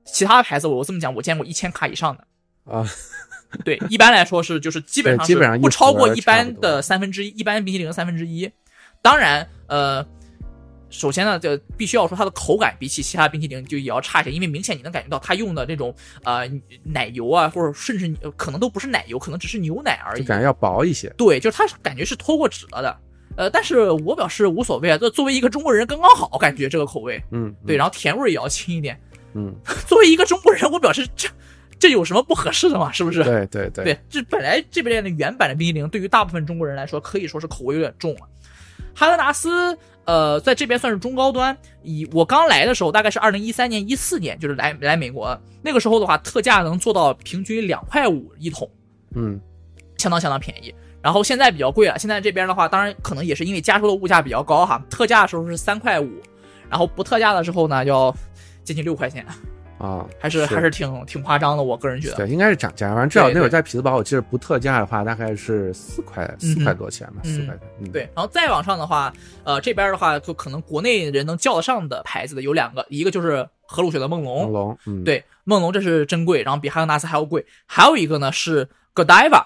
[0.06, 2.26] 其他牌子我这么讲，我见过一千卡以上的。
[2.72, 2.86] 啊
[3.64, 8.52] 对，一般来说是就是基本上是对基本上不超过一般的三分之一，一般冰淇淋的三分之一。
[9.02, 10.06] 当然，呃，
[10.98, 15.94] 首先呢，就必须要说它的口感比起其他冰淇淋就也要差一些，因为明显你能感觉到它用的这种
[16.24, 16.50] 呃
[16.84, 20.22] 奶油啊，或者甚至呃可能都不是奶油，可能只是牛奶而已。
[20.22, 21.10] 就感觉要薄一些。
[21.18, 22.98] 对，就是它感觉是脱过脂了的。
[23.38, 27.22] 呃，但是我表示无所谓啊，这作为一个中国人刚刚好，感觉这个口味。
[27.32, 28.98] 嗯，对，然后甜味儿也要轻一点。
[29.34, 29.54] 嗯，
[29.86, 31.28] 作为一个中国人，我表示这
[31.78, 32.90] 这有什么不合适的嘛？
[32.94, 33.22] 是不是？
[33.26, 38.22] 对对对对，这本来这边的原版的冰激凌，对于大部分中国人来说，可以说是口味有点重了。
[38.94, 41.56] 哈根达斯，呃，在这边算是中高端。
[41.84, 48.70] 以我刚来的时候，大概是二零一三年、一四年，就是来来美国那个时候的话，特价能做到平均两块五一桶，
[49.16, 49.40] 嗯
[49.98, 50.74] 相当相当便宜。
[51.02, 56.10] 然后现在比较贵了，现在这边的话，当然可能也是因为加州的物价比较高哈，特价的时候是三块五，
[56.70, 58.12] 然后不特价的时候呢要
[58.64, 59.24] 接近六块钱，
[59.78, 62.16] 啊，还是还是挺挺夸张的，我个人觉得。
[62.16, 62.88] 对，应该是涨价。
[62.90, 67.58] 反正至少那会儿在匹兹堡，我记得不特价的话，大概是四块四块多钱吧，嗯四块
[67.92, 79.44] 对，然后再往上的话，呃，这边的话就可能国内人能叫得上的牌子的有两个，一个就是和路雪的梦龙，梦龙，嗯，对，梦龙这是真贵，然后比哈根达斯还要贵，还有一个呢是 Godiva，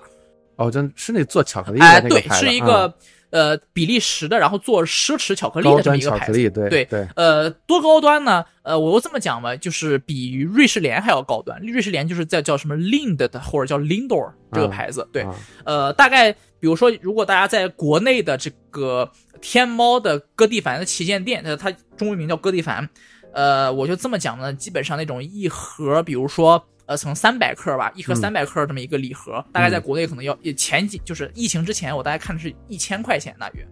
[0.57, 2.93] 哦，真是那做巧克力的那个牌子，是一个、
[3.31, 6.33] 呃比利时的，然后做奢侈巧克嗯力的这么一个牌子。
[6.33, 8.43] 对对对，呃，多高端呢？
[8.63, 11.59] 呃，我又这么讲吧，就是比瑞士莲还要高端。
[11.61, 15.07] 瑞士莲就是在叫什么 Lind 的或者叫 Lindor 这个嗯牌子。
[15.11, 15.35] 对，啊
[15.65, 19.11] 呃，大概比如说，如果大家在国内的这个
[19.41, 22.87] 天猫的歌地凡的旗舰店，呃，它中文名叫歌地凡，
[23.33, 26.63] 呃，我就这么讲呢，基本上那种一盒，比如说。
[26.89, 33.63] 呃，从三百克吧，一盒嗯三百克这么一个礼盒，大概在国内可能要前几，就是疫情之前，我大概看的是一千块钱大约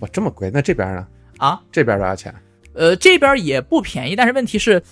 [0.00, 0.50] 哇，这么贵？
[0.52, 1.06] 那这边呢？
[1.38, 1.62] 啊。
[1.70, 2.34] 这边多少钱？
[2.72, 4.82] 呃，这边也不便宜，但是问题是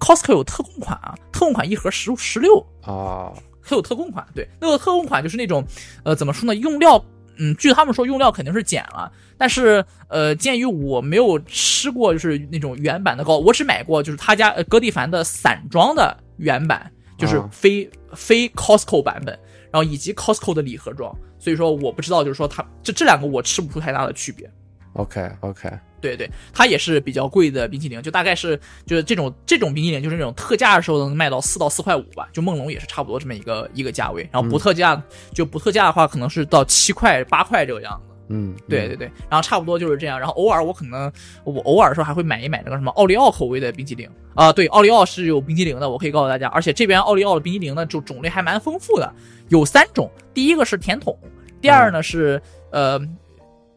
[0.00, 3.32] ，Costco 有特供款啊，特供款一盒十十六，啊，
[3.62, 5.64] 它有特供款，对，那个特供款就是那种，
[6.02, 6.56] 呃，怎么说呢？
[6.56, 7.00] 用料，
[7.36, 19.38] 嗯，据他们说用料肯定是减了，但是，呃，鉴于我没有吃过就是那种原版的糕，我只买过就是他家呃格蒂凡的散装的原版，就是啊非、非 Costco 版本，
[19.70, 24.50] 然后以及 Costco 的礼盒装，所以说我不知道就是说它这这两个我吃不出太大的区别。
[24.94, 25.70] OK OK，
[26.00, 35.00] 对对，它也是比较贵的冰淇淋，就大概是就是这种这种冰淇淋，就是那种特价的时候能卖到四到四块五吧，就梦龙也是差不多这么一个一个价位，然后不特价、
[35.32, 38.07] 就不特价的话，可能是到七块八块这个样子。
[38.28, 40.18] 嗯，对对对，然后差不多就是这样。
[40.18, 41.10] 然后偶尔我可能
[41.44, 44.08] 我偶尔的时候还会买一买那个什么奥利奥口味的冰激凌。
[44.34, 49.12] 啊，对，奥利奥是有冰激凌的，我可以告诉大家，而且这边奥利奥的冰激凌呢，就种类还蛮丰富的，
[49.48, 51.18] 有三种，第一个是甜筒，
[51.60, 52.40] 第二呢是
[52.70, 53.00] 呃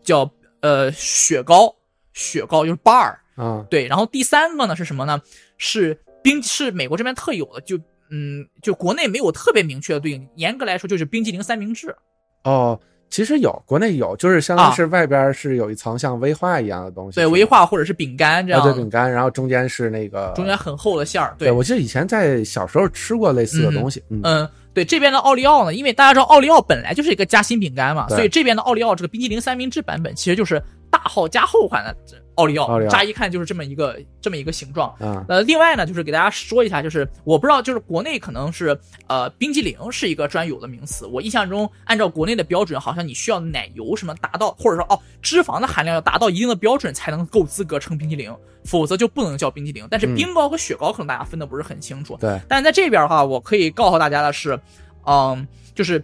[0.04, 0.30] 叫
[0.60, 1.74] 呃雪糕，
[2.14, 5.20] 雪糕就是 bar，啊，对，然后第三个呢是什么呢？
[5.58, 7.80] 是冰是美国这边特有的，就
[8.12, 11.96] 嗯就国内没有特别明确的对应，严格来说就是冰激凌三明治。
[12.44, 12.80] 哦，
[13.12, 31.96] 其实有，国内有，就是相当于是外边是有一层像威化一样的东西，对，威化或者是饼干这啊，样，对，饼干，然后中间是那个中间很厚的馅儿，对，我记得以前在小时候吃过类似的东西，嗯嗯，对，这边的奥利奥呢，因为大家知道奥利奥本来就是一个夹心饼干嘛，所以这边的奥利奥这个冰淇淋三明治版本其实就是大号加厚款的
[32.36, 34.90] 奥利奥，奥利奥乍一看就是这么一个这么一个形状。
[35.00, 38.78] 啊，呃，另外呢，就是给大家说一下，就是我不知道，就是国内可能是
[39.08, 41.06] 呃冰激凌是一个专有的名词。
[41.06, 48.36] 我印象中，按照国内的标准，好像你需要奶油什么达到，或者说哦脂肪的含量要达到一定的标准才能够资格称冰激凌，
[48.66, 49.88] 否则就不能叫冰激凌。
[49.90, 52.18] 但是嗯冰糕和雪糕可能大家分的不是很清楚。
[52.20, 54.60] 对，但是在这边的话，我可以告诉大家的是，
[55.06, 56.04] 嗯，就是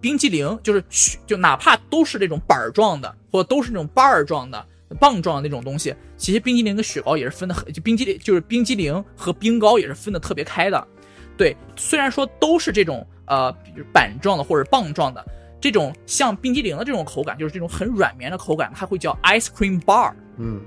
[0.00, 4.66] 冰激凌，就是雪就哪怕都是这种板儿状的，或者都是那种瓣儿状的、
[4.98, 10.88] 棒状的那种东西，其实冰激凌跟雪糕也是分的很，就冰激凌就是冰激凌和冰糕也是分的特别开的。
[11.36, 13.54] 对，虽然说都是这种呃
[13.92, 15.24] 板状的或者棒状的。
[15.62, 20.10] 这种像冰激凌的这种口感，就是这种很软绵的口感，它会叫 ice cream bar。
[20.38, 20.58] 嗯，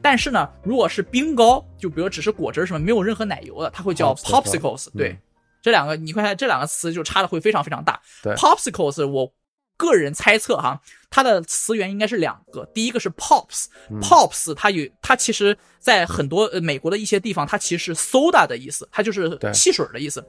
[0.00, 4.88] 但是呢，如果是冰糕，就比如只是果汁什么，没有任何奶油的，它会叫 popsicles。
[4.96, 5.14] 对，
[5.68, 8.00] 这两个你看这两个词就差的会非常非常大。
[8.22, 9.30] 对 popsicles 我
[9.76, 10.80] 个人猜测哈，
[11.10, 20.24] 它的词源应该是两个，第一个是 pops，pops 嗯它有它其实在很多呃美国的一些地方，它其实是 soda 的意思，它就是汽水的意思。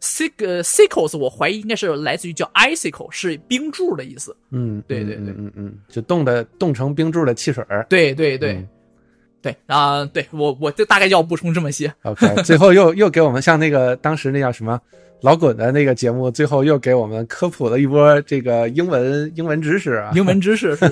[0.00, 4.36] sic 呃 sickles 我怀疑应该是来自于叫 icicle，是冰柱的意思。
[4.50, 7.64] 嗯，对对对嗯嗯嗯，就冻的冻成冰柱的汽水。
[7.88, 8.68] 对对对、嗯
[9.42, 11.92] 对啊、对我我就大概要补充这么些。
[12.02, 14.78] OK， 最后又又给我们像那个当时那叫什么
[15.22, 20.10] 老滚的那个节目，最后又给我们科普了一波这个英文英文知识啊。
[20.14, 20.88] 英文知识是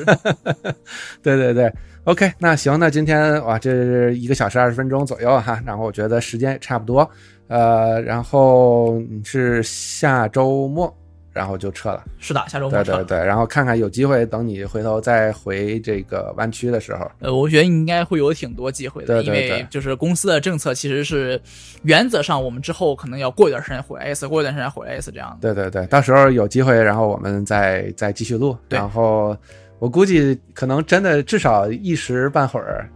[1.22, 1.72] 对对对
[2.04, 7.08] ，OK，那行，那今天哇，这是一个小时二十分钟左右哈，然后我觉得时间也差不多，
[7.48, 10.94] 呃，然后你是下周末，
[11.32, 12.82] 然后就撤了，是的，下周对。
[12.82, 21.40] 对对，然后看看有机会，等你回头再回这个湾区的时候，呃，我觉得应该会有挺多机会的，对对对因为就是公司的政策其实是
[21.82, 25.54] 原则上我们之后可能要过一段时间回来一次，过一段时间回来一次这样的。
[25.54, 28.56] 对对对，到时候有机会，然后我们再再继续录。
[28.68, 29.36] 对然后
[29.78, 32.90] 我估计可能真的至少一时半会儿，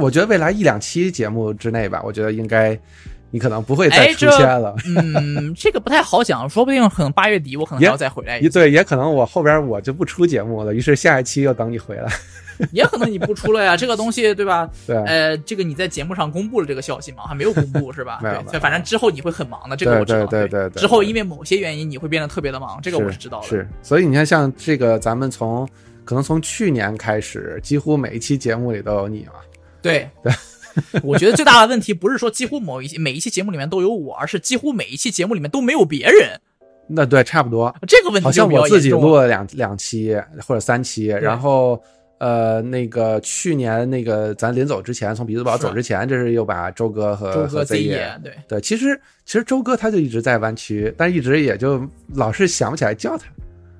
[0.00, 2.76] 我觉得未来一两期节目之内吧，我觉得应该
[3.36, 4.74] 你可能不会再出现了。
[4.86, 12.10] 嗯，这个不太好讲，说不定可能八月底我可能还要再回来一一次，对，也可能我后边我就不出节目了，于是下一期又等你回来。
[12.72, 14.66] 也可能你不出了呀，这个东西对吧？
[14.86, 17.24] 对，呃，这个你在节目上公布了这个消息吗？
[17.28, 18.18] 还没有公布是吧？
[18.50, 20.20] 对，反正之后你会很忙的，这个我知道。
[20.20, 23.46] 对对对对对之后因为某些原因你会变得特别的忙，这个我是知道的。
[23.46, 25.68] 是，所以你看，像这个，咱们从
[26.06, 29.32] 可能从去年开始，几乎每一期节目里都有你嘛。
[29.82, 30.32] 对对，
[31.02, 36.40] 我觉得最大的问题不是说几乎某一每一期节目里面都有我，而是几乎每一期节目里面都没有别人。
[36.88, 37.74] 那对，差不多。
[37.88, 40.16] 这个问题好像我自己录了两两期
[40.46, 41.82] 或者三期，然后
[42.18, 51.84] 呃，那个去年那个咱临走之前，从鼻子堡走之前，这是又把周哥和周哥和 Z 爷爷，对，对，其实其实周哥他就一直在湾区，但一直也就
[52.14, 53.24] 老是想不起来叫他。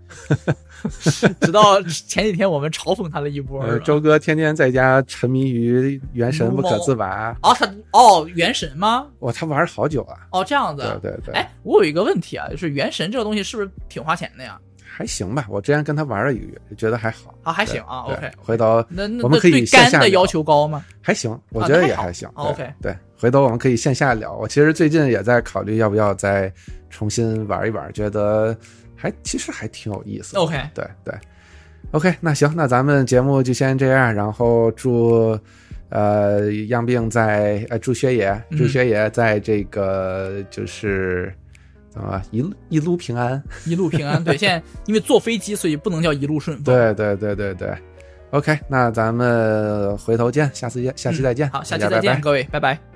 [1.40, 3.78] 直到前几天我们嘲讽他了一波。
[3.80, 9.06] 周哥天天在家沉迷于原神不可自拔，哦，他哦，原神吗？
[9.20, 10.16] 哇，他玩了好久啊。
[10.30, 10.82] 哦，这样子。
[11.02, 14.58] 对对对，哎，我有一个问题啊，就是原神这个东西是不是挺花钱的呀？
[14.88, 17.34] 还行吧，我之前跟他玩了一个月，觉得还好。
[17.42, 18.30] 啊，还行啊对，OK。
[18.38, 20.82] 回头那那我们可以那对线的要求高吗？
[21.02, 22.26] 还行，我觉得也还行。
[22.34, 24.34] OK 对，回头我们可以线下聊。
[24.34, 26.50] 我其实最近也在考虑要不要再
[26.88, 28.56] 重新玩一玩，觉得
[28.96, 30.40] 还其实还挺有意思的。
[30.40, 31.14] OK 对对
[31.92, 35.38] ，OK，那行，那咱们节目就先这样，然后祝
[35.90, 41.32] 呃样病在呃祝薛爷嗯祝薛爷在这个就是
[41.90, 43.42] 怎么一路一路平安。
[43.64, 44.22] 一路平安。
[44.24, 46.64] 对，现在因为坐飞机，所以不能叫一路顺风。
[46.64, 47.72] 对对对对对
[48.30, 52.95] ，OK，那咱们回头见，下次见，下期再见，好，下期再见，各位，拜拜。